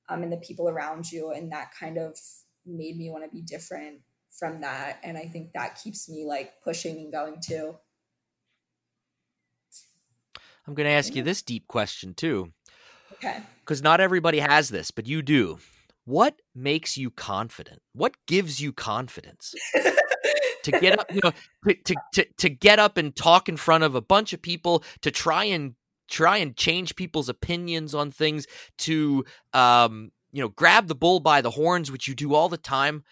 um, 0.09 0.23
and 0.23 0.33
the 0.33 0.37
people 0.37 0.69
around 0.69 1.11
you. 1.11 1.33
And 1.33 1.51
that 1.51 1.73
kind 1.79 1.99
of 1.99 2.17
made 2.65 2.97
me 2.97 3.11
want 3.11 3.25
to 3.25 3.31
be 3.31 3.43
different 3.43 4.01
from 4.31 4.61
that. 4.61 5.01
And 5.03 5.17
I 5.17 5.27
think 5.27 5.53
that 5.53 5.81
keeps 5.83 6.09
me 6.09 6.25
like 6.25 6.53
pushing 6.63 6.99
and 6.99 7.13
going 7.13 7.41
too. 7.41 7.77
I'm 10.67 10.75
going 10.75 10.87
to 10.87 10.93
ask 10.93 11.15
you 11.15 11.23
this 11.23 11.43
deep 11.43 11.69
question 11.69 12.15
too. 12.15 12.53
Okay. 13.17 13.41
Because 13.61 13.83
not 13.83 14.01
everybody 14.01 14.39
has 14.39 14.69
this, 14.69 14.91
but 14.91 15.07
you 15.07 15.23
do. 15.23 15.59
What 16.05 16.41
makes 16.55 16.97
you 16.97 17.11
confident? 17.11 17.81
What 17.93 18.15
gives 18.27 18.61
you 18.61 18.73
confidence? 18.73 19.55
to 20.63 20.71
get 20.73 20.99
up, 20.99 21.13
you 21.13 21.21
know, 21.23 21.33
to, 21.85 21.95
to, 22.13 22.27
to, 22.39 22.49
get 22.49 22.79
up 22.79 22.97
and 22.97 23.15
talk 23.15 23.49
in 23.49 23.57
front 23.57 23.85
of 23.85 23.95
a 23.95 24.01
bunch 24.01 24.33
of 24.33 24.43
people, 24.43 24.83
to 25.03 25.11
try 25.11 25.45
and 25.45 25.75
try 26.09 26.37
and 26.37 26.57
change 26.57 26.97
people's 26.97 27.29
opinions 27.29 27.95
on 27.95 28.11
things 28.11 28.47
to 28.79 29.25
um, 29.53 30.11
you 30.33 30.43
know 30.43 30.49
grab 30.49 30.87
the 30.87 30.95
bull 30.95 31.21
by 31.21 31.41
the 31.41 31.51
horns 31.51 31.91
which 31.91 32.07
you 32.07 32.15
do 32.15 32.35
all 32.35 32.49
the 32.49 32.57
time 32.57 33.05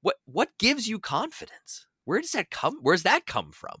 what 0.00 0.16
what 0.26 0.50
gives 0.58 0.88
you 0.88 0.98
confidence 0.98 1.86
where 2.04 2.20
does 2.20 2.32
that 2.32 2.50
come 2.50 2.78
where's 2.82 3.02
that 3.02 3.26
come 3.26 3.52
from 3.52 3.76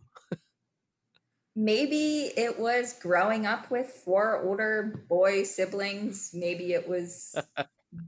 maybe 1.54 2.32
it 2.36 2.58
was 2.58 2.94
growing 3.00 3.46
up 3.46 3.70
with 3.70 3.88
four 3.88 4.42
older 4.42 5.04
boy 5.08 5.44
siblings. 5.44 6.30
Maybe 6.34 6.72
it 6.72 6.88
was 6.88 7.34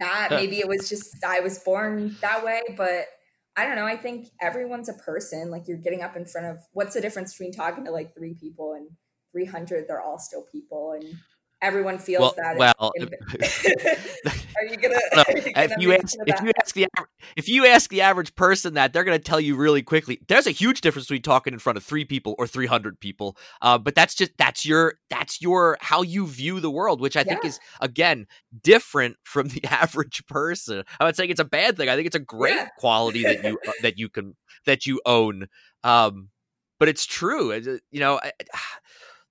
that. 0.00 0.28
Maybe 0.30 0.58
it 0.58 0.68
was 0.68 0.88
just 0.88 1.22
i 1.24 1.40
was 1.40 1.58
born 1.58 2.16
that 2.22 2.44
way 2.44 2.62
but 2.76 3.06
i 3.56 3.66
don't 3.66 3.76
know. 3.76 3.86
I 3.86 3.96
think 3.96 4.28
everyone's 4.40 4.88
a 4.88 4.94
person. 4.94 5.50
Like 5.50 5.68
you're 5.68 5.78
getting 5.78 6.02
up 6.02 6.16
in 6.16 6.24
front 6.24 6.46
of 6.46 6.58
what's 6.72 6.94
the 6.94 7.00
difference 7.00 7.32
between 7.32 7.52
talking 7.52 7.84
to 7.84 7.90
like 7.90 8.14
three 8.14 8.34
people 8.34 8.72
and 8.72 8.88
300 9.32 9.86
they're 9.88 10.00
all 10.00 10.18
still 10.18 10.46
people 10.52 10.92
and 10.92 11.04
everyone 11.64 11.98
feels 11.98 12.20
well, 12.20 12.34
that 12.36 12.58
well 12.58 12.92
are 14.56 14.66
you 14.66 14.76
gonna, 14.76 15.00
are 15.16 15.24
you 15.32 15.42
gonna 15.42 15.64
if 15.64 15.72
you 15.80 15.92
ask 15.94 16.16
if 16.26 16.42
you 16.42 16.52
ask 16.60 16.74
the 16.74 16.86
if 17.36 17.48
you 17.48 17.66
ask 17.66 17.90
the 17.90 18.02
average 18.02 18.34
person 18.34 18.74
that 18.74 18.92
they're 18.92 19.02
gonna 19.02 19.18
tell 19.18 19.40
you 19.40 19.56
really 19.56 19.82
quickly 19.82 20.20
there's 20.28 20.46
a 20.46 20.50
huge 20.50 20.82
difference 20.82 21.06
between 21.06 21.22
talking 21.22 21.54
in 21.54 21.58
front 21.58 21.78
of 21.78 21.82
three 21.82 22.04
people 22.04 22.34
or 22.38 22.46
300 22.46 23.00
people 23.00 23.36
uh, 23.62 23.78
but 23.78 23.94
that's 23.94 24.14
just 24.14 24.32
that's 24.36 24.66
your 24.66 24.94
that's 25.08 25.40
your 25.40 25.78
how 25.80 26.02
you 26.02 26.26
view 26.26 26.60
the 26.60 26.70
world 26.70 27.00
which 27.00 27.16
i 27.16 27.20
yeah. 27.20 27.24
think 27.24 27.44
is 27.44 27.58
again 27.80 28.26
different 28.62 29.16
from 29.24 29.48
the 29.48 29.64
average 29.64 30.24
person 30.26 30.84
i'm 31.00 31.06
not 31.06 31.16
saying 31.16 31.30
it's 31.30 31.40
a 31.40 31.44
bad 31.44 31.76
thing 31.76 31.88
i 31.88 31.96
think 31.96 32.06
it's 32.06 32.16
a 32.16 32.20
great 32.20 32.54
yeah. 32.54 32.68
quality 32.78 33.22
that 33.22 33.42
you 33.42 33.58
uh, 33.66 33.72
that 33.82 33.98
you 33.98 34.08
can 34.10 34.36
that 34.66 34.86
you 34.86 35.00
own 35.06 35.48
um 35.82 36.28
but 36.78 36.88
it's 36.88 37.06
true 37.06 37.52
you 37.90 38.00
know 38.00 38.20
I, 38.22 38.32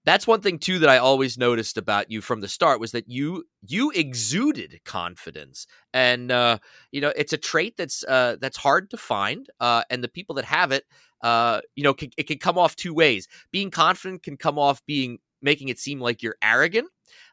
that's 0.06 0.28
one 0.28 0.42
thing 0.42 0.60
too 0.60 0.80
that 0.80 0.89
I 0.89 0.98
always 0.98 1.38
noticed 1.38 1.78
about 1.78 2.12
you 2.12 2.22
from 2.22 2.42
the 2.42 2.48
start 2.48 2.80
was 2.80 2.92
that 2.92 3.10
you 3.10 3.46
you 3.62 3.92
exuded 3.92 4.82
confidence, 4.86 5.66
and 5.94 6.32
uh, 6.32 6.60
you 6.92 7.02
know 7.02 7.13
it's 7.16 7.34
a 7.34 7.38
trait 7.38 7.76
that's 7.78 8.04
uh, 8.04 8.38
that's 8.39 8.58
hard 8.58 8.89
to 8.92 8.98
find, 8.98 9.48
uh, 9.60 9.84
and 9.89 10.04
the 10.04 10.10
people 10.10 10.36
that 10.36 10.46
have 10.46 10.72
it, 10.72 10.86
uh, 11.22 11.62
you 11.76 11.84
know, 11.84 11.94
can, 11.94 12.10
it 12.18 12.28
can 12.28 12.38
come 12.38 12.58
off 12.58 12.76
two 12.76 12.94
ways. 12.94 13.28
Being 13.52 13.72
confident 13.72 14.24
can 14.24 14.38
come 14.38 14.60
off 14.60 14.86
being 14.86 15.20
making 15.42 15.70
it 15.70 15.80
seem 15.80 16.00
like 16.00 16.22
you're 16.22 16.38
arrogant, 16.44 16.89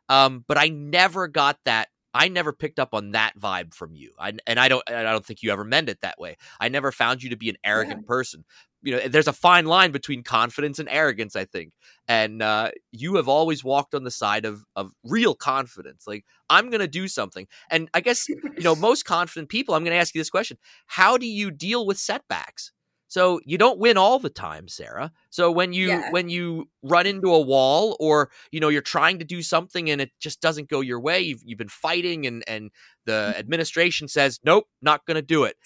um, 0.08 0.44
but 0.46 0.58
I 0.58 0.68
never 0.68 1.28
got 1.28 1.58
that 1.64 1.88
I 2.12 2.28
never 2.28 2.52
picked 2.52 2.78
up 2.78 2.92
on 2.92 3.12
that 3.12 3.38
vibe 3.38 3.72
from 3.72 3.94
you. 3.94 4.12
I, 4.18 4.32
and 4.46 4.58
I 4.58 4.68
don't 4.68 4.82
I 4.88 5.02
don't 5.02 5.24
think 5.24 5.42
you 5.42 5.52
ever 5.52 5.64
meant 5.64 5.88
it 5.88 6.00
that 6.00 6.18
way. 6.18 6.36
I 6.58 6.68
never 6.68 6.90
found 6.90 7.22
you 7.22 7.30
to 7.30 7.36
be 7.36 7.48
an 7.48 7.56
arrogant 7.64 8.02
yeah. 8.02 8.08
person. 8.08 8.44
You 8.82 8.96
know, 8.96 9.08
there's 9.08 9.28
a 9.28 9.32
fine 9.32 9.66
line 9.66 9.92
between 9.92 10.22
confidence 10.22 10.78
and 10.78 10.88
arrogance, 10.88 11.36
I 11.36 11.44
think. 11.44 11.72
And 12.08 12.42
uh, 12.42 12.70
you 12.92 13.16
have 13.16 13.28
always 13.28 13.62
walked 13.62 13.94
on 13.94 14.04
the 14.04 14.10
side 14.10 14.44
of 14.44 14.64
of 14.74 14.92
real 15.04 15.34
confidence. 15.34 16.04
Like 16.06 16.24
I'm 16.48 16.70
going 16.70 16.80
to 16.80 16.88
do 16.88 17.08
something. 17.08 17.46
And 17.70 17.88
I 17.94 18.00
guess, 18.00 18.28
you 18.28 18.40
know, 18.60 18.74
most 18.74 19.04
confident 19.04 19.48
people, 19.48 19.74
I'm 19.74 19.84
going 19.84 19.94
to 19.94 20.00
ask 20.00 20.14
you 20.14 20.20
this 20.20 20.30
question. 20.30 20.58
How 20.86 21.16
do 21.16 21.26
you 21.26 21.50
deal 21.50 21.86
with 21.86 21.98
setbacks? 21.98 22.72
So 23.10 23.40
you 23.44 23.58
don't 23.58 23.80
win 23.80 23.96
all 23.96 24.20
the 24.20 24.30
time, 24.30 24.68
Sarah. 24.68 25.10
So 25.30 25.50
when 25.50 25.72
you 25.72 25.88
yeah. 25.88 26.12
when 26.12 26.28
you 26.28 26.68
run 26.84 27.08
into 27.08 27.34
a 27.34 27.40
wall 27.40 27.96
or 27.98 28.30
you 28.52 28.60
know 28.60 28.68
you're 28.68 28.82
trying 28.82 29.18
to 29.18 29.24
do 29.24 29.42
something 29.42 29.90
and 29.90 30.00
it 30.00 30.12
just 30.20 30.40
doesn't 30.40 30.68
go 30.68 30.80
your 30.80 31.00
way, 31.00 31.20
you've 31.20 31.42
you've 31.44 31.58
been 31.58 31.68
fighting 31.68 32.24
and 32.24 32.44
and 32.46 32.70
the 33.06 33.34
administration 33.38 34.06
says 34.06 34.38
nope, 34.44 34.66
not 34.80 35.04
going 35.06 35.16
to 35.16 35.22
do 35.22 35.42
it. 35.42 35.56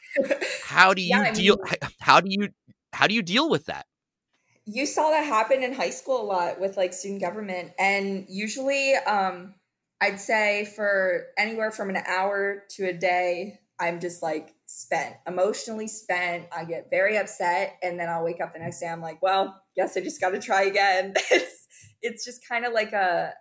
How 0.65 0.95
do 0.95 1.03
you 1.03 1.09
yeah, 1.11 1.35
deal 1.35 1.59
I 1.63 1.71
mean, 1.71 1.91
how 2.01 2.21
do 2.23 2.31
you 2.31 2.49
how 2.95 3.07
do 3.07 3.15
you 3.15 3.23
deal 3.23 3.51
with 3.51 3.67
that? 3.67 3.87
You 4.67 4.87
saw 4.87 5.11
that 5.11 5.27
happen 5.27 5.63
in 5.63 5.75
high 5.75 5.91
school 5.91 6.23
a 6.23 6.25
lot 6.25 6.61
with 6.61 6.77
like 6.77 6.93
student 6.95 7.21
government 7.21 7.73
and 7.79 8.27
usually 8.29 8.95
um 8.95 9.55
I'd 10.01 10.21
say 10.21 10.65
for 10.65 11.27
anywhere 11.37 11.71
from 11.71 11.91
an 11.91 11.97
hour 12.07 12.65
to 12.77 12.89
a 12.89 12.93
day 12.93 13.59
I'm 13.79 14.01
just 14.01 14.23
like 14.23 14.55
spent, 14.67 15.17
emotionally 15.27 15.89
spent. 15.89 16.47
I 16.57 16.65
get 16.65 16.91
very 16.91 17.17
upset. 17.17 17.77
And 17.83 17.99
then 17.99 18.09
I'll 18.09 18.25
wake 18.25 18.41
up 18.41 18.53
the 18.53 18.61
next 18.61 18.81
day. 18.81 18.89
I'm 18.89 19.01
like, 19.01 19.21
well, 19.23 19.63
guess 19.77 19.97
I 19.97 20.01
just 20.01 20.21
got 20.21 20.31
to 20.31 20.41
try 20.41 20.63
again. 20.63 21.15
it's, 21.31 21.67
it's 22.03 22.25
just 22.25 22.47
kind 22.49 22.65
of 22.65 22.73
like 22.73 22.93
a 22.93 23.33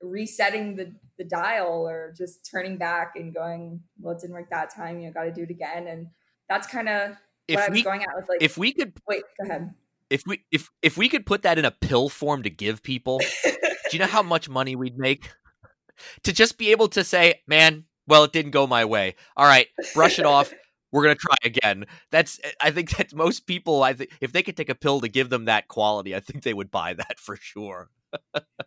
resetting 0.00 0.76
the, 0.76 0.94
the 1.18 1.24
dial 1.24 1.88
or 1.88 2.14
just 2.16 2.48
turning 2.50 2.78
back 2.78 3.12
and 3.16 3.34
going, 3.34 3.80
well, 3.98 4.14
it 4.14 4.20
didn't 4.20 4.34
work 4.34 4.50
that 4.50 4.74
time. 4.74 5.00
You 5.00 5.06
know, 5.06 5.12
got 5.12 5.24
to 5.24 5.32
do 5.32 5.42
it 5.42 5.50
again. 5.50 5.86
And 5.86 6.08
that's 6.48 6.66
kind 6.66 6.88
of 6.88 7.16
what 7.56 7.64
I 7.64 7.68
was 7.70 7.76
we, 7.76 7.82
going 7.82 8.02
at 8.02 8.08
like, 8.28 8.42
if 8.42 8.56
we 8.58 8.72
could 8.72 8.92
wait, 9.08 9.22
go 9.40 9.48
ahead. 9.48 9.74
If 10.08 10.22
we, 10.26 10.42
if, 10.50 10.68
if 10.82 10.96
we 10.96 11.08
could 11.08 11.24
put 11.24 11.42
that 11.42 11.56
in 11.58 11.64
a 11.64 11.70
pill 11.70 12.08
form 12.08 12.42
to 12.42 12.50
give 12.50 12.82
people, 12.82 13.20
do 13.44 13.52
you 13.92 14.00
know 14.00 14.06
how 14.06 14.22
much 14.22 14.48
money 14.48 14.74
we'd 14.74 14.98
make? 14.98 15.30
to 16.24 16.32
just 16.32 16.58
be 16.58 16.70
able 16.70 16.88
to 16.88 17.04
say, 17.04 17.40
man, 17.46 17.84
well, 18.06 18.24
it 18.24 18.32
didn't 18.32 18.50
go 18.50 18.66
my 18.66 18.84
way. 18.84 19.14
All 19.36 19.46
right, 19.46 19.68
brush 19.94 20.18
it 20.18 20.26
off. 20.26 20.52
We're 20.92 21.02
gonna 21.02 21.14
try 21.14 21.36
again. 21.44 21.86
That's 22.10 22.40
eh, 22.42 22.50
I 22.60 22.70
think 22.72 22.90
that 22.96 23.14
most 23.14 23.46
people, 23.46 23.82
I 23.82 23.92
think, 23.92 24.10
if 24.20 24.32
they 24.32 24.42
could 24.42 24.56
take 24.56 24.68
a 24.68 24.74
pill 24.74 25.00
to 25.00 25.08
give 25.08 25.30
them 25.30 25.44
that 25.44 25.68
quality, 25.68 26.14
I 26.16 26.20
think 26.20 26.42
they 26.42 26.54
would 26.54 26.70
buy 26.70 26.94
that 26.94 27.20
for 27.20 27.36
sure. 27.36 27.90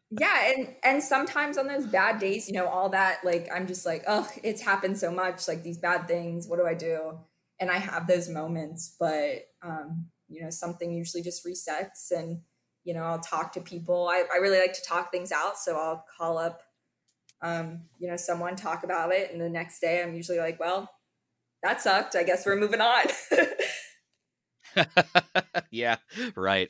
yeah, 0.10 0.54
and 0.56 0.76
and 0.84 1.04
sometimes 1.04 1.58
on 1.58 1.68
those 1.68 1.86
bad 1.86 2.20
days, 2.20 2.48
you 2.48 2.54
know, 2.54 2.68
all 2.68 2.90
that 2.90 3.20
like 3.26 3.50
I'm 3.54 3.68
just 3.68 3.86
like, 3.86 4.04
oh, 4.08 4.30
it's 4.42 4.62
happened 4.62 4.98
so 4.98 5.12
much, 5.12 5.48
like 5.48 5.64
these 5.64 5.78
bad 5.78 6.08
things. 6.08 6.48
What 6.48 6.60
do 6.60 6.66
I 6.66 6.74
do? 6.74 7.20
And 7.60 7.70
I 7.70 7.78
have 7.78 8.08
those 8.08 8.30
moments, 8.30 8.96
but 9.00 9.46
um, 9.62 10.08
you 10.28 10.42
know, 10.42 10.50
something 10.50 10.92
usually 10.92 11.24
just 11.24 11.46
resets 11.46 12.12
and, 12.12 12.42
you 12.84 12.94
know, 12.94 13.04
I'll 13.04 13.20
talk 13.20 13.54
to 13.54 13.62
people. 13.62 14.08
I, 14.10 14.24
I 14.34 14.38
really 14.38 14.60
like 14.60 14.74
to 14.74 14.84
talk 14.86 15.12
things 15.12 15.32
out. 15.32 15.58
So 15.58 15.78
I'll 15.78 16.04
call 16.18 16.38
up, 16.38 16.62
um, 17.42 17.84
you 18.00 18.10
know, 18.10 18.18
someone, 18.18 18.56
talk 18.56 18.84
about 18.84 19.14
it. 19.14 19.32
And 19.32 19.40
the 19.40 19.50
next 19.50 19.80
day 19.80 20.02
I'm 20.02 20.16
usually 20.16 20.40
like, 20.40 20.60
well, 20.60 20.90
that 21.62 21.82
sucked. 21.82 22.16
I 22.16 22.24
guess 22.24 22.46
we're 22.46 22.58
moving 22.58 22.82
on. 22.82 23.06
yeah, 25.72 25.98
right. 26.36 26.70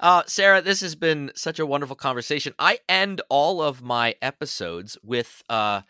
Uh, 0.00 0.22
Sarah, 0.26 0.62
this 0.62 0.80
has 0.80 0.94
been 0.94 1.32
such 1.34 1.58
a 1.58 1.66
wonderful 1.66 1.96
conversation. 1.96 2.54
I 2.58 2.78
end 2.88 3.20
all 3.28 3.60
of 3.60 3.82
my 3.82 4.14
episodes 4.22 4.96
with 5.02 5.42
uh, 5.50 5.82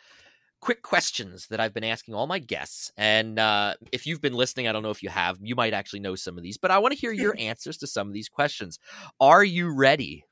quick 0.63 0.81
questions 0.81 1.49
that 1.49 1.61
I've 1.61 1.75
been 1.75 1.85
asking 1.85 2.15
all 2.15 2.29
my 2.29 2.39
guests. 2.39 2.93
And 2.97 3.39
uh, 3.39 3.75
if 3.91 4.07
you've 4.07 4.23
been 4.23 4.33
listening, 4.33 4.69
I 4.69 4.73
don't 4.73 4.85
know 4.85 4.91
if 4.91 5.03
you 5.03 5.11
have, 5.11 5.37
you 5.43 5.57
might 5.57 5.75
actually 5.75 6.01
know 6.01 6.15
some 6.15 6.39
of 6.39 6.45
these, 6.45 6.57
but 6.57 6.71
I 6.71 6.79
want 6.79 6.95
to 6.95 6.99
hear 6.99 7.13
your 7.13 7.35
answers 7.39 7.77
to 7.79 7.87
some 7.87 8.07
of 8.07 8.15
these 8.15 8.29
questions. 8.29 8.79
Are 9.21 9.45
you 9.45 9.75
ready? 9.75 10.25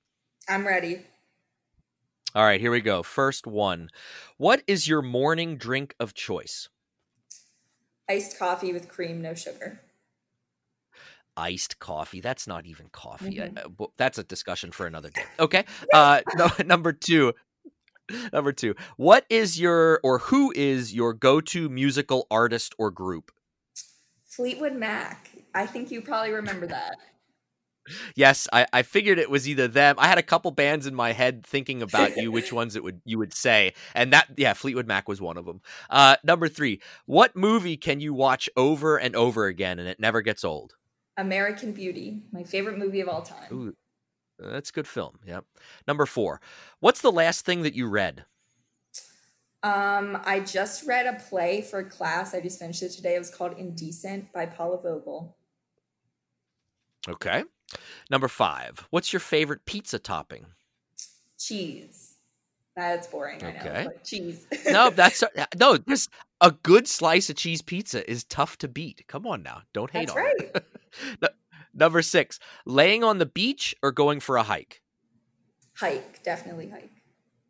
I'm 0.48 0.66
ready. 0.66 1.02
All 2.34 2.44
right, 2.44 2.60
here 2.60 2.70
we 2.70 2.80
go. 2.80 3.02
First 3.02 3.46
one 3.46 3.90
What 4.36 4.62
is 4.68 4.86
your 4.86 5.02
morning 5.02 5.56
drink 5.56 5.94
of 5.98 6.14
choice? 6.14 6.68
Iced 8.08 8.38
coffee 8.38 8.72
with 8.72 8.88
cream, 8.88 9.20
no 9.20 9.34
sugar 9.34 9.80
iced 11.40 11.78
coffee. 11.78 12.20
That's 12.20 12.46
not 12.46 12.66
even 12.66 12.88
coffee. 12.92 13.36
Mm-hmm. 13.36 13.84
that's 13.96 14.18
a 14.18 14.24
discussion 14.24 14.70
for 14.72 14.86
another 14.86 15.10
day. 15.10 15.22
Okay. 15.40 15.64
Uh, 15.92 16.20
no, 16.36 16.50
number 16.66 16.92
two. 16.92 17.32
Number 18.32 18.52
two. 18.52 18.74
What 18.96 19.24
is 19.30 19.60
your 19.60 20.00
or 20.02 20.18
who 20.18 20.52
is 20.54 20.94
your 20.94 21.12
go-to 21.12 21.68
musical 21.68 22.26
artist 22.30 22.74
or 22.78 22.90
group? 22.90 23.32
Fleetwood 24.26 24.74
Mac. 24.74 25.30
I 25.54 25.66
think 25.66 25.90
you 25.90 26.00
probably 26.00 26.32
remember 26.32 26.66
that. 26.68 26.96
Yes, 28.14 28.46
I, 28.52 28.66
I 28.72 28.82
figured 28.82 29.18
it 29.18 29.30
was 29.30 29.48
either 29.48 29.66
them. 29.66 29.96
I 29.98 30.06
had 30.06 30.18
a 30.18 30.22
couple 30.22 30.50
bands 30.50 30.86
in 30.86 30.94
my 30.94 31.12
head 31.12 31.44
thinking 31.44 31.82
about 31.82 32.16
you, 32.16 32.30
which 32.30 32.52
ones 32.52 32.76
it 32.76 32.84
would 32.84 33.00
you 33.04 33.18
would 33.18 33.34
say, 33.34 33.74
and 33.94 34.12
that 34.12 34.28
yeah, 34.36 34.52
Fleetwood 34.52 34.86
Mac 34.86 35.08
was 35.08 35.20
one 35.20 35.36
of 35.36 35.46
them. 35.46 35.60
Uh, 35.88 36.16
number 36.22 36.48
three, 36.48 36.80
what 37.06 37.34
movie 37.34 37.76
can 37.76 38.00
you 38.00 38.14
watch 38.14 38.48
over 38.56 38.96
and 38.96 39.16
over 39.16 39.46
again 39.46 39.78
and 39.78 39.88
it 39.88 39.98
never 39.98 40.22
gets 40.22 40.44
old? 40.44 40.74
American 41.16 41.72
Beauty, 41.72 42.22
my 42.32 42.44
favorite 42.44 42.78
movie 42.78 43.00
of 43.00 43.08
all 43.08 43.22
time. 43.22 43.52
Ooh, 43.52 43.74
that's 44.42 44.70
a 44.70 44.72
good 44.72 44.86
film. 44.86 45.18
Yep. 45.26 45.44
Number 45.86 46.06
four. 46.06 46.40
What's 46.80 47.00
the 47.00 47.12
last 47.12 47.44
thing 47.44 47.62
that 47.62 47.74
you 47.74 47.86
read? 47.86 48.24
Um, 49.62 50.18
I 50.24 50.40
just 50.40 50.86
read 50.86 51.06
a 51.06 51.18
play 51.28 51.60
for 51.60 51.82
class. 51.82 52.34
I 52.34 52.40
just 52.40 52.58
finished 52.58 52.82
it 52.82 52.90
today. 52.90 53.14
It 53.14 53.18
was 53.18 53.30
called 53.30 53.58
Indecent 53.58 54.32
by 54.32 54.46
Paula 54.46 54.80
Vogel. 54.80 55.36
Okay. 57.08 57.44
Number 58.10 58.28
five. 58.28 58.86
What's 58.90 59.12
your 59.12 59.20
favorite 59.20 59.64
pizza 59.66 59.98
topping? 59.98 60.46
Cheese. 61.38 62.16
That's 62.76 63.08
boring. 63.08 63.44
Okay. 63.44 63.84
Know, 63.84 63.92
cheese. 64.04 64.46
no, 64.70 64.90
that's 64.94 65.22
no. 65.58 65.76
There's 65.76 66.08
a 66.40 66.52
good 66.52 66.88
slice 66.88 67.28
of 67.28 67.36
cheese 67.36 67.62
pizza 67.62 68.08
is 68.10 68.24
tough 68.24 68.56
to 68.58 68.68
beat. 68.68 69.04
Come 69.06 69.26
on 69.26 69.42
now, 69.42 69.62
don't 69.72 69.90
hate 69.90 70.08
that's 70.08 70.12
on 70.12 70.16
right. 70.16 70.34
it. 71.22 71.34
Number 71.74 72.02
six, 72.02 72.38
laying 72.66 73.04
on 73.04 73.18
the 73.18 73.26
beach 73.26 73.74
or 73.82 73.92
going 73.92 74.20
for 74.20 74.36
a 74.36 74.42
hike? 74.42 74.82
Hike, 75.76 76.22
definitely 76.22 76.68
hike. 76.68 76.90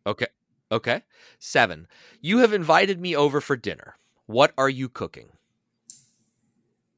Okay. 0.06 0.26
Okay. 0.72 1.02
Seven, 1.38 1.88
you 2.20 2.38
have 2.38 2.52
invited 2.52 3.00
me 3.00 3.16
over 3.16 3.40
for 3.40 3.56
dinner. 3.56 3.96
What 4.26 4.52
are 4.56 4.68
you 4.68 4.88
cooking? 4.88 5.30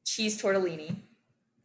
Cheese 0.05 0.39
tortellini. 0.39 0.95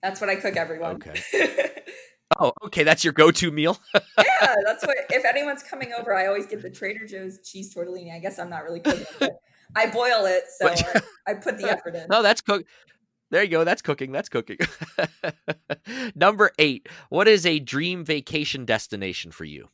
That's 0.02 0.20
what 0.20 0.30
I 0.30 0.36
cook 0.36 0.56
everyone. 0.56 0.96
Okay. 0.96 1.20
oh, 2.40 2.52
okay. 2.64 2.82
That's 2.84 3.04
your 3.04 3.12
go-to 3.12 3.50
meal. 3.50 3.78
yeah, 3.94 4.54
that's 4.64 4.86
what. 4.86 4.96
If 5.10 5.24
anyone's 5.24 5.62
coming 5.62 5.92
over, 5.98 6.14
I 6.14 6.26
always 6.26 6.46
get 6.46 6.62
the 6.62 6.70
Trader 6.70 7.06
Joe's 7.06 7.40
cheese 7.40 7.74
tortellini. 7.74 8.14
I 8.14 8.20
guess 8.20 8.38
I'm 8.38 8.48
not 8.48 8.64
really 8.64 8.80
cooking, 8.80 9.06
but 9.18 9.32
I 9.76 9.90
boil 9.90 10.24
it, 10.24 10.44
so 10.58 10.68
I, 11.26 11.32
I 11.32 11.34
put 11.34 11.58
the 11.58 11.68
effort 11.68 11.94
in. 11.94 12.06
No, 12.08 12.22
that's 12.22 12.40
cook. 12.40 12.64
There 13.30 13.42
you 13.42 13.50
go. 13.50 13.64
That's 13.64 13.82
cooking. 13.82 14.12
That's 14.12 14.28
cooking. 14.28 14.58
Number 16.14 16.50
eight. 16.58 16.88
What 17.10 17.28
is 17.28 17.44
a 17.44 17.58
dream 17.58 18.04
vacation 18.04 18.64
destination 18.64 19.32
for 19.32 19.44
you? 19.44 19.68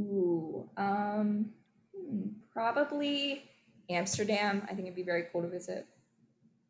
Ooh, 0.00 0.68
um, 0.76 1.50
hmm, 1.96 2.28
probably 2.52 3.44
Amsterdam. 3.88 4.62
I 4.64 4.74
think 4.74 4.82
it'd 4.82 4.96
be 4.96 5.02
very 5.04 5.26
cool 5.32 5.42
to 5.42 5.48
visit. 5.48 5.86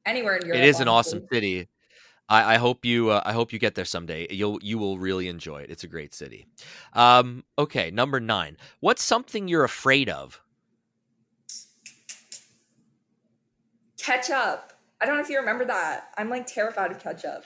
Anywhere 0.05 0.37
in 0.37 0.47
Europe. 0.47 0.61
It 0.61 0.67
is 0.67 0.81
an 0.81 0.89
awesome 0.89 1.27
city. 1.33 1.69
I, 2.29 2.55
I 2.55 2.57
hope 2.59 2.85
you. 2.85 3.11
Uh, 3.11 3.23
I 3.25 3.33
hope 3.33 3.53
you 3.53 3.59
get 3.59 3.75
there 3.75 3.87
someday. 3.87 4.27
You'll. 4.31 4.59
You 4.63 4.77
will 4.77 4.99
really 4.99 5.29
enjoy 5.29 5.63
it. 5.63 5.71
It's 5.71 5.85
a 5.85 5.89
great 5.89 6.13
city. 6.13 6.47
Um. 6.93 7.45
Okay. 7.59 7.91
Number 7.91 8.21
nine. 8.21 8.59
What's 8.81 9.03
something 9.03 9.49
you're 9.49 9.65
afraid 9.65 10.11
of? 10.11 10.43
Ketchup. 13.97 14.74
I 15.05 15.07
don't 15.07 15.17
know 15.17 15.23
if 15.23 15.29
you 15.29 15.39
remember 15.39 15.67
that. 15.67 16.09
I'm 16.17 16.31
like 16.31 16.47
terrified 16.47 16.91
of 16.91 16.99
ketchup. 16.99 17.45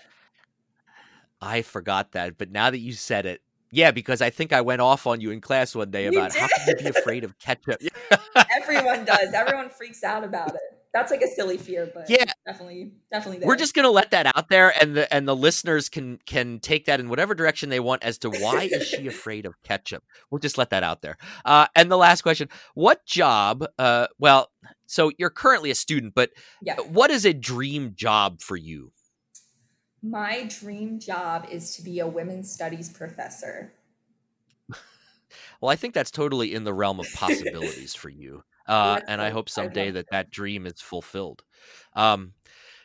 I 1.43 1.63
forgot 1.63 2.13
that, 2.13 2.39
but 2.39 2.53
now 2.53 2.71
that 2.71 2.79
you 2.79 2.93
said 2.93 3.27
it, 3.27 3.43
yeah, 3.73 3.91
because 3.91 4.23
I 4.23 4.31
think 4.31 4.53
I 4.53 4.61
went 4.61 4.81
off 4.81 5.09
on 5.09 5.21
you 5.21 5.33
in 5.33 5.41
class 5.41 5.75
one 5.75 5.91
day 5.91 6.07
about 6.07 6.37
how 6.37 6.47
can 6.47 6.69
you 6.69 6.77
be 6.77 6.87
afraid 6.99 7.25
of 7.25 7.37
ketchup? 7.41 7.81
Everyone 8.57 9.05
does. 9.05 9.35
Everyone 9.35 9.71
freaks 9.71 10.05
out 10.05 10.23
about 10.23 10.51
it. 10.51 10.61
That's 10.95 11.11
like 11.11 11.21
a 11.21 11.27
silly 11.27 11.57
fear, 11.59 11.91
but 11.93 12.09
yeah, 12.09 12.27
definitely, 12.47 12.93
definitely. 13.11 13.41
There. 13.41 13.49
We're 13.49 13.57
just 13.57 13.75
gonna 13.75 13.91
let 13.91 14.13
that 14.13 14.27
out 14.37 14.49
there, 14.49 14.73
and 14.81 14.97
the 14.97 15.13
and 15.13 15.27
the 15.27 15.35
listeners 15.35 15.89
can 15.89 16.21
can 16.27 16.61
take 16.61 16.85
that 16.85 17.01
in 17.01 17.09
whatever 17.09 17.35
direction 17.35 17.71
they 17.71 17.81
want 17.81 18.05
as 18.05 18.19
to 18.19 18.31
why 18.31 18.69
is 18.71 18.87
she 18.87 19.07
afraid 19.09 19.47
of 19.47 19.61
ketchup. 19.65 20.05
We'll 20.31 20.39
just 20.39 20.59
let 20.59 20.71
that 20.71 20.85
out 20.85 21.03
there. 21.03 21.19
Uh, 21.45 21.67
and 21.75 21.91
the 21.91 21.99
last 21.99 22.23
question: 22.23 22.49
What 22.75 23.05
job? 23.05 23.67
Uh, 23.81 24.07
well, 24.21 24.51
so 24.89 25.13
you're 25.19 25.31
currently 25.31 25.71
a 25.71 25.75
student, 25.75 26.15
but 26.15 26.31
yeah. 26.63 26.77
what 26.77 27.11
is 27.11 27.27
a 27.27 27.35
dream 27.35 27.93
job 27.95 28.41
for 28.41 28.57
you? 28.57 28.91
My 30.03 30.49
dream 30.49 30.99
job 30.99 31.47
is 31.51 31.77
to 31.77 31.83
be 31.83 32.01
a 32.01 32.07
women's 32.07 32.51
studies 32.51 32.89
professor. 32.89 33.75
well, 35.61 35.71
I 35.71 35.77
think 35.77 35.93
that's 35.93 36.11
totally 36.11 36.55
in 36.55 36.65
the 36.65 36.73
realm 36.73 37.01
of 37.01 37.07
possibilities 37.15 37.95
for 37.95 38.09
you. 38.09 38.43
Uh, 38.67 39.01
and 39.07 39.21
I 39.21 39.31
hope 39.31 39.49
someday 39.49 39.91
that 39.91 40.07
that 40.11 40.31
dream 40.31 40.67
is 40.67 40.81
fulfilled. 40.81 41.43
Um, 41.95 42.33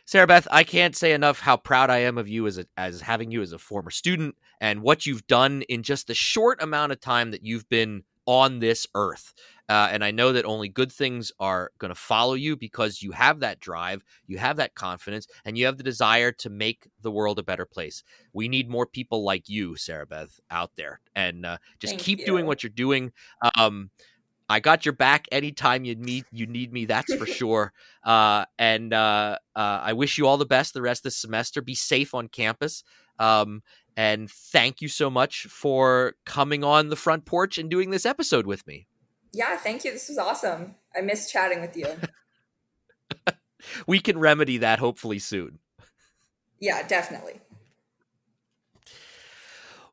Sarah 0.06 0.26
Beth, 0.26 0.46
I 0.50 0.64
can't 0.64 0.94
say 0.94 1.12
enough 1.12 1.40
how 1.40 1.56
proud 1.56 1.88
I 1.88 1.98
am 2.00 2.18
of 2.18 2.28
you 2.28 2.46
as 2.46 2.58
a, 2.58 2.66
as 2.76 3.00
having 3.00 3.30
you 3.30 3.40
as 3.40 3.52
a 3.52 3.58
former 3.58 3.90
student 3.90 4.34
and 4.60 4.82
what 4.82 5.06
you've 5.06 5.26
done 5.26 5.62
in 5.62 5.82
just 5.82 6.06
the 6.06 6.14
short 6.14 6.62
amount 6.62 6.92
of 6.92 7.00
time 7.00 7.30
that 7.30 7.44
you've 7.44 7.68
been 7.70 8.04
on 8.26 8.58
this 8.58 8.86
earth. 8.94 9.32
Uh, 9.68 9.88
and 9.90 10.04
I 10.04 10.10
know 10.10 10.32
that 10.32 10.44
only 10.44 10.68
good 10.68 10.92
things 10.92 11.32
are 11.40 11.70
going 11.78 11.90
to 11.90 11.94
follow 11.94 12.34
you 12.34 12.56
because 12.56 13.02
you 13.02 13.12
have 13.12 13.40
that 13.40 13.60
drive, 13.60 14.04
you 14.26 14.38
have 14.38 14.56
that 14.56 14.74
confidence, 14.74 15.26
and 15.44 15.56
you 15.56 15.66
have 15.66 15.78
the 15.78 15.82
desire 15.82 16.32
to 16.32 16.50
make 16.50 16.88
the 17.00 17.10
world 17.10 17.38
a 17.38 17.42
better 17.42 17.64
place. 17.64 18.02
We 18.32 18.48
need 18.48 18.68
more 18.68 18.86
people 18.86 19.24
like 19.24 19.48
you, 19.48 19.76
Sarah 19.76 20.06
Beth, 20.06 20.38
out 20.50 20.72
there. 20.76 21.00
And 21.16 21.46
uh, 21.46 21.58
just 21.78 21.92
Thank 21.92 22.02
keep 22.02 22.20
you. 22.20 22.26
doing 22.26 22.46
what 22.46 22.62
you're 22.62 22.70
doing. 22.70 23.12
Um, 23.58 23.90
I 24.48 24.60
got 24.60 24.84
your 24.84 24.92
back 24.92 25.26
anytime 25.32 25.84
you 25.84 25.94
need 25.94 26.26
you 26.30 26.46
need 26.46 26.72
me. 26.72 26.84
That's 26.84 27.14
for 27.14 27.26
sure. 27.40 27.72
Uh, 28.04 28.44
and 28.58 28.92
uh, 28.92 29.38
uh, 29.56 29.80
I 29.82 29.94
wish 29.94 30.18
you 30.18 30.26
all 30.26 30.36
the 30.36 30.46
best 30.46 30.74
the 30.74 30.82
rest 30.82 31.00
of 31.00 31.04
the 31.04 31.10
semester. 31.12 31.62
Be 31.62 31.74
safe 31.74 32.14
on 32.14 32.28
campus. 32.28 32.84
Um, 33.18 33.62
and 33.96 34.30
thank 34.30 34.80
you 34.80 34.88
so 34.88 35.08
much 35.08 35.44
for 35.44 36.14
coming 36.26 36.64
on 36.64 36.88
the 36.88 36.96
front 36.96 37.24
porch 37.24 37.58
and 37.58 37.70
doing 37.70 37.90
this 37.90 38.04
episode 38.04 38.46
with 38.46 38.66
me. 38.66 38.86
Yeah, 39.34 39.56
thank 39.56 39.84
you. 39.84 39.92
This 39.92 40.08
was 40.08 40.18
awesome. 40.18 40.76
I 40.96 41.00
missed 41.00 41.32
chatting 41.32 41.60
with 41.60 41.76
you. 41.76 41.86
we 43.86 44.00
can 44.00 44.18
remedy 44.18 44.58
that 44.58 44.78
hopefully 44.78 45.18
soon. 45.18 45.58
Yeah, 46.60 46.86
definitely. 46.86 47.40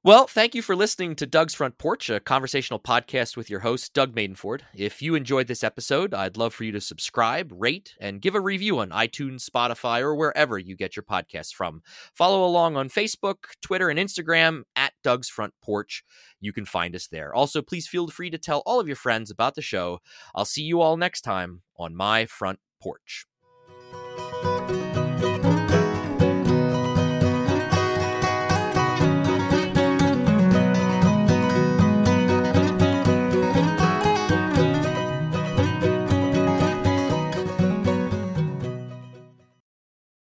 Well, 0.03 0.25
thank 0.25 0.55
you 0.55 0.63
for 0.63 0.75
listening 0.75 1.15
to 1.17 1.27
Doug's 1.27 1.53
Front 1.53 1.77
Porch, 1.77 2.09
a 2.09 2.19
conversational 2.19 2.79
podcast 2.79 3.37
with 3.37 3.51
your 3.51 3.59
host, 3.59 3.93
Doug 3.93 4.15
Maidenford. 4.15 4.63
If 4.73 4.99
you 4.99 5.13
enjoyed 5.13 5.45
this 5.45 5.63
episode, 5.63 6.15
I'd 6.15 6.37
love 6.37 6.55
for 6.55 6.63
you 6.63 6.71
to 6.71 6.81
subscribe, 6.81 7.53
rate, 7.55 7.93
and 8.01 8.19
give 8.19 8.33
a 8.33 8.39
review 8.41 8.79
on 8.79 8.89
iTunes, 8.89 9.47
Spotify, 9.47 10.01
or 10.01 10.15
wherever 10.15 10.57
you 10.57 10.75
get 10.75 10.95
your 10.95 11.03
podcasts 11.03 11.53
from. 11.53 11.83
Follow 12.15 12.43
along 12.43 12.77
on 12.77 12.89
Facebook, 12.89 13.35
Twitter, 13.61 13.91
and 13.91 13.99
Instagram 13.99 14.63
at 14.75 14.93
Doug's 15.03 15.29
Front 15.29 15.53
Porch. 15.61 16.03
You 16.39 16.51
can 16.51 16.65
find 16.65 16.95
us 16.95 17.05
there. 17.05 17.31
Also, 17.35 17.61
please 17.61 17.87
feel 17.87 18.07
free 18.07 18.31
to 18.31 18.39
tell 18.39 18.63
all 18.65 18.79
of 18.79 18.87
your 18.87 18.95
friends 18.95 19.29
about 19.29 19.53
the 19.53 19.61
show. 19.61 19.99
I'll 20.33 20.45
see 20.45 20.63
you 20.63 20.81
all 20.81 20.97
next 20.97 21.21
time 21.21 21.61
on 21.77 21.95
My 21.95 22.25
Front 22.25 22.57
Porch. 22.81 23.27